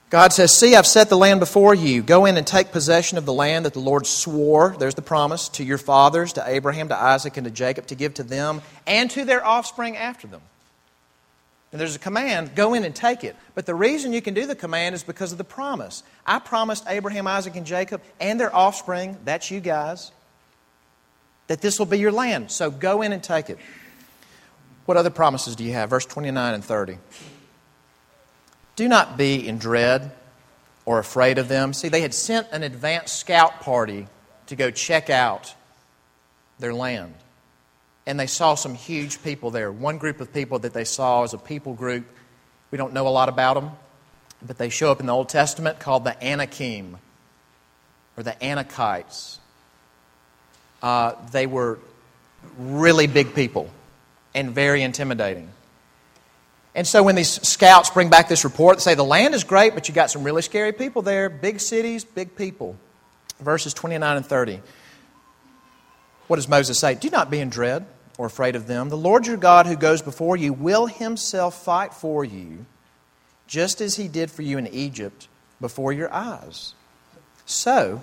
God 0.08 0.32
says, 0.32 0.54
See, 0.54 0.76
I've 0.76 0.86
set 0.86 1.08
the 1.08 1.16
land 1.16 1.40
before 1.40 1.74
you. 1.74 2.02
Go 2.02 2.26
in 2.26 2.36
and 2.36 2.46
take 2.46 2.70
possession 2.70 3.18
of 3.18 3.26
the 3.26 3.32
land 3.32 3.64
that 3.64 3.72
the 3.72 3.80
Lord 3.80 4.06
swore, 4.06 4.76
there's 4.78 4.94
the 4.94 5.02
promise, 5.02 5.48
to 5.50 5.64
your 5.64 5.78
fathers, 5.78 6.34
to 6.34 6.44
Abraham, 6.46 6.88
to 6.88 6.96
Isaac, 6.96 7.36
and 7.36 7.44
to 7.44 7.50
Jacob, 7.50 7.86
to 7.88 7.96
give 7.96 8.14
to 8.14 8.22
them 8.22 8.62
and 8.86 9.10
to 9.10 9.24
their 9.24 9.44
offspring 9.44 9.96
after 9.96 10.28
them. 10.28 10.42
And 11.72 11.80
there's 11.80 11.96
a 11.96 11.98
command 11.98 12.54
go 12.54 12.74
in 12.74 12.84
and 12.84 12.94
take 12.94 13.24
it. 13.24 13.34
But 13.54 13.66
the 13.66 13.74
reason 13.74 14.12
you 14.12 14.22
can 14.22 14.34
do 14.34 14.46
the 14.46 14.54
command 14.54 14.94
is 14.94 15.02
because 15.02 15.32
of 15.32 15.38
the 15.38 15.44
promise. 15.44 16.04
I 16.24 16.38
promised 16.38 16.84
Abraham, 16.88 17.26
Isaac, 17.26 17.56
and 17.56 17.66
Jacob 17.66 18.00
and 18.20 18.38
their 18.38 18.54
offspring, 18.54 19.18
that's 19.24 19.50
you 19.50 19.58
guys, 19.58 20.12
that 21.48 21.60
this 21.60 21.78
will 21.78 21.86
be 21.86 21.98
your 21.98 22.12
land. 22.12 22.52
So 22.52 22.70
go 22.70 23.02
in 23.02 23.12
and 23.12 23.22
take 23.22 23.50
it. 23.50 23.58
What 24.84 24.96
other 24.96 25.10
promises 25.10 25.56
do 25.56 25.64
you 25.64 25.72
have? 25.72 25.90
Verse 25.90 26.06
29 26.06 26.54
and 26.54 26.64
30. 26.64 26.98
Do 28.76 28.88
not 28.88 29.16
be 29.16 29.48
in 29.48 29.58
dread 29.58 30.12
or 30.84 30.98
afraid 30.98 31.38
of 31.38 31.48
them. 31.48 31.72
See, 31.72 31.88
they 31.88 32.02
had 32.02 32.14
sent 32.14 32.48
an 32.52 32.62
advance 32.62 33.10
scout 33.10 33.60
party 33.60 34.06
to 34.46 34.56
go 34.56 34.70
check 34.70 35.10
out 35.10 35.54
their 36.58 36.74
land. 36.74 37.14
And 38.06 38.20
they 38.20 38.26
saw 38.26 38.54
some 38.54 38.74
huge 38.74 39.22
people 39.22 39.50
there. 39.50 39.72
One 39.72 39.98
group 39.98 40.20
of 40.20 40.32
people 40.32 40.60
that 40.60 40.72
they 40.72 40.84
saw 40.84 41.24
is 41.24 41.34
a 41.34 41.38
people 41.38 41.74
group. 41.74 42.06
We 42.70 42.78
don't 42.78 42.92
know 42.92 43.08
a 43.08 43.10
lot 43.10 43.28
about 43.28 43.54
them, 43.54 43.70
but 44.46 44.58
they 44.58 44.68
show 44.68 44.92
up 44.92 45.00
in 45.00 45.06
the 45.06 45.12
Old 45.12 45.28
Testament 45.28 45.80
called 45.80 46.04
the 46.04 46.22
Anakim 46.24 46.98
or 48.16 48.22
the 48.22 48.36
Anakites. 48.40 49.38
Uh, 50.82 51.14
they 51.32 51.46
were 51.46 51.78
really 52.58 53.06
big 53.06 53.34
people 53.34 53.70
and 54.34 54.50
very 54.50 54.82
intimidating. 54.82 55.48
And 56.76 56.86
so 56.86 57.02
when 57.02 57.14
these 57.14 57.40
scouts 57.48 57.88
bring 57.88 58.10
back 58.10 58.28
this 58.28 58.44
report, 58.44 58.76
they 58.76 58.82
say 58.82 58.94
the 58.94 59.02
land 59.02 59.34
is 59.34 59.44
great, 59.44 59.72
but 59.72 59.88
you 59.88 59.94
got 59.94 60.10
some 60.10 60.22
really 60.22 60.42
scary 60.42 60.74
people 60.74 61.00
there, 61.00 61.30
big 61.30 61.58
cities, 61.58 62.04
big 62.04 62.36
people. 62.36 62.76
Verses 63.40 63.72
29 63.72 64.18
and 64.18 64.26
30. 64.26 64.60
What 66.26 66.36
does 66.36 66.48
Moses 66.48 66.78
say? 66.78 66.94
Do 66.94 67.08
not 67.08 67.30
be 67.30 67.40
in 67.40 67.48
dread 67.48 67.86
or 68.18 68.26
afraid 68.26 68.56
of 68.56 68.66
them. 68.66 68.90
The 68.90 68.96
Lord 68.96 69.26
your 69.26 69.38
God 69.38 69.66
who 69.66 69.74
goes 69.74 70.02
before 70.02 70.36
you 70.36 70.52
will 70.52 70.84
himself 70.84 71.64
fight 71.64 71.94
for 71.94 72.26
you, 72.26 72.66
just 73.46 73.80
as 73.80 73.96
he 73.96 74.06
did 74.06 74.30
for 74.30 74.42
you 74.42 74.58
in 74.58 74.66
Egypt 74.66 75.28
before 75.62 75.94
your 75.94 76.12
eyes. 76.12 76.74
So, 77.46 78.02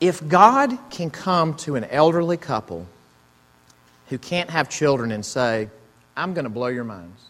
if 0.00 0.26
God 0.26 0.78
can 0.88 1.10
come 1.10 1.54
to 1.58 1.76
an 1.76 1.84
elderly 1.84 2.38
couple 2.38 2.86
who 4.08 4.16
can't 4.16 4.48
have 4.48 4.70
children 4.70 5.12
and 5.12 5.24
say, 5.24 5.68
I'm 6.16 6.32
going 6.32 6.44
to 6.44 6.50
blow 6.50 6.68
your 6.68 6.84
minds 6.84 7.22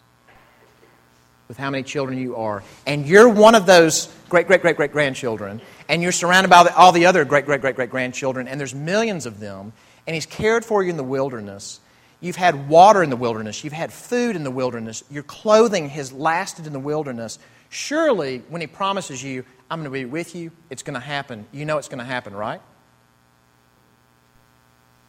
with 1.47 1.57
how 1.57 1.69
many 1.69 1.83
children 1.83 2.17
you 2.17 2.35
are, 2.35 2.63
and 2.85 3.05
you're 3.05 3.29
one 3.29 3.55
of 3.55 3.65
those 3.65 4.13
great, 4.29 4.47
great, 4.47 4.61
great, 4.61 4.77
great 4.77 4.91
grandchildren, 4.91 5.61
and 5.89 6.01
you're 6.01 6.11
surrounded 6.11 6.49
by 6.49 6.65
all 6.75 6.91
the 6.91 7.05
other 7.05 7.25
great, 7.25 7.45
great, 7.45 7.61
great, 7.61 7.75
great 7.75 7.89
grandchildren, 7.89 8.47
and 8.47 8.59
there's 8.59 8.73
millions 8.73 9.25
of 9.25 9.39
them, 9.39 9.73
and 10.07 10.13
He's 10.13 10.25
cared 10.25 10.65
for 10.65 10.83
you 10.83 10.89
in 10.89 10.97
the 10.97 11.03
wilderness. 11.03 11.79
You've 12.19 12.37
had 12.37 12.69
water 12.69 13.03
in 13.03 13.09
the 13.09 13.17
wilderness. 13.17 13.65
You've 13.65 13.73
had 13.73 13.91
food 13.91 14.37
in 14.37 14.45
the 14.45 14.51
wilderness. 14.51 15.03
Your 15.11 15.23
clothing 15.23 15.89
has 15.89 16.13
lasted 16.13 16.65
in 16.65 16.71
the 16.71 16.79
wilderness. 16.79 17.37
Surely, 17.69 18.41
when 18.47 18.61
He 18.61 18.67
promises 18.67 19.21
you, 19.21 19.43
I'm 19.69 19.79
going 19.79 19.91
to 19.91 19.99
be 19.99 20.05
with 20.05 20.35
you, 20.35 20.51
it's 20.69 20.83
going 20.83 20.93
to 20.93 20.99
happen. 20.99 21.45
You 21.51 21.65
know 21.65 21.77
it's 21.77 21.89
going 21.89 21.99
to 21.99 22.05
happen, 22.05 22.33
right? 22.33 22.61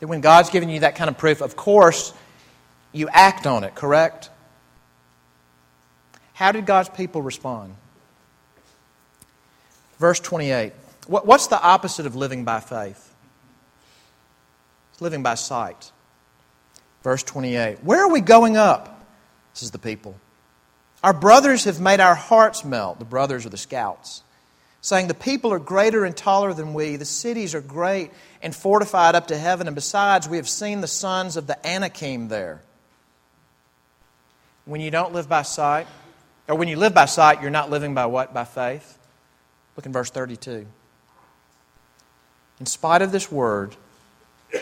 That 0.01 0.09
when 0.09 0.21
God's 0.21 0.51
given 0.51 0.69
you 0.69 0.81
that 0.81 0.97
kind 0.97 1.09
of 1.09 1.17
proof, 1.17 1.41
of 1.41 1.55
course, 1.55 2.13
you 2.93 3.09
act 3.09 3.47
on 3.47 3.63
it, 3.65 3.75
correct? 3.75 4.31
How 6.35 6.53
did 6.53 6.67
God's 6.67 6.91
people 6.91 7.23
respond? 7.23 7.75
Verse 9.99 10.21
28. 10.21 10.73
What's 11.07 11.47
the 11.47 11.61
opposite 11.61 12.07
of 12.07 12.17
living 12.17 12.45
by 12.45 12.61
faith? 12.61 13.15
It's 14.93 15.01
living 15.01 15.23
by 15.23 15.35
sight. 15.35 15.93
Verse 17.03 17.23
28. 17.23 17.85
Where 17.85 18.01
are 18.01 18.11
we 18.11 18.21
going 18.21 18.57
up? 18.57 19.07
This 19.55 19.63
is 19.63 19.71
the 19.71 19.79
people. 19.79 20.17
Our 21.03 21.13
brothers 21.13 21.65
have 21.65 21.81
made 21.81 22.01
our 22.01 22.15
hearts 22.15 22.65
melt. 22.65 22.99
The 22.99 23.05
brothers 23.05 23.47
are 23.47 23.51
the 23.51 23.57
scouts. 23.57 24.23
Saying, 24.81 25.07
The 25.09 25.15
people 25.15 25.53
are 25.53 25.59
greater 25.59 26.05
and 26.05 26.17
taller 26.17 26.53
than 26.55 26.75
we. 26.75 26.97
The 26.97 27.05
cities 27.05 27.55
are 27.55 27.61
great 27.61 28.11
and 28.43 28.55
fortified 28.55 29.15
up 29.15 29.29
to 29.29 29.37
heaven. 29.37 29.69
And 29.69 29.75
besides, 29.75 30.29
we 30.29 30.39
have 30.39 30.49
seen 30.49 30.81
the 30.81 30.89
sons 30.89 31.37
of 31.37 31.47
the 31.47 31.65
Anakim 31.67 32.29
there. 32.29 32.63
When 34.65 34.81
you 34.81 34.91
don't 34.91 35.13
live 35.13 35.29
by 35.29 35.43
sight, 35.43 35.87
or 36.49 36.57
when 36.57 36.69
you 36.69 36.77
live 36.77 36.95
by 36.95 37.07
sight, 37.07 37.41
you're 37.41 37.51
not 37.51 37.71
living 37.71 37.95
by 37.95 38.07
what? 38.07 38.35
By 38.35 38.45
faith? 38.45 38.99
Look 39.77 39.87
in 39.87 39.93
verse 39.93 40.11
32. 40.11 40.67
In 42.61 42.67
spite 42.67 43.03
of 43.03 43.13
this 43.13 43.31
word, 43.33 43.75
I'm 44.53 44.61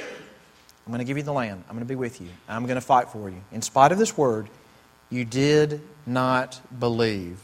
going 0.89 0.99
to 0.99 1.05
give 1.05 1.17
you 1.17 1.23
the 1.23 1.33
land. 1.33 1.65
I'm 1.69 1.75
going 1.75 1.87
to 1.87 1.89
be 1.89 1.95
with 1.95 2.21
you. 2.21 2.29
I'm 2.49 2.65
going 2.65 2.77
to 2.77 2.81
fight 2.81 3.09
for 3.09 3.29
you. 3.29 3.41
In 3.53 3.63
spite 3.63 3.93
of 3.93 3.99
this 3.99 4.17
word, 4.17 4.49
you 5.11 5.25
did 5.25 5.81
not 6.07 6.61
believe 6.79 7.39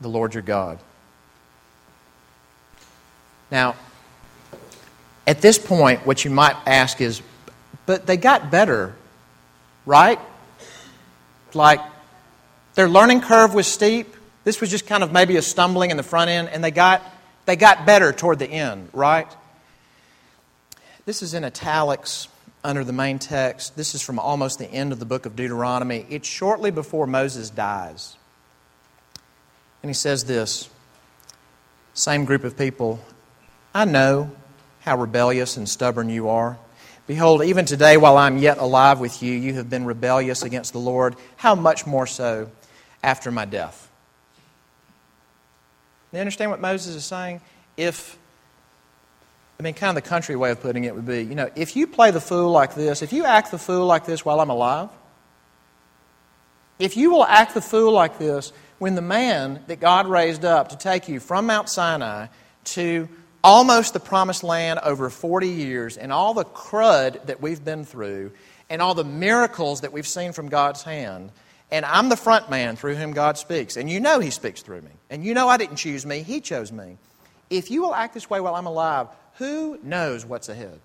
the 0.00 0.08
Lord 0.08 0.34
your 0.34 0.42
God. 0.42 0.78
Now, 3.50 3.76
at 5.26 5.40
this 5.40 5.58
point, 5.58 6.06
what 6.06 6.24
you 6.24 6.30
might 6.30 6.56
ask 6.66 7.00
is, 7.00 7.20
but 7.84 8.06
they 8.06 8.16
got 8.16 8.50
better, 8.50 8.94
right? 9.84 10.20
Like, 11.52 11.80
their 12.76 12.88
learning 12.88 13.22
curve 13.22 13.54
was 13.54 13.66
steep. 13.66 14.14
This 14.44 14.60
was 14.60 14.70
just 14.70 14.86
kind 14.86 15.02
of 15.02 15.10
maybe 15.10 15.36
a 15.36 15.42
stumbling 15.42 15.90
in 15.90 15.96
the 15.96 16.04
front 16.04 16.30
end, 16.30 16.48
and 16.50 16.62
they 16.62 16.70
got, 16.70 17.02
they 17.46 17.56
got 17.56 17.84
better 17.84 18.12
toward 18.12 18.38
the 18.38 18.48
end, 18.48 18.90
right? 18.92 19.26
This 21.04 21.22
is 21.22 21.34
in 21.34 21.44
italics 21.44 22.28
under 22.62 22.84
the 22.84 22.92
main 22.92 23.18
text. 23.18 23.76
This 23.76 23.94
is 23.94 24.02
from 24.02 24.18
almost 24.18 24.58
the 24.58 24.66
end 24.66 24.92
of 24.92 24.98
the 24.98 25.04
book 25.04 25.24
of 25.24 25.36
Deuteronomy. 25.36 26.06
It's 26.10 26.28
shortly 26.28 26.70
before 26.70 27.06
Moses 27.06 27.50
dies. 27.50 28.16
And 29.82 29.90
he 29.90 29.94
says 29.94 30.24
this 30.24 30.68
same 31.94 32.24
group 32.24 32.44
of 32.44 32.58
people, 32.58 33.00
I 33.74 33.86
know 33.86 34.30
how 34.80 34.98
rebellious 34.98 35.56
and 35.56 35.68
stubborn 35.68 36.10
you 36.10 36.28
are. 36.28 36.58
Behold, 37.06 37.42
even 37.42 37.64
today, 37.64 37.96
while 37.96 38.18
I'm 38.18 38.36
yet 38.36 38.58
alive 38.58 39.00
with 39.00 39.22
you, 39.22 39.32
you 39.32 39.54
have 39.54 39.70
been 39.70 39.84
rebellious 39.84 40.42
against 40.42 40.72
the 40.72 40.80
Lord. 40.80 41.16
How 41.36 41.54
much 41.54 41.86
more 41.86 42.06
so 42.06 42.50
after 43.06 43.30
my 43.30 43.44
death. 43.46 43.88
You 46.12 46.18
understand 46.18 46.50
what 46.50 46.60
Moses 46.60 46.94
is 46.94 47.04
saying? 47.04 47.40
If 47.76 48.18
I 49.58 49.62
mean, 49.62 49.72
kind 49.72 49.96
of 49.96 50.02
the 50.02 50.08
country 50.08 50.36
way 50.36 50.50
of 50.50 50.60
putting 50.60 50.84
it 50.84 50.94
would 50.94 51.06
be, 51.06 51.22
you 51.22 51.34
know, 51.34 51.48
if 51.56 51.76
you 51.76 51.86
play 51.86 52.10
the 52.10 52.20
fool 52.20 52.50
like 52.50 52.74
this, 52.74 53.00
if 53.00 53.12
you 53.12 53.24
act 53.24 53.50
the 53.50 53.58
fool 53.58 53.86
like 53.86 54.04
this 54.04 54.22
while 54.22 54.40
I'm 54.40 54.50
alive, 54.50 54.90
if 56.78 56.96
you 56.96 57.10
will 57.10 57.24
act 57.24 57.54
the 57.54 57.62
fool 57.62 57.92
like 57.92 58.18
this 58.18 58.52
when 58.78 58.94
the 58.94 59.02
man 59.02 59.62
that 59.68 59.80
God 59.80 60.06
raised 60.08 60.44
up 60.44 60.68
to 60.70 60.76
take 60.76 61.08
you 61.08 61.20
from 61.20 61.46
Mount 61.46 61.70
Sinai 61.70 62.26
to 62.64 63.08
almost 63.42 63.94
the 63.94 64.00
promised 64.00 64.44
land 64.44 64.80
over 64.82 65.08
40 65.08 65.48
years 65.48 65.96
and 65.96 66.12
all 66.12 66.34
the 66.34 66.44
crud 66.44 67.24
that 67.26 67.40
we've 67.40 67.64
been 67.64 67.84
through 67.84 68.32
and 68.68 68.82
all 68.82 68.94
the 68.94 69.04
miracles 69.04 69.82
that 69.82 69.92
we've 69.92 70.06
seen 70.06 70.32
from 70.32 70.48
God's 70.48 70.82
hand, 70.82 71.30
and 71.70 71.84
I'm 71.84 72.08
the 72.08 72.16
front 72.16 72.50
man 72.50 72.76
through 72.76 72.94
whom 72.94 73.12
God 73.12 73.38
speaks, 73.38 73.76
and 73.76 73.90
you 73.90 74.00
know 74.00 74.20
He 74.20 74.30
speaks 74.30 74.62
through 74.62 74.82
me, 74.82 74.92
and 75.10 75.24
you 75.24 75.34
know 75.34 75.48
I 75.48 75.56
didn't 75.56 75.76
choose 75.76 76.06
me, 76.06 76.22
He 76.22 76.40
chose 76.40 76.70
me. 76.70 76.98
If 77.50 77.70
you 77.70 77.82
will 77.82 77.94
act 77.94 78.14
this 78.14 78.28
way 78.28 78.40
while 78.40 78.54
I'm 78.54 78.66
alive, 78.66 79.08
who 79.38 79.78
knows 79.82 80.24
what's 80.24 80.48
ahead? 80.48 80.80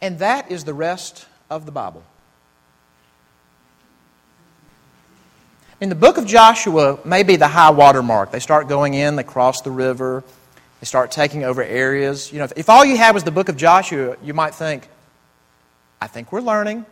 And 0.00 0.18
that 0.18 0.50
is 0.50 0.64
the 0.64 0.74
rest 0.74 1.26
of 1.50 1.66
the 1.66 1.72
Bible. 1.72 2.02
In 5.80 5.90
the 5.90 5.94
book 5.94 6.16
of 6.16 6.26
Joshua, 6.26 6.98
may 7.04 7.22
be 7.22 7.36
the 7.36 7.48
high 7.48 7.70
water 7.70 8.02
mark. 8.02 8.30
They 8.30 8.40
start 8.40 8.68
going 8.68 8.94
in, 8.94 9.16
they 9.16 9.22
cross 9.22 9.60
the 9.60 9.70
river, 9.70 10.24
they 10.80 10.86
start 10.86 11.10
taking 11.10 11.44
over 11.44 11.62
areas. 11.62 12.32
You 12.32 12.38
know, 12.38 12.44
if, 12.44 12.52
if 12.56 12.70
all 12.70 12.84
you 12.84 12.96
had 12.96 13.14
was 13.14 13.24
the 13.24 13.30
book 13.30 13.50
of 13.50 13.56
Joshua, 13.56 14.16
you 14.22 14.32
might 14.32 14.54
think, 14.54 14.88
I 16.00 16.06
think 16.06 16.32
we're 16.32 16.40
learning. 16.40 16.86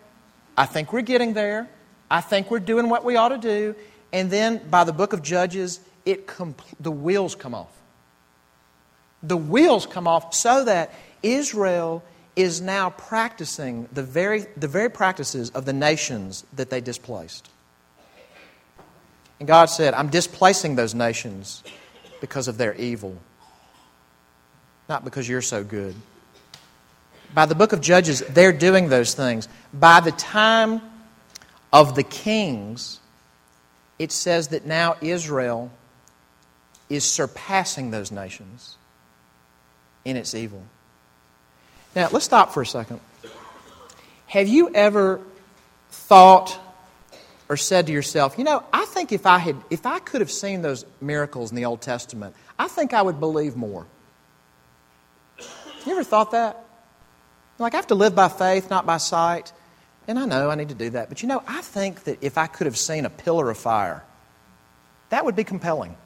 I 0.57 0.67
think 0.67 0.93
we're 0.93 1.03
getting 1.03 1.35
there. 1.35 1.69
I 2.11 2.21
think 2.21 2.51
we're 2.51 2.61
doing 2.61 2.88
what 2.88 3.05
we 3.05 3.17
ought 3.17 3.31
to 3.31 3.38
do. 3.38 3.75
And 4.12 4.31
then 4.31 4.61
by 4.71 4.85
the 4.85 4.93
book 4.93 5.12
of 5.12 5.23
Judges, 5.23 5.81
it 6.05 6.27
compl- 6.27 6.62
the 6.79 6.93
wheels 6.93 7.35
come 7.35 7.55
off. 7.55 7.73
The 9.23 9.37
wheels 9.37 9.87
come 9.87 10.07
off 10.07 10.35
so 10.35 10.64
that 10.64 10.93
Israel 11.23 12.05
is 12.37 12.61
now 12.61 12.90
practicing 12.90 13.88
the 13.93 14.03
very, 14.03 14.47
the 14.57 14.69
very 14.69 14.90
practices 14.90 15.51
of 15.51 15.64
the 15.64 15.73
nations 15.73 16.45
that 16.53 16.71
they 16.71 16.81
displaced. 16.81 17.49
And 19.38 19.49
God 19.49 19.67
said, 19.67 19.95
I'm 19.95 20.09
displacing 20.09 20.77
those 20.77 20.95
nations 20.95 21.62
because 22.21 22.49
of 22.49 22.59
their 22.59 22.75
evil, 22.75 23.17
not 24.88 25.05
because 25.05 25.29
you're 25.29 25.43
so 25.43 25.64
good. 25.64 25.95
By 27.35 27.47
the 27.47 27.55
book 27.57 27.73
of 27.73 27.81
Judges, 27.81 28.20
they're 28.20 28.53
doing 28.53 28.88
those 28.88 29.14
things. 29.14 29.49
By 29.73 30.01
the 30.01 30.12
time 30.12 30.81
of 31.73 31.97
the 31.97 32.05
kings, 32.05 33.01
it 33.99 34.12
says 34.12 34.49
that 34.49 34.64
now 34.64 34.97
Israel 35.01 35.70
is 36.88 37.05
surpassing 37.05 37.90
those 37.90 38.12
nations 38.12 38.77
in 40.05 40.16
its 40.16 40.35
evil. 40.35 40.62
Now, 41.97 42.09
let's 42.12 42.25
stop 42.25 42.53
for 42.53 42.62
a 42.62 42.66
second. 42.66 43.01
Have 44.27 44.49
you 44.49 44.73
ever 44.75 45.20
thought 45.90 46.59
or 47.49 47.57
said 47.57 47.87
to 47.87 47.92
yourself, 47.92 48.37
you 48.38 48.44
know, 48.44 48.62
I 48.73 48.85
think 48.85 49.12
if 49.12 49.27
I 49.27 49.38
had 49.38 49.57
if 49.70 49.87
I 49.87 49.99
could 49.99 50.20
have 50.20 50.31
seen 50.31 50.62
those 50.62 50.85
miracles 51.01 51.51
in 51.51 51.57
the 51.57 51.64
Old 51.64 51.81
Testament, 51.81 52.35
I 52.59 52.68
think 52.68 52.94
I 52.94 53.03
would 53.03 53.20
believe 53.20 53.57
more. 53.57 53.87
You 55.87 55.92
ever 55.92 56.05
thought 56.05 56.31
that? 56.31 56.63
Like 57.59 57.75
I 57.75 57.77
have 57.77 57.87
to 57.88 57.95
live 57.95 58.14
by 58.14 58.29
faith, 58.29 58.71
not 58.71 58.87
by 58.87 58.97
sight. 58.97 59.53
And 60.07 60.19
I 60.19 60.27
know 60.27 60.51
I 60.51 60.55
need 60.55 60.69
to 60.69 60.75
do 60.75 60.90
that. 60.90 61.09
But 61.09 61.23
you 61.23 61.29
know, 61.29 61.43
I 61.47 61.62
think 61.62 62.05
that 62.05 62.19
if 62.23 62.37
I 62.37 62.47
could 62.47 62.67
have 62.67 62.77
seen 62.77 63.07
a 63.07 63.11
pillar 63.11 63.51
of 63.51 63.57
fire, 63.57 64.03
that 65.11 65.25
would 65.25 65.37
be 65.37 65.45
compelling. 65.45 65.97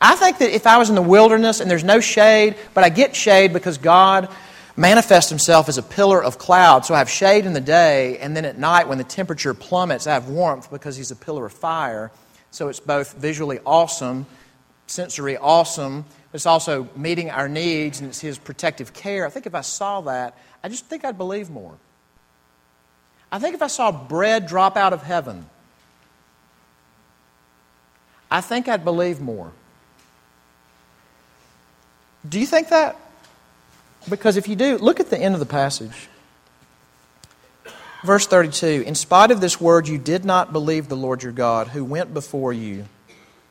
I 0.00 0.16
think 0.16 0.38
that 0.38 0.54
if 0.54 0.66
I 0.66 0.78
was 0.78 0.88
in 0.88 0.94
the 0.94 1.02
wilderness 1.02 1.60
and 1.60 1.70
there's 1.70 1.84
no 1.84 2.00
shade, 2.00 2.56
but 2.74 2.84
I 2.84 2.88
get 2.88 3.16
shade 3.16 3.52
because 3.52 3.78
God 3.78 4.28
manifests 4.76 5.30
himself 5.30 5.68
as 5.68 5.78
a 5.78 5.82
pillar 5.82 6.22
of 6.22 6.38
cloud. 6.38 6.84
So 6.84 6.94
I 6.94 6.98
have 6.98 7.08
shade 7.08 7.46
in 7.46 7.52
the 7.52 7.60
day, 7.60 8.18
and 8.18 8.36
then 8.36 8.44
at 8.44 8.58
night 8.58 8.88
when 8.88 8.98
the 8.98 9.04
temperature 9.04 9.54
plummets, 9.54 10.06
I 10.06 10.14
have 10.14 10.28
warmth 10.28 10.70
because 10.70 10.96
he's 10.96 11.10
a 11.10 11.16
pillar 11.16 11.46
of 11.46 11.52
fire. 11.52 12.10
So 12.50 12.68
it's 12.68 12.80
both 12.80 13.14
visually 13.14 13.60
awesome, 13.64 14.26
sensory 14.86 15.36
awesome, 15.36 16.04
it's 16.32 16.46
also 16.46 16.88
meeting 16.96 17.30
our 17.30 17.48
needs 17.48 18.00
and 18.00 18.08
it's 18.08 18.20
his 18.20 18.38
protective 18.38 18.92
care. 18.92 19.26
I 19.26 19.30
think 19.30 19.46
if 19.46 19.54
I 19.54 19.60
saw 19.60 20.00
that, 20.02 20.36
I 20.62 20.68
just 20.68 20.86
think 20.86 21.04
I'd 21.04 21.18
believe 21.18 21.50
more. 21.50 21.76
I 23.30 23.38
think 23.38 23.54
if 23.54 23.62
I 23.62 23.68
saw 23.68 23.90
bread 23.92 24.46
drop 24.46 24.76
out 24.76 24.92
of 24.92 25.02
heaven, 25.02 25.46
I 28.30 28.40
think 28.40 28.68
I'd 28.68 28.84
believe 28.84 29.20
more. 29.20 29.52
Do 32.28 32.40
you 32.40 32.46
think 32.46 32.68
that? 32.70 32.96
Because 34.08 34.36
if 34.36 34.48
you 34.48 34.56
do, 34.56 34.78
look 34.78 35.00
at 35.00 35.10
the 35.10 35.18
end 35.18 35.34
of 35.34 35.40
the 35.40 35.46
passage. 35.46 36.08
Verse 38.04 38.26
32 38.26 38.84
In 38.86 38.94
spite 38.94 39.30
of 39.30 39.40
this 39.40 39.60
word, 39.60 39.88
you 39.88 39.98
did 39.98 40.24
not 40.24 40.52
believe 40.52 40.88
the 40.88 40.96
Lord 40.96 41.22
your 41.22 41.32
God, 41.32 41.68
who 41.68 41.84
went 41.84 42.12
before 42.12 42.52
you 42.52 42.86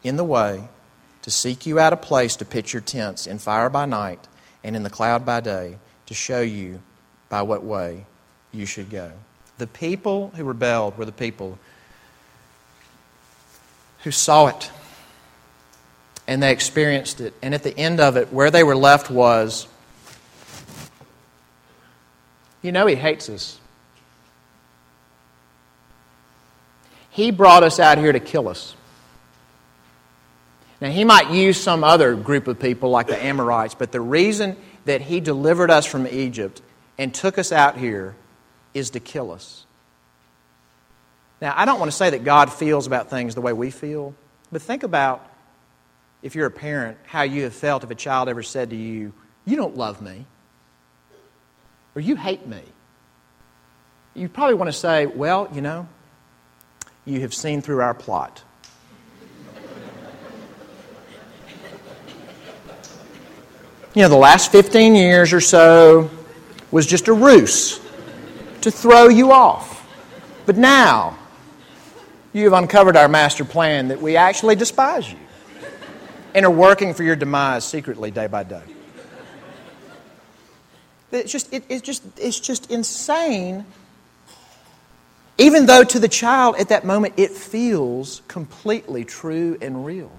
in 0.04 0.18
the 0.18 0.24
way 0.24 0.68
to 1.24 1.32
seek 1.32 1.66
you 1.66 1.80
out 1.80 1.94
a 1.94 1.98
place 1.98 2.36
to 2.38 2.46
pitch 2.46 2.74
your 2.74 2.82
tents 2.82 3.28
in 3.28 3.40
fire 3.40 3.70
by 3.70 3.86
night 3.86 4.28
and 4.64 4.76
in 4.76 4.84
the 4.84 4.90
cloud 4.90 5.26
by 5.26 5.40
day 5.40 5.78
to 6.06 6.14
show 6.14 6.42
you 6.42 6.82
by 7.30 7.42
what 7.42 7.64
way 7.64 8.06
you 8.52 8.66
should 8.66 8.90
go. 8.90 9.12
The 9.58 9.68
people 9.68 10.32
who 10.36 10.44
rebelled 10.44 10.98
were 10.98 11.06
the 11.06 11.12
people 11.12 11.58
who 14.04 14.12
saw 14.12 14.48
it 14.48 14.72
and 16.28 16.42
they 16.42 16.52
experienced 16.52 17.22
it. 17.22 17.34
And 17.42 17.54
at 17.54 17.64
the 17.64 17.78
end 17.78 18.00
of 18.00 18.16
it, 18.18 18.32
where 18.32 18.52
they 18.52 18.64
were 18.64 18.76
left 18.76 19.10
was 19.10 19.68
you 22.62 22.72
know, 22.72 22.88
He 22.88 22.96
hates 22.96 23.30
us. 23.30 23.60
He 27.10 27.30
brought 27.30 27.62
us 27.62 27.80
out 27.80 28.00
here 28.00 28.12
to 28.12 28.20
kill 28.20 28.48
us. 28.48 28.76
Now, 30.84 30.90
He 30.90 31.06
might 31.06 31.32
use 31.32 31.58
some 31.58 31.82
other 31.86 32.14
group 32.14 32.50
of 32.50 32.60
people 32.60 32.90
like 32.90 33.08
the 33.08 33.24
Amorites, 33.24 33.74
but 33.74 33.94
the 33.94 34.02
reason 34.02 34.58
that 34.84 35.00
He 35.00 35.22
delivered 35.22 35.72
us 35.72 35.86
from 35.86 36.06
Egypt 36.06 36.62
and 36.98 37.14
took 37.14 37.38
us 37.38 37.54
out 37.54 37.78
here 37.78 38.18
is 38.74 38.90
to 38.90 39.00
kill 39.00 39.32
us. 39.32 39.66
Now, 41.42 41.54
I 41.56 41.64
don't 41.64 41.80
want 41.80 41.90
to 41.90 41.96
say 41.96 42.10
that 42.10 42.26
God 42.26 42.52
feels 42.52 42.86
about 42.86 43.10
things 43.10 43.34
the 43.34 43.40
way 43.40 43.54
we 43.54 43.72
feel, 43.72 44.14
but 44.52 44.62
think 44.62 44.84
about 44.84 45.26
if 46.22 46.36
you're 46.36 46.48
a 46.48 46.52
parent, 46.52 46.98
how 47.06 47.22
you 47.22 47.44
have 47.44 47.54
felt 47.54 47.86
if 47.86 47.90
a 47.90 47.96
child 47.96 48.28
ever 48.28 48.44
said 48.44 48.72
to 48.72 48.76
you, 48.76 49.14
You 49.46 49.56
don't 49.56 49.78
love 49.78 50.02
me 50.02 50.26
or 51.96 52.02
you 52.02 52.18
hate 52.18 52.46
me, 52.46 52.62
you 54.16 54.28
probably 54.28 54.56
want 54.56 54.68
to 54.68 54.78
say, 54.78 55.06
well, 55.06 55.48
you 55.54 55.62
know, 55.62 55.88
you 57.06 57.22
have 57.22 57.34
seen 57.34 57.62
through 57.62 57.80
our 57.80 57.94
plot. 57.94 58.44
You 63.96 64.02
know, 64.02 64.10
the 64.10 64.16
last 64.16 64.52
15 64.52 64.96
years 64.96 65.34
or 65.34 65.42
so 65.42 66.10
was 66.72 66.88
just 66.88 67.08
a 67.08 67.14
ruse 67.14 67.80
to 68.62 68.72
throw 68.72 69.08
you 69.08 69.32
off. 69.32 69.88
But 70.46 70.58
now, 70.58 71.18
you 72.34 72.46
have 72.46 72.54
uncovered 72.54 72.98
our 72.98 73.08
master 73.08 73.46
plan 73.46 73.90
that 73.90 74.02
we 74.02 74.18
actually 74.18 74.56
despise 74.56 75.12
you 75.12 75.20
and 76.34 76.46
are 76.46 76.52
working 76.52 76.96
for 76.96 77.04
your 77.04 77.16
demise 77.16 77.64
secretly 77.64 78.10
day 78.10 78.26
by 78.26 78.44
day. 78.44 78.64
It's 81.12 81.32
just, 81.32 81.54
it, 81.54 81.64
it's, 81.70 81.84
just, 81.84 82.04
it's 82.18 82.40
just 82.40 82.72
insane. 82.72 83.66
Even 85.38 85.68
though 85.68 85.84
to 85.84 86.00
the 86.00 86.08
child 86.08 86.56
at 86.56 86.70
that 86.70 86.84
moment 86.84 87.14
it 87.18 87.30
feels 87.30 88.24
completely 88.28 89.06
true 89.06 89.56
and 89.62 89.86
real. 89.86 90.12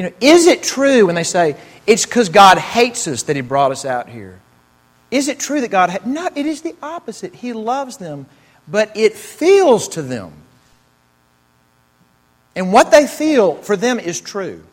You 0.00 0.06
know, 0.06 0.12
is 0.22 0.46
it 0.46 0.62
true 0.62 1.04
when 1.04 1.14
they 1.14 1.24
say 1.24 1.58
it's 1.86 2.06
because 2.06 2.30
God 2.30 2.56
hates 2.56 3.06
us 3.06 3.24
that 3.24 3.36
He 3.36 3.42
brought 3.42 3.70
us 3.70 3.84
out 3.84 4.08
here? 4.08 4.40
Is 5.10 5.28
it 5.28 5.38
true 5.38 5.60
that 5.60 5.70
God? 5.70 5.90
Ha- 5.90 5.98
no, 6.06 6.26
it 6.34 6.46
is 6.46 6.62
the 6.62 6.74
opposite. 6.82 7.34
He 7.34 7.52
loves 7.52 7.98
them, 7.98 8.24
but 8.66 8.96
it 8.96 9.12
feels 9.12 9.88
to 9.88 10.00
them. 10.00 10.32
And 12.56 12.72
what 12.72 12.90
they 12.90 13.06
feel 13.06 13.56
for 13.56 13.76
them 13.76 14.00
is 14.00 14.22
true. 14.22 14.64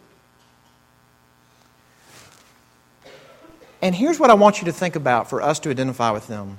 And 3.82 3.94
here's 3.94 4.22
what 4.22 4.30
I 4.30 4.36
want 4.36 4.62
you 4.62 4.66
to 4.68 4.72
think 4.72 4.96
about 4.96 5.30
for 5.30 5.42
us 5.42 5.60
to 5.60 5.70
identify 5.70 6.12
with 6.12 6.28
them. 6.28 6.58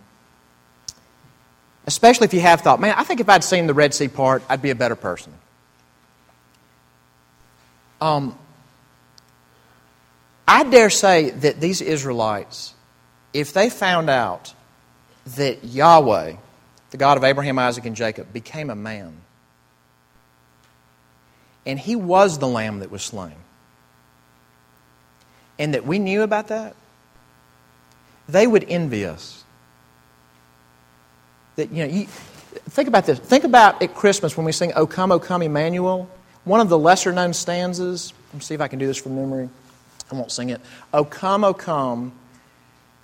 Especially 1.86 2.26
if 2.26 2.34
you 2.34 2.40
have 2.40 2.60
thought, 2.60 2.82
man, 2.82 2.92
I 2.98 3.02
think 3.02 3.20
if 3.20 3.30
I'd 3.30 3.44
seen 3.44 3.66
the 3.66 3.72
Red 3.72 3.94
Sea 3.94 4.08
part, 4.08 4.42
I'd 4.46 4.60
be 4.60 4.68
a 4.68 4.74
better 4.74 4.94
person. 4.94 5.32
Um, 8.02 8.38
I 10.48 10.64
dare 10.64 10.88
say 10.88 11.28
that 11.28 11.60
these 11.60 11.82
Israelites, 11.82 12.72
if 13.34 13.52
they 13.52 13.68
found 13.68 14.08
out 14.08 14.54
that 15.36 15.62
Yahweh, 15.62 16.36
the 16.90 16.96
God 16.96 17.18
of 17.18 17.24
Abraham, 17.24 17.58
Isaac, 17.58 17.84
and 17.84 17.94
Jacob, 17.94 18.32
became 18.32 18.70
a 18.70 18.74
man, 18.74 19.14
and 21.66 21.78
he 21.78 21.96
was 21.96 22.38
the 22.38 22.48
lamb 22.48 22.78
that 22.78 22.90
was 22.90 23.02
slain, 23.02 23.34
and 25.58 25.74
that 25.74 25.84
we 25.84 25.98
knew 25.98 26.22
about 26.22 26.48
that, 26.48 26.74
they 28.26 28.46
would 28.46 28.64
envy 28.66 29.04
us. 29.04 29.44
That, 31.56 31.70
you 31.70 31.86
know, 31.86 31.92
you, 31.92 32.06
think 32.70 32.88
about 32.88 33.04
this. 33.04 33.18
Think 33.18 33.44
about 33.44 33.82
at 33.82 33.94
Christmas 33.94 34.34
when 34.34 34.46
we 34.46 34.52
sing 34.52 34.72
O 34.76 34.86
Come, 34.86 35.12
O 35.12 35.18
Come, 35.18 35.42
Emmanuel. 35.42 36.08
One 36.44 36.60
of 36.60 36.70
the 36.70 36.78
lesser 36.78 37.12
known 37.12 37.34
stanzas, 37.34 38.14
let 38.28 38.34
me 38.34 38.40
see 38.40 38.54
if 38.54 38.62
I 38.62 38.68
can 38.68 38.78
do 38.78 38.86
this 38.86 38.96
from 38.96 39.14
memory. 39.14 39.50
I 40.10 40.14
won't 40.14 40.32
sing 40.32 40.50
it. 40.50 40.60
O 40.92 41.04
come, 41.04 41.44
O 41.44 41.54
come, 41.54 42.12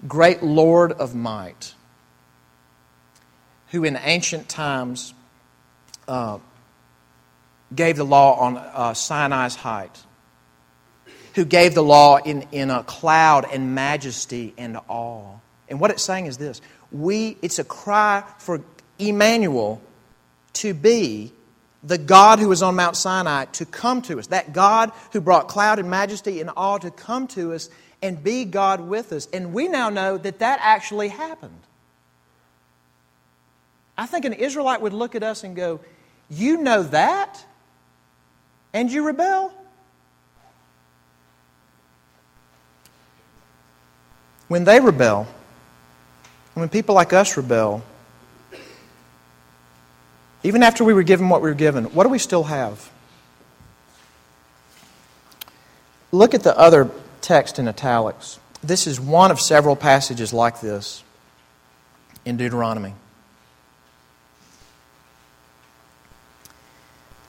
great 0.06 0.42
Lord 0.42 0.92
of 0.92 1.14
might, 1.14 1.74
who 3.68 3.84
in 3.84 3.98
ancient 4.02 4.48
times 4.48 5.14
uh, 6.08 6.38
gave 7.74 7.96
the 7.96 8.04
law 8.04 8.38
on 8.38 8.56
uh, 8.56 8.94
Sinai's 8.94 9.54
height, 9.56 10.02
who 11.34 11.44
gave 11.44 11.74
the 11.74 11.82
law 11.82 12.16
in, 12.16 12.46
in 12.52 12.70
a 12.70 12.82
cloud 12.84 13.46
and 13.52 13.74
majesty 13.74 14.54
and 14.56 14.78
awe. 14.88 15.36
And 15.68 15.80
what 15.80 15.90
it's 15.90 16.02
saying 16.02 16.26
is 16.26 16.36
this 16.36 16.60
we, 16.92 17.36
it's 17.42 17.58
a 17.58 17.64
cry 17.64 18.22
for 18.38 18.62
Emmanuel 18.98 19.82
to 20.54 20.72
be 20.74 21.32
the 21.84 21.98
God 21.98 22.38
who 22.38 22.48
was 22.48 22.62
on 22.62 22.76
Mount 22.76 22.96
Sinai 22.96 23.44
to 23.44 23.66
come 23.66 24.00
to 24.02 24.18
us. 24.18 24.28
That 24.28 24.52
God 24.52 24.90
who 25.12 25.20
brought 25.20 25.48
cloud 25.48 25.78
and 25.78 25.90
majesty 25.90 26.40
and 26.40 26.50
awe 26.56 26.78
to 26.78 26.90
come 26.90 27.26
to 27.28 27.52
us 27.52 27.68
and 28.02 28.22
be 28.22 28.44
God 28.44 28.80
with 28.80 29.12
us. 29.12 29.28
And 29.32 29.52
we 29.52 29.68
now 29.68 29.90
know 29.90 30.16
that 30.16 30.38
that 30.38 30.58
actually 30.62 31.08
happened. 31.08 31.60
I 33.96 34.06
think 34.06 34.24
an 34.24 34.32
Israelite 34.32 34.80
would 34.80 34.92
look 34.92 35.14
at 35.14 35.22
us 35.22 35.44
and 35.44 35.54
go, 35.54 35.80
You 36.30 36.62
know 36.62 36.82
that? 36.84 37.44
And 38.72 38.90
you 38.90 39.06
rebel? 39.06 39.52
When 44.48 44.64
they 44.64 44.80
rebel, 44.80 45.26
when 46.54 46.68
people 46.68 46.94
like 46.94 47.12
us 47.12 47.36
rebel, 47.36 47.82
even 50.44 50.62
after 50.62 50.85
we 50.85 50.92
were 50.92 51.02
given 51.02 51.30
what 51.30 51.40
we 51.42 51.48
were 51.48 51.54
given, 51.54 51.87
what 51.87 52.04
do 52.04 52.11
we 52.11 52.18
still 52.18 52.44
have? 52.44 52.90
Look 56.12 56.35
at 56.35 56.42
the 56.42 56.57
other 56.57 56.90
text 57.22 57.59
in 57.59 57.66
italics. 57.66 58.38
This 58.62 58.87
is 58.87 59.00
one 59.00 59.30
of 59.30 59.40
several 59.40 59.74
passages 59.74 60.33
like 60.33 60.61
this 60.61 61.02
in 62.26 62.37
Deuteronomy. 62.37 62.94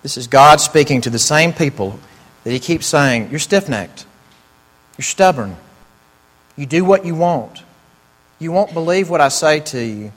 This 0.04 0.18
is 0.18 0.28
God 0.28 0.60
speaking 0.60 1.02
to 1.02 1.10
the 1.10 1.18
same 1.18 1.52
people 1.52 2.00
that 2.44 2.52
He 2.52 2.60
keeps 2.60 2.86
saying, 2.86 3.30
You're 3.32 3.40
stiff 3.40 3.68
necked. 3.70 4.06
You're 4.98 5.04
stubborn. 5.04 5.56
You 6.56 6.66
do 6.66 6.86
what 6.86 7.06
you 7.06 7.16
want. 7.16 7.64
You 8.40 8.52
won't 8.52 8.74
believe 8.74 9.10
what 9.10 9.22
I 9.22 9.30
say 9.30 9.62
to 9.62 9.82
you. 9.82 10.12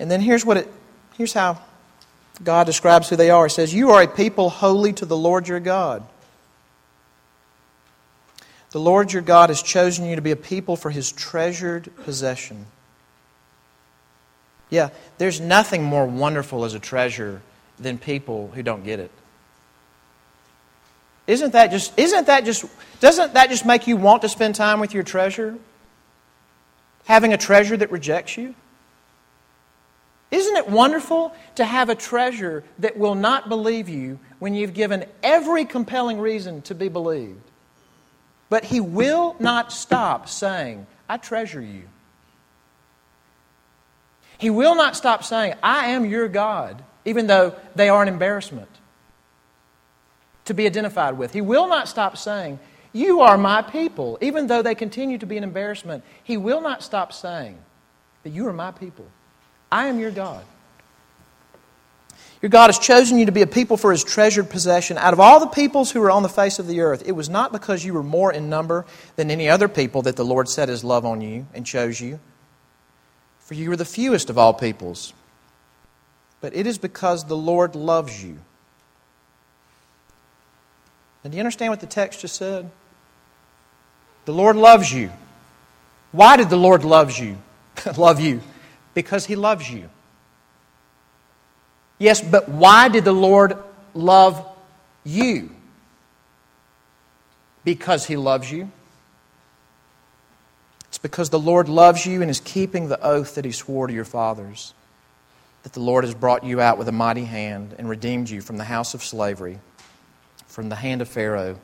And 0.00 0.10
then 0.10 0.20
here's 0.20 0.44
what 0.44 0.56
it 0.56 0.72
here's 1.16 1.32
how 1.32 1.60
God 2.44 2.64
describes 2.64 3.08
who 3.08 3.16
they 3.16 3.30
are. 3.30 3.46
He 3.46 3.50
says, 3.50 3.74
You 3.74 3.90
are 3.90 4.02
a 4.02 4.08
people 4.08 4.50
holy 4.50 4.92
to 4.94 5.06
the 5.06 5.16
Lord 5.16 5.48
your 5.48 5.60
God. 5.60 6.04
The 8.70 8.80
Lord 8.80 9.12
your 9.12 9.22
God 9.22 9.50
has 9.50 9.62
chosen 9.62 10.06
you 10.06 10.16
to 10.16 10.22
be 10.22 10.30
a 10.30 10.36
people 10.36 10.76
for 10.76 10.90
his 10.90 11.12
treasured 11.12 11.90
possession. 12.04 12.66
Yeah, 14.70 14.88
there's 15.18 15.40
nothing 15.40 15.84
more 15.84 16.06
wonderful 16.06 16.64
as 16.64 16.72
a 16.72 16.78
treasure 16.78 17.42
than 17.78 17.98
people 17.98 18.50
who 18.54 18.62
don't 18.62 18.84
get 18.84 18.98
it. 18.98 19.10
Isn't 21.26 21.52
that 21.52 21.70
just, 21.70 21.96
isn't 21.98 22.26
that 22.26 22.44
just, 22.44 22.64
doesn't 22.98 23.34
that 23.34 23.50
just 23.50 23.66
make 23.66 23.86
you 23.86 23.96
want 23.96 24.22
to 24.22 24.28
spend 24.28 24.54
time 24.54 24.80
with 24.80 24.94
your 24.94 25.02
treasure? 25.02 25.56
Having 27.04 27.34
a 27.34 27.36
treasure 27.36 27.76
that 27.76 27.90
rejects 27.90 28.36
you? 28.36 28.54
Isn't 30.32 30.56
it 30.56 30.68
wonderful 30.68 31.34
to 31.56 31.64
have 31.64 31.90
a 31.90 31.94
treasure 31.94 32.64
that 32.78 32.96
will 32.96 33.14
not 33.14 33.50
believe 33.50 33.90
you 33.90 34.18
when 34.38 34.54
you've 34.54 34.72
given 34.72 35.04
every 35.22 35.66
compelling 35.66 36.18
reason 36.18 36.62
to 36.62 36.74
be 36.74 36.88
believed? 36.88 37.42
But 38.48 38.64
he 38.64 38.80
will 38.80 39.36
not 39.38 39.72
stop 39.72 40.28
saying, 40.28 40.86
I 41.06 41.18
treasure 41.18 41.60
you. 41.60 41.82
He 44.38 44.48
will 44.48 44.74
not 44.74 44.96
stop 44.96 45.22
saying, 45.22 45.54
I 45.62 45.88
am 45.88 46.06
your 46.06 46.28
God, 46.28 46.82
even 47.04 47.26
though 47.26 47.54
they 47.76 47.90
are 47.90 48.02
an 48.02 48.08
embarrassment 48.08 48.70
to 50.46 50.54
be 50.54 50.64
identified 50.64 51.18
with. 51.18 51.34
He 51.34 51.42
will 51.42 51.68
not 51.68 51.88
stop 51.88 52.16
saying, 52.16 52.58
You 52.94 53.20
are 53.20 53.36
my 53.36 53.60
people, 53.60 54.16
even 54.22 54.46
though 54.46 54.62
they 54.62 54.74
continue 54.74 55.18
to 55.18 55.26
be 55.26 55.36
an 55.36 55.44
embarrassment. 55.44 56.02
He 56.24 56.38
will 56.38 56.62
not 56.62 56.82
stop 56.82 57.12
saying 57.12 57.58
that 58.22 58.30
you 58.30 58.48
are 58.48 58.52
my 58.52 58.70
people. 58.70 59.06
I 59.72 59.86
am 59.86 59.98
your 59.98 60.10
God. 60.10 60.44
Your 62.42 62.50
God 62.50 62.66
has 62.66 62.78
chosen 62.78 63.18
you 63.18 63.26
to 63.26 63.32
be 63.32 63.40
a 63.40 63.46
people 63.46 63.76
for 63.76 63.90
his 63.90 64.04
treasured 64.04 64.50
possession. 64.50 64.98
Out 64.98 65.14
of 65.14 65.20
all 65.20 65.40
the 65.40 65.46
peoples 65.46 65.90
who 65.90 66.00
were 66.00 66.10
on 66.10 66.22
the 66.22 66.28
face 66.28 66.58
of 66.58 66.66
the 66.66 66.80
earth, 66.80 67.04
it 67.06 67.12
was 67.12 67.28
not 67.28 67.52
because 67.52 67.84
you 67.84 67.94
were 67.94 68.02
more 68.02 68.32
in 68.32 68.50
number 68.50 68.84
than 69.16 69.30
any 69.30 69.48
other 69.48 69.68
people 69.68 70.02
that 70.02 70.16
the 70.16 70.24
Lord 70.24 70.48
set 70.48 70.68
his 70.68 70.84
love 70.84 71.06
on 71.06 71.22
you 71.22 71.46
and 71.54 71.64
chose 71.64 72.00
you. 72.00 72.20
For 73.38 73.54
you 73.54 73.70
were 73.70 73.76
the 73.76 73.84
fewest 73.84 74.28
of 74.28 74.36
all 74.36 74.52
peoples. 74.52 75.14
But 76.40 76.54
it 76.54 76.66
is 76.66 76.76
because 76.76 77.24
the 77.24 77.36
Lord 77.36 77.74
loves 77.74 78.22
you. 78.22 78.38
And 81.24 81.30
do 81.30 81.36
you 81.36 81.40
understand 81.40 81.70
what 81.70 81.80
the 81.80 81.86
text 81.86 82.20
just 82.20 82.34
said? 82.34 82.70
The 84.24 84.32
Lord 84.32 84.56
loves 84.56 84.92
you. 84.92 85.10
Why 86.10 86.36
did 86.36 86.50
the 86.50 86.56
Lord 86.56 86.84
loves 86.84 87.18
you? 87.18 87.38
love 87.96 88.20
you? 88.20 88.42
Because 88.94 89.26
he 89.26 89.36
loves 89.36 89.70
you. 89.70 89.88
Yes, 91.98 92.20
but 92.20 92.48
why 92.48 92.88
did 92.88 93.04
the 93.04 93.12
Lord 93.12 93.56
love 93.94 94.44
you? 95.04 95.50
Because 97.64 98.06
he 98.06 98.16
loves 98.16 98.50
you. 98.50 98.70
It's 100.88 100.98
because 100.98 101.30
the 101.30 101.38
Lord 101.38 101.68
loves 101.68 102.04
you 102.04 102.20
and 102.20 102.30
is 102.30 102.40
keeping 102.40 102.88
the 102.88 103.00
oath 103.00 103.36
that 103.36 103.44
he 103.44 103.52
swore 103.52 103.86
to 103.86 103.92
your 103.92 104.04
fathers. 104.04 104.74
That 105.62 105.72
the 105.72 105.80
Lord 105.80 106.04
has 106.04 106.12
brought 106.12 106.44
you 106.44 106.60
out 106.60 106.76
with 106.76 106.88
a 106.88 106.92
mighty 106.92 107.24
hand 107.24 107.76
and 107.78 107.88
redeemed 107.88 108.28
you 108.28 108.40
from 108.40 108.56
the 108.56 108.64
house 108.64 108.94
of 108.94 109.02
slavery, 109.02 109.60
from 110.48 110.68
the 110.68 110.74
hand 110.74 111.00
of 111.00 111.08
Pharaoh, 111.08 111.58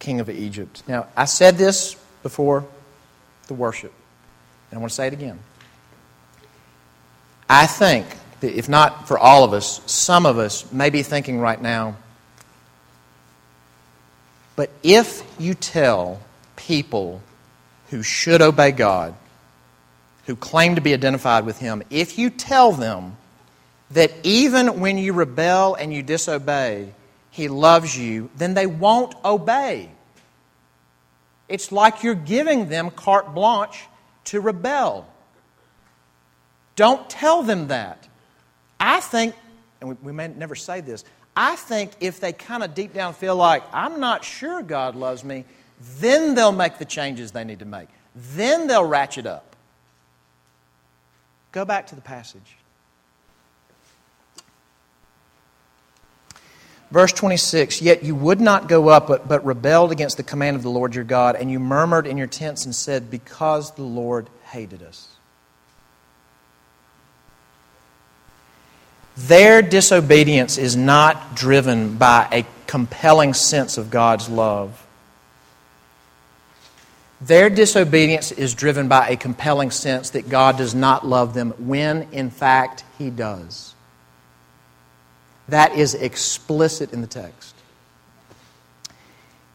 king 0.00 0.20
of 0.20 0.28
Egypt. 0.28 0.82
Now, 0.88 1.06
I 1.16 1.24
said 1.24 1.56
this 1.56 1.94
before 2.22 2.66
the 3.46 3.54
worship, 3.54 3.92
and 4.70 4.78
I 4.78 4.80
want 4.80 4.90
to 4.90 4.94
say 4.96 5.06
it 5.06 5.12
again. 5.12 5.38
I 7.48 7.66
think 7.66 8.06
that 8.40 8.56
if 8.56 8.68
not 8.68 9.08
for 9.08 9.18
all 9.18 9.44
of 9.44 9.52
us, 9.52 9.80
some 9.86 10.26
of 10.26 10.38
us 10.38 10.70
may 10.72 10.90
be 10.90 11.02
thinking 11.02 11.38
right 11.38 11.60
now, 11.60 11.96
but 14.56 14.70
if 14.82 15.22
you 15.38 15.54
tell 15.54 16.20
people 16.56 17.20
who 17.90 18.02
should 18.02 18.42
obey 18.42 18.72
God, 18.72 19.14
who 20.26 20.34
claim 20.34 20.74
to 20.74 20.80
be 20.80 20.94
identified 20.94 21.44
with 21.44 21.58
Him, 21.58 21.82
if 21.90 22.18
you 22.18 22.30
tell 22.30 22.72
them 22.72 23.16
that 23.92 24.10
even 24.24 24.80
when 24.80 24.98
you 24.98 25.12
rebel 25.12 25.74
and 25.74 25.92
you 25.92 26.02
disobey, 26.02 26.92
He 27.30 27.48
loves 27.48 27.96
you, 27.96 28.30
then 28.36 28.54
they 28.54 28.66
won't 28.66 29.14
obey. 29.24 29.90
It's 31.48 31.70
like 31.70 32.02
you're 32.02 32.14
giving 32.14 32.68
them 32.68 32.90
carte 32.90 33.34
blanche 33.34 33.84
to 34.24 34.40
rebel. 34.40 35.06
Don't 36.76 37.08
tell 37.10 37.42
them 37.42 37.68
that. 37.68 38.06
I 38.78 39.00
think, 39.00 39.34
and 39.80 39.90
we, 39.90 39.96
we 40.02 40.12
may 40.12 40.28
never 40.28 40.54
say 40.54 40.80
this, 40.80 41.04
I 41.34 41.56
think 41.56 41.92
if 42.00 42.20
they 42.20 42.32
kind 42.32 42.62
of 42.62 42.74
deep 42.74 42.94
down 42.94 43.14
feel 43.14 43.36
like, 43.36 43.62
I'm 43.72 44.00
not 44.00 44.24
sure 44.24 44.62
God 44.62 44.94
loves 44.94 45.24
me, 45.24 45.44
then 45.98 46.34
they'll 46.34 46.52
make 46.52 46.78
the 46.78 46.84
changes 46.84 47.32
they 47.32 47.44
need 47.44 47.58
to 47.58 47.64
make. 47.64 47.88
Then 48.14 48.66
they'll 48.66 48.84
ratchet 48.84 49.26
up. 49.26 49.56
Go 51.52 51.64
back 51.64 51.86
to 51.88 51.94
the 51.94 52.00
passage. 52.00 52.56
Verse 56.90 57.12
26 57.12 57.82
Yet 57.82 58.02
you 58.02 58.14
would 58.14 58.40
not 58.40 58.68
go 58.68 58.88
up, 58.88 59.06
but, 59.06 59.28
but 59.28 59.44
rebelled 59.44 59.92
against 59.92 60.16
the 60.16 60.22
command 60.22 60.56
of 60.56 60.62
the 60.62 60.70
Lord 60.70 60.94
your 60.94 61.04
God, 61.04 61.36
and 61.36 61.50
you 61.50 61.58
murmured 61.58 62.06
in 62.06 62.16
your 62.16 62.26
tents 62.26 62.64
and 62.64 62.74
said, 62.74 63.10
Because 63.10 63.72
the 63.72 63.82
Lord 63.82 64.30
hated 64.44 64.82
us. 64.82 65.15
Their 69.16 69.62
disobedience 69.62 70.58
is 70.58 70.76
not 70.76 71.34
driven 71.34 71.96
by 71.96 72.28
a 72.30 72.46
compelling 72.66 73.34
sense 73.34 73.78
of 73.78 73.90
God's 73.90 74.28
love. 74.28 74.86
Their 77.20 77.48
disobedience 77.48 78.30
is 78.30 78.54
driven 78.54 78.88
by 78.88 79.08
a 79.08 79.16
compelling 79.16 79.70
sense 79.70 80.10
that 80.10 80.28
God 80.28 80.58
does 80.58 80.74
not 80.74 81.06
love 81.06 81.32
them 81.32 81.54
when, 81.58 82.08
in 82.12 82.30
fact, 82.30 82.84
He 82.98 83.08
does. 83.08 83.74
That 85.48 85.74
is 85.74 85.94
explicit 85.94 86.92
in 86.92 87.00
the 87.00 87.06
text. 87.06 87.54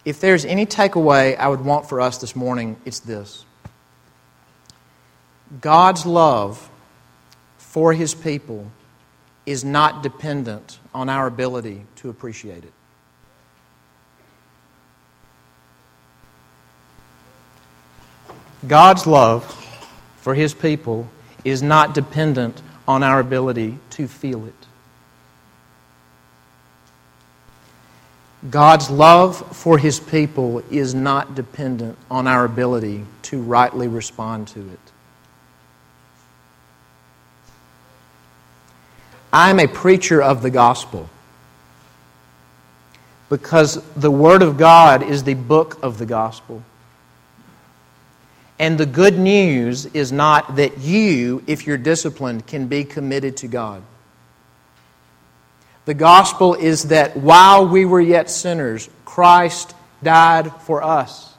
If 0.03 0.20
there's 0.20 0.45
any 0.45 0.66
takeaway 0.66 1.38
I 1.38 1.47
would 1.47 1.62
want 1.62 1.88
for 1.88 2.01
us 2.01 2.18
this 2.18 2.36
morning, 2.36 2.78
it's 2.86 2.99
this 2.99 3.45
God's 5.59 6.05
love 6.05 6.70
for 7.57 7.93
his 7.93 8.14
people 8.14 8.72
is 9.46 9.64
not 9.64 10.04
dependent 10.04 10.80
on 10.94 11.10
our 11.10 11.28
ability 11.28 11.86
to 11.98 12.10
appreciate 12.10 12.64
it. 12.64 12.74
God's 18.68 19.08
love 19.08 19.44
for 20.18 20.36
his 20.36 20.54
people 20.54 21.08
is 21.44 21.64
not 21.64 21.96
dependent 21.96 22.62
on 22.88 23.02
our 23.02 23.20
ability 23.20 23.80
to 23.92 24.08
feel 24.08 24.46
it. 24.46 24.54
God's 28.50 28.89
love 28.89 29.38
for 29.56 29.78
his 29.78 30.00
people 30.00 30.64
is 30.72 30.96
not 30.96 31.36
dependent 31.36 31.98
on 32.10 32.28
our 32.28 32.46
ability 32.46 33.06
to 33.24 33.42
rightly 33.42 33.88
respond 33.88 34.48
to 34.50 34.60
it. 34.60 34.91
I'm 39.34 39.59
a 39.59 39.67
preacher 39.67 40.21
of 40.21 40.41
the 40.41 40.49
gospel 40.49 41.09
because 43.29 43.82
the 43.95 44.11
Word 44.11 44.41
of 44.41 44.57
God 44.57 45.03
is 45.03 45.23
the 45.23 45.36
book 45.36 45.82
of 45.82 45.97
the 45.97 46.05
gospel. 46.05 46.61
And 48.59 48.77
the 48.77 48.86
good 48.86 49.17
news 49.17 49.86
is 49.86 50.11
not 50.11 50.57
that 50.57 50.79
you, 50.79 51.41
if 51.47 51.65
you're 51.65 51.77
disciplined, 51.77 52.45
can 52.45 52.67
be 52.67 52.84
committed 52.84 53.38
to 53.38 53.47
God. 53.47 53.82
The 55.86 55.93
gospel 55.93 56.53
is 56.53 56.89
that 56.89 57.15
while 57.15 57.67
we 57.67 57.86
were 57.86 58.01
yet 58.01 58.29
sinners, 58.29 58.89
Christ 59.05 59.73
died 60.03 60.51
for 60.63 60.84
us. 60.84 61.34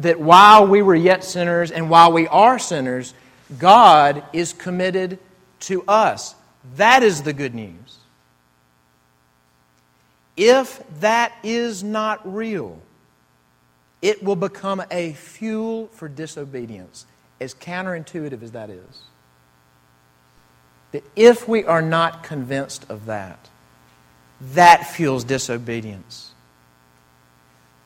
That 0.00 0.20
while 0.20 0.66
we 0.66 0.82
were 0.82 0.96
yet 0.96 1.22
sinners 1.22 1.70
and 1.70 1.88
while 1.88 2.12
we 2.12 2.26
are 2.26 2.58
sinners, 2.58 3.14
God 3.58 4.24
is 4.32 4.52
committed 4.52 5.18
to 5.60 5.82
us. 5.86 6.34
That 6.76 7.02
is 7.02 7.22
the 7.22 7.32
good 7.32 7.54
news. 7.54 7.98
If 10.36 10.82
that 11.00 11.32
is 11.42 11.82
not 11.82 12.20
real, 12.30 12.80
it 14.00 14.22
will 14.22 14.36
become 14.36 14.82
a 14.90 15.12
fuel 15.12 15.88
for 15.92 16.08
disobedience, 16.08 17.06
as 17.40 17.54
counterintuitive 17.54 18.42
as 18.42 18.52
that 18.52 18.70
is. 18.70 19.02
That 20.92 21.04
if 21.14 21.46
we 21.46 21.64
are 21.64 21.82
not 21.82 22.22
convinced 22.22 22.88
of 22.90 23.06
that, 23.06 23.48
that 24.40 24.86
fuels 24.86 25.24
disobedience. 25.24 26.32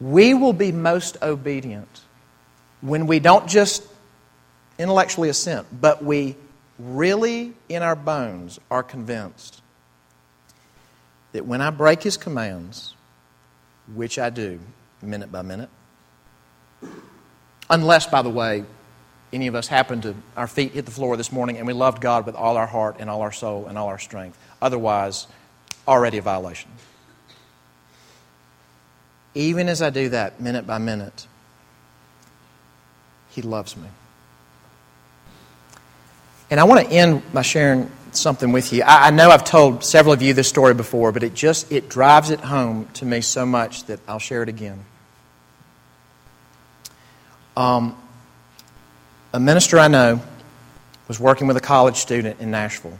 We 0.00 0.34
will 0.34 0.52
be 0.52 0.70
most 0.72 1.16
obedient 1.22 2.00
when 2.80 3.06
we 3.06 3.18
don't 3.18 3.48
just 3.48 3.82
intellectually 4.78 5.28
assent, 5.28 5.66
but 5.80 6.04
we 6.04 6.36
really 6.78 7.54
in 7.68 7.82
our 7.82 7.96
bones 7.96 8.58
are 8.70 8.82
convinced 8.82 9.62
that 11.32 11.46
when 11.46 11.60
I 11.60 11.70
break 11.70 12.02
his 12.02 12.16
commands, 12.16 12.94
which 13.94 14.18
I 14.18 14.30
do 14.30 14.60
minute 15.02 15.30
by 15.30 15.42
minute, 15.42 15.70
unless, 17.68 18.06
by 18.06 18.22
the 18.22 18.30
way, 18.30 18.64
any 19.32 19.48
of 19.48 19.54
us 19.54 19.66
happen 19.66 20.00
to, 20.02 20.14
our 20.36 20.46
feet 20.46 20.72
hit 20.72 20.84
the 20.84 20.92
floor 20.92 21.16
this 21.16 21.32
morning 21.32 21.58
and 21.58 21.66
we 21.66 21.72
loved 21.72 22.00
God 22.00 22.24
with 22.24 22.36
all 22.36 22.56
our 22.56 22.66
heart 22.66 22.96
and 23.00 23.10
all 23.10 23.20
our 23.20 23.32
soul 23.32 23.66
and 23.66 23.76
all 23.76 23.88
our 23.88 23.98
strength. 23.98 24.38
Otherwise, 24.62 25.26
already 25.86 26.18
a 26.18 26.22
violation. 26.22 26.70
Even 29.34 29.68
as 29.68 29.82
I 29.82 29.90
do 29.90 30.08
that 30.10 30.40
minute 30.40 30.66
by 30.66 30.78
minute, 30.78 31.26
He 33.30 33.42
loves 33.42 33.76
me. 33.76 33.88
And 36.50 36.60
I 36.60 36.64
want 36.64 36.86
to 36.86 36.92
end 36.92 37.22
by 37.32 37.42
sharing 37.42 37.90
something 38.12 38.52
with 38.52 38.72
you. 38.72 38.82
I, 38.82 39.08
I, 39.08 39.10
know 39.10 39.30
I've 39.30 39.44
told 39.44 39.84
several 39.84 40.12
of 40.12 40.22
you 40.22 40.34
this 40.34 40.48
story 40.48 40.74
before, 40.74 41.12
but 41.12 41.22
it 41.22 41.34
just 41.34 41.70
it 41.72 41.88
drives 41.88 42.30
it 42.30 42.40
home 42.40 42.88
to 42.94 43.04
me 43.04 43.20
so 43.20 43.44
much 43.44 43.84
that 43.84 44.00
I'll 44.06 44.18
share 44.18 44.42
it 44.42 44.48
again. 44.48 44.84
Um, 47.56 47.96
a 49.32 49.40
minister 49.40 49.78
I 49.78 49.88
know 49.88 50.20
was 51.08 51.20
working 51.20 51.46
with 51.46 51.56
a 51.56 51.60
college 51.60 51.96
student 51.96 52.40
in 52.40 52.50
Nashville. 52.50 52.98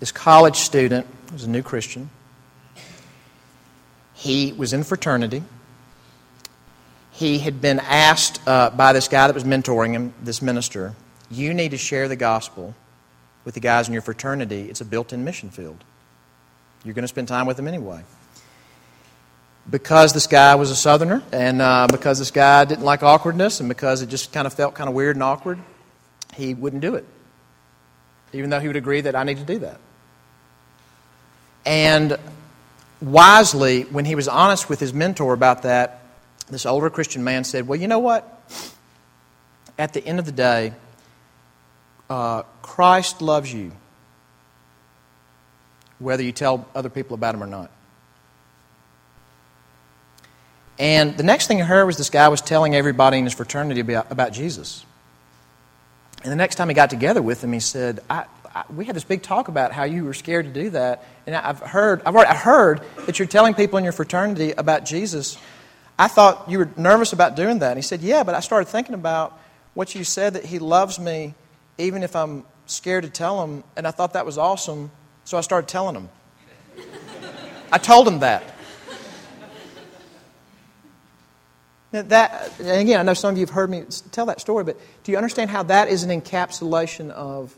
This 0.00 0.12
college 0.12 0.56
student 0.56 1.06
was 1.32 1.44
a 1.44 1.50
new 1.50 1.62
Christian. 1.62 2.10
He 4.14 4.52
was 4.52 4.72
in 4.72 4.82
fraternity. 4.82 5.42
He 7.12 7.38
had 7.38 7.60
been 7.60 7.80
asked 7.80 8.40
uh, 8.46 8.70
by 8.70 8.92
this 8.92 9.08
guy 9.08 9.26
that 9.26 9.34
was 9.34 9.44
mentoring 9.44 9.92
him, 9.92 10.14
this 10.22 10.40
minister, 10.40 10.94
you 11.30 11.54
need 11.54 11.70
to 11.70 11.78
share 11.78 12.08
the 12.08 12.16
gospel 12.16 12.74
with 13.44 13.54
the 13.54 13.60
guys 13.60 13.88
in 13.88 13.92
your 13.92 14.02
fraternity. 14.02 14.68
It's 14.68 14.80
a 14.80 14.84
built 14.84 15.12
in 15.12 15.24
mission 15.24 15.50
field. 15.50 15.82
You're 16.84 16.94
going 16.94 17.04
to 17.04 17.08
spend 17.08 17.28
time 17.28 17.46
with 17.46 17.56
them 17.56 17.68
anyway. 17.68 18.02
Because 19.68 20.12
this 20.12 20.26
guy 20.26 20.54
was 20.56 20.70
a 20.70 20.76
southerner, 20.76 21.22
and 21.32 21.62
uh, 21.62 21.86
because 21.90 22.18
this 22.18 22.30
guy 22.30 22.64
didn't 22.64 22.84
like 22.84 23.02
awkwardness, 23.02 23.60
and 23.60 23.68
because 23.68 24.02
it 24.02 24.08
just 24.08 24.32
kind 24.32 24.46
of 24.46 24.54
felt 24.54 24.74
kind 24.74 24.88
of 24.88 24.94
weird 24.94 25.16
and 25.16 25.22
awkward, 25.22 25.58
he 26.34 26.54
wouldn't 26.54 26.82
do 26.82 26.94
it. 26.94 27.06
Even 28.32 28.50
though 28.50 28.58
he 28.58 28.66
would 28.66 28.76
agree 28.76 29.02
that 29.02 29.14
I 29.14 29.24
need 29.24 29.36
to 29.38 29.44
do 29.44 29.58
that. 29.60 29.78
And 31.66 32.18
wisely, 33.00 33.82
when 33.82 34.04
he 34.04 34.14
was 34.14 34.28
honest 34.28 34.68
with 34.68 34.80
his 34.80 34.92
mentor 34.92 35.34
about 35.34 35.62
that, 35.62 36.02
this 36.48 36.66
older 36.66 36.90
Christian 36.90 37.22
man 37.22 37.44
said, 37.44 37.68
Well, 37.68 37.78
you 37.78 37.86
know 37.86 37.98
what? 37.98 38.42
At 39.78 39.92
the 39.92 40.04
end 40.04 40.18
of 40.18 40.26
the 40.26 40.32
day, 40.32 40.72
uh, 42.10 42.42
Christ 42.60 43.22
loves 43.22 43.52
you, 43.52 43.72
whether 46.00 46.22
you 46.22 46.32
tell 46.32 46.66
other 46.74 46.90
people 46.90 47.14
about 47.14 47.34
him 47.34 47.42
or 47.42 47.46
not. 47.46 47.70
And 50.78 51.16
the 51.16 51.22
next 51.22 51.46
thing 51.46 51.62
I 51.62 51.64
heard 51.64 51.84
was 51.84 51.96
this 51.96 52.10
guy 52.10 52.28
was 52.28 52.40
telling 52.40 52.74
everybody 52.74 53.18
in 53.18 53.24
his 53.24 53.34
fraternity 53.34 53.80
about, 53.80 54.10
about 54.10 54.32
Jesus. 54.32 54.84
And 56.22 56.32
the 56.32 56.36
next 56.36 56.56
time 56.56 56.68
he 56.68 56.74
got 56.74 56.90
together 56.90 57.22
with 57.22 57.44
him, 57.44 57.52
he 57.52 57.60
said, 57.60 58.00
I, 58.10 58.24
I, 58.54 58.64
We 58.74 58.86
had 58.86 58.96
this 58.96 59.04
big 59.04 59.22
talk 59.22 59.48
about 59.48 59.72
how 59.72 59.84
you 59.84 60.04
were 60.04 60.14
scared 60.14 60.46
to 60.46 60.52
do 60.52 60.70
that. 60.70 61.04
And 61.26 61.36
I've 61.36 61.60
heard, 61.60 62.02
I've 62.04 62.14
already, 62.16 62.30
I 62.30 62.34
heard 62.34 62.80
that 63.06 63.18
you're 63.18 63.28
telling 63.28 63.54
people 63.54 63.78
in 63.78 63.84
your 63.84 63.92
fraternity 63.92 64.52
about 64.52 64.84
Jesus. 64.84 65.38
I 65.98 66.08
thought 66.08 66.50
you 66.50 66.58
were 66.58 66.70
nervous 66.76 67.12
about 67.12 67.36
doing 67.36 67.60
that. 67.60 67.72
And 67.72 67.78
he 67.78 67.82
said, 67.82 68.00
Yeah, 68.00 68.24
but 68.24 68.34
I 68.34 68.40
started 68.40 68.66
thinking 68.66 68.94
about 68.94 69.38
what 69.74 69.94
you 69.94 70.02
said 70.02 70.32
that 70.32 70.46
he 70.46 70.58
loves 70.58 70.98
me 70.98 71.34
even 71.78 72.02
if 72.02 72.14
I'm 72.14 72.44
scared 72.66 73.04
to 73.04 73.10
tell 73.10 73.42
him. 73.42 73.64
And 73.76 73.86
I 73.86 73.90
thought 73.90 74.12
that 74.12 74.26
was 74.26 74.38
awesome. 74.38 74.90
So 75.24 75.38
I 75.38 75.40
started 75.40 75.68
telling 75.68 75.94
him. 75.94 76.08
I 77.72 77.78
told 77.78 78.06
him 78.06 78.20
that. 78.20 78.42
That, 81.92 82.52
again, 82.60 83.00
I 83.00 83.02
know 83.02 83.14
some 83.14 83.32
of 83.32 83.38
you 83.38 83.42
have 83.42 83.54
heard 83.54 83.68
me 83.68 83.84
tell 84.12 84.26
that 84.26 84.40
story, 84.40 84.62
but 84.62 84.78
do 85.02 85.10
you 85.10 85.18
understand 85.18 85.50
how 85.50 85.64
that 85.64 85.88
is 85.88 86.04
an 86.04 86.20
encapsulation 86.20 87.10
of 87.10 87.56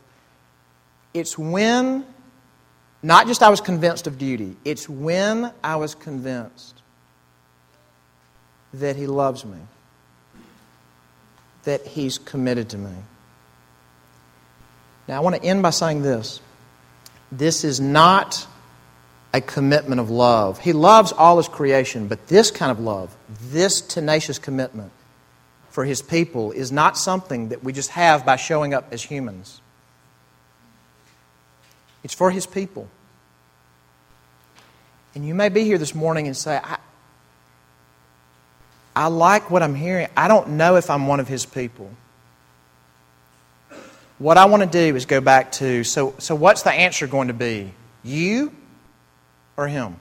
it's 1.13 1.37
when, 1.37 2.03
not 3.03 3.27
just 3.27 3.43
I 3.43 3.49
was 3.49 3.61
convinced 3.61 4.07
of 4.07 4.17
duty, 4.17 4.55
it's 4.65 4.89
when 4.89 5.51
I 5.63 5.75
was 5.75 5.93
convinced 5.93 6.81
that 8.73 8.95
He 8.95 9.05
loves 9.05 9.45
me, 9.45 9.59
that 11.63 11.85
He's 11.85 12.17
committed 12.17 12.69
to 12.69 12.79
me. 12.79 12.93
Now, 15.07 15.17
I 15.17 15.19
want 15.19 15.35
to 15.35 15.43
end 15.43 15.61
by 15.61 15.71
saying 15.71 16.01
this 16.01 16.39
this 17.31 17.63
is 17.63 17.79
not 17.79 18.47
a 19.33 19.41
commitment 19.41 19.99
of 19.99 20.09
love. 20.09 20.59
He 20.59 20.73
loves 20.73 21.11
all 21.11 21.37
his 21.37 21.47
creation, 21.47 22.07
but 22.07 22.27
this 22.27 22.51
kind 22.51 22.71
of 22.71 22.79
love, 22.79 23.15
this 23.49 23.81
tenacious 23.81 24.37
commitment 24.37 24.91
for 25.69 25.83
his 25.83 26.01
people, 26.01 26.51
is 26.51 26.71
not 26.71 26.97
something 26.97 27.49
that 27.49 27.63
we 27.63 27.73
just 27.73 27.89
have 27.91 28.25
by 28.25 28.35
showing 28.35 28.73
up 28.73 28.87
as 28.91 29.01
humans. 29.01 29.59
It's 32.03 32.13
for 32.13 32.29
his 32.29 32.45
people. 32.45 32.87
And 35.15 35.25
you 35.25 35.33
may 35.33 35.49
be 35.49 35.63
here 35.63 35.77
this 35.77 35.95
morning 35.95 36.27
and 36.27 36.37
say, 36.37 36.59
I, 36.63 36.77
I 38.95 39.07
like 39.07 39.49
what 39.49 39.63
I'm 39.63 39.75
hearing. 39.75 40.07
I 40.15 40.27
don't 40.27 40.49
know 40.49 40.75
if 40.75 40.89
I'm 40.89 41.07
one 41.07 41.19
of 41.19 41.27
his 41.27 41.45
people. 41.45 41.89
What 44.19 44.37
I 44.37 44.45
want 44.45 44.63
to 44.63 44.69
do 44.69 44.95
is 44.95 45.05
go 45.05 45.21
back 45.21 45.51
to 45.53 45.83
so, 45.83 46.15
so 46.19 46.35
what's 46.35 46.63
the 46.63 46.71
answer 46.71 47.07
going 47.07 47.27
to 47.29 47.33
be? 47.33 47.73
You 48.03 48.53
or 49.57 49.67
him? 49.67 49.97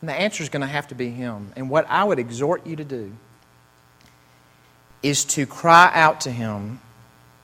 And 0.00 0.08
the 0.08 0.14
answer 0.14 0.42
is 0.42 0.48
going 0.48 0.60
to 0.60 0.66
have 0.66 0.88
to 0.88 0.94
be 0.94 1.10
him. 1.10 1.52
And 1.56 1.70
what 1.70 1.86
I 1.88 2.04
would 2.04 2.18
exhort 2.18 2.66
you 2.66 2.76
to 2.76 2.84
do 2.84 3.12
is 5.02 5.24
to 5.24 5.46
cry 5.46 5.90
out 5.92 6.22
to 6.22 6.30
him 6.30 6.80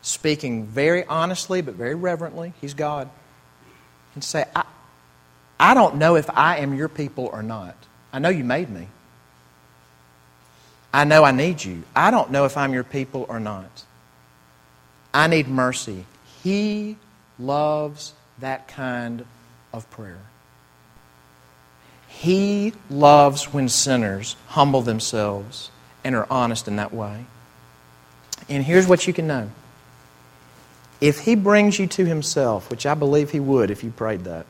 speaking 0.04 0.66
very 0.66 1.04
honestly 1.06 1.62
but 1.62 1.74
very 1.74 1.94
reverently, 1.94 2.52
He's 2.60 2.74
God, 2.74 3.08
and 4.14 4.22
say, 4.22 4.44
I, 4.54 4.64
I 5.58 5.74
don't 5.74 5.96
know 5.96 6.16
if 6.16 6.28
I 6.30 6.58
am 6.58 6.74
your 6.74 6.88
people 6.88 7.28
or 7.32 7.42
not. 7.42 7.74
I 8.12 8.18
know 8.18 8.28
you 8.28 8.44
made 8.44 8.70
me. 8.70 8.88
I 10.92 11.04
know 11.04 11.24
I 11.24 11.32
need 11.32 11.64
you. 11.64 11.82
I 11.96 12.10
don't 12.12 12.30
know 12.30 12.44
if 12.44 12.56
I'm 12.56 12.72
your 12.72 12.84
people 12.84 13.26
or 13.28 13.40
not. 13.40 13.84
I 15.14 15.28
need 15.28 15.46
mercy. 15.46 16.04
He 16.42 16.96
loves 17.38 18.12
that 18.40 18.66
kind 18.66 19.24
of 19.72 19.88
prayer. 19.90 20.18
He 22.08 22.72
loves 22.90 23.52
when 23.52 23.68
sinners 23.68 24.36
humble 24.48 24.82
themselves 24.82 25.70
and 26.02 26.14
are 26.14 26.26
honest 26.28 26.68
in 26.68 26.76
that 26.76 26.92
way. 26.92 27.26
And 28.48 28.62
here's 28.64 28.86
what 28.86 29.06
you 29.06 29.12
can 29.12 29.26
know 29.26 29.50
if 31.00 31.20
He 31.20 31.34
brings 31.34 31.78
you 31.78 31.86
to 31.88 32.04
Himself, 32.04 32.70
which 32.70 32.84
I 32.84 32.94
believe 32.94 33.30
He 33.30 33.40
would 33.40 33.70
if 33.70 33.84
you 33.84 33.90
prayed 33.90 34.24
that, 34.24 34.46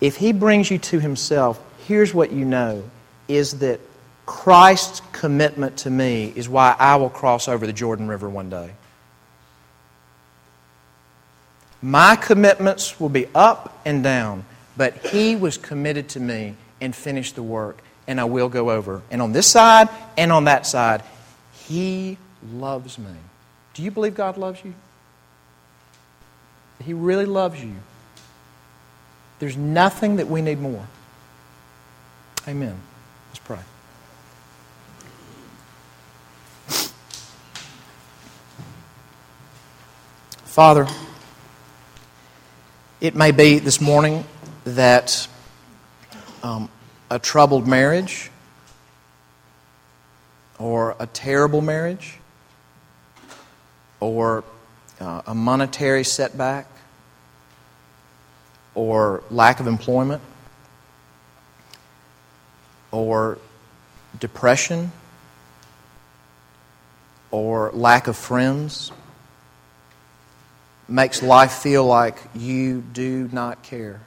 if 0.00 0.16
He 0.16 0.32
brings 0.32 0.70
you 0.70 0.78
to 0.78 0.98
Himself, 0.98 1.62
here's 1.86 2.12
what 2.12 2.32
you 2.32 2.44
know 2.44 2.82
is 3.28 3.60
that 3.60 3.80
Christ's 4.26 5.02
commitment 5.12 5.78
to 5.78 5.90
me 5.90 6.32
is 6.34 6.48
why 6.48 6.74
I 6.78 6.96
will 6.96 7.10
cross 7.10 7.48
over 7.48 7.66
the 7.66 7.72
Jordan 7.72 8.08
River 8.08 8.28
one 8.28 8.50
day. 8.50 8.70
My 11.84 12.16
commitments 12.16 12.98
will 12.98 13.10
be 13.10 13.26
up 13.34 13.78
and 13.84 14.02
down, 14.02 14.46
but 14.74 14.96
He 15.08 15.36
was 15.36 15.58
committed 15.58 16.08
to 16.10 16.20
me 16.20 16.54
and 16.80 16.96
finished 16.96 17.34
the 17.34 17.42
work, 17.42 17.76
and 18.06 18.18
I 18.18 18.24
will 18.24 18.48
go 18.48 18.70
over. 18.70 19.02
And 19.10 19.20
on 19.20 19.32
this 19.32 19.46
side 19.46 19.90
and 20.16 20.32
on 20.32 20.44
that 20.44 20.66
side, 20.66 21.02
He 21.52 22.16
loves 22.54 22.98
me. 22.98 23.12
Do 23.74 23.82
you 23.82 23.90
believe 23.90 24.14
God 24.14 24.38
loves 24.38 24.64
you? 24.64 24.72
He 26.82 26.94
really 26.94 27.26
loves 27.26 27.62
you. 27.62 27.74
There's 29.38 29.58
nothing 29.58 30.16
that 30.16 30.28
we 30.28 30.40
need 30.40 30.60
more. 30.60 30.86
Amen. 32.48 32.80
Let's 33.28 33.40
pray. 33.40 33.58
Father, 40.46 40.86
it 43.00 43.14
may 43.14 43.32
be 43.32 43.58
this 43.58 43.80
morning 43.80 44.24
that 44.64 45.26
um, 46.42 46.68
a 47.10 47.18
troubled 47.18 47.66
marriage 47.66 48.30
or 50.58 50.96
a 51.00 51.06
terrible 51.06 51.60
marriage 51.60 52.18
or 54.00 54.44
uh, 55.00 55.22
a 55.26 55.34
monetary 55.34 56.04
setback 56.04 56.68
or 58.74 59.22
lack 59.30 59.60
of 59.60 59.66
employment 59.66 60.22
or 62.92 63.38
depression 64.20 64.92
or 67.32 67.70
lack 67.72 68.06
of 68.06 68.16
friends 68.16 68.92
makes 70.88 71.22
life 71.22 71.52
feel 71.52 71.84
like 71.84 72.18
you 72.34 72.80
do 72.80 73.28
not 73.32 73.62
care. 73.62 74.00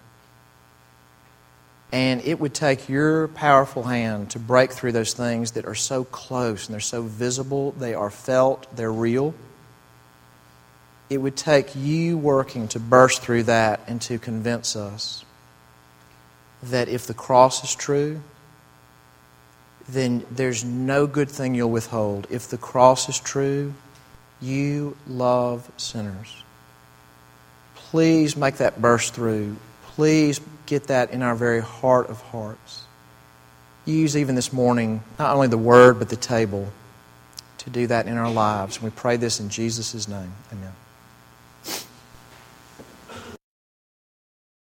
And 1.92 2.22
it 2.22 2.40
would 2.40 2.54
take 2.54 2.90
your 2.90 3.30
powerful 3.30 3.84
hand 3.84 4.32
to 4.32 4.40
break 4.40 4.72
through 4.72 4.92
those 4.92 5.14
things 5.14 5.52
that 5.52 5.66
are 5.66 5.76
so 5.76 6.04
close 6.04 6.68
and 6.68 6.74
they're 6.74 6.82
so 6.82 7.02
visible, 7.02 7.72
they 7.72 7.94
are 7.94 8.10
felt, 8.10 8.76
they're 8.76 8.92
real. 8.92 9.34
It 11.10 11.20
would 11.20 11.38
take 11.38 11.76
you 11.76 12.18
working 12.18 12.68
to 12.70 12.80
burst 12.80 13.22
through 13.22 13.44
that 13.44 13.80
and 13.88 14.02
to 14.04 14.20
convince 14.20 14.76
us 14.76 15.24
that 16.64 16.90
if 16.90 17.08
the 17.08 17.14
cross 17.14 17.64
is 17.64 17.74
true, 17.74 18.22
then 19.88 20.26
there's 20.30 20.66
no 20.66 21.08
good 21.08 21.30
thing 21.30 21.56
you'll 21.56 21.72
withhold. 21.72 22.28
If 22.30 22.50
the 22.50 22.58
cross 22.58 23.08
is 23.08 23.20
true, 23.20 23.74
you 24.42 24.98
love 25.08 25.72
sinners. 25.78 26.44
Please 27.92 28.36
make 28.36 28.58
that 28.58 28.82
burst 28.82 29.14
through. 29.14 29.56
Please 29.88 30.42
get 30.66 30.88
that 30.88 31.12
in 31.12 31.22
our 31.22 31.36
very 31.36 31.62
heart 31.62 32.10
of 32.10 32.22
hearts. 32.22 32.84
Use 33.86 34.18
even 34.18 34.36
this 34.36 34.52
morning 34.52 35.02
not 35.18 35.34
only 35.34 35.48
the 35.48 35.58
word 35.58 35.98
but 35.98 36.10
the 36.10 36.18
table 36.18 36.72
to 37.60 37.70
do 37.70 37.88
that 37.88 38.08
in 38.08 38.18
our 38.18 38.30
lives. 38.30 38.76
And 38.76 38.84
we 38.84 38.90
pray 38.90 39.16
this 39.16 39.40
in 39.40 39.50
Jesus' 39.50 40.08
name. 40.08 40.34
Amen. 40.52 40.74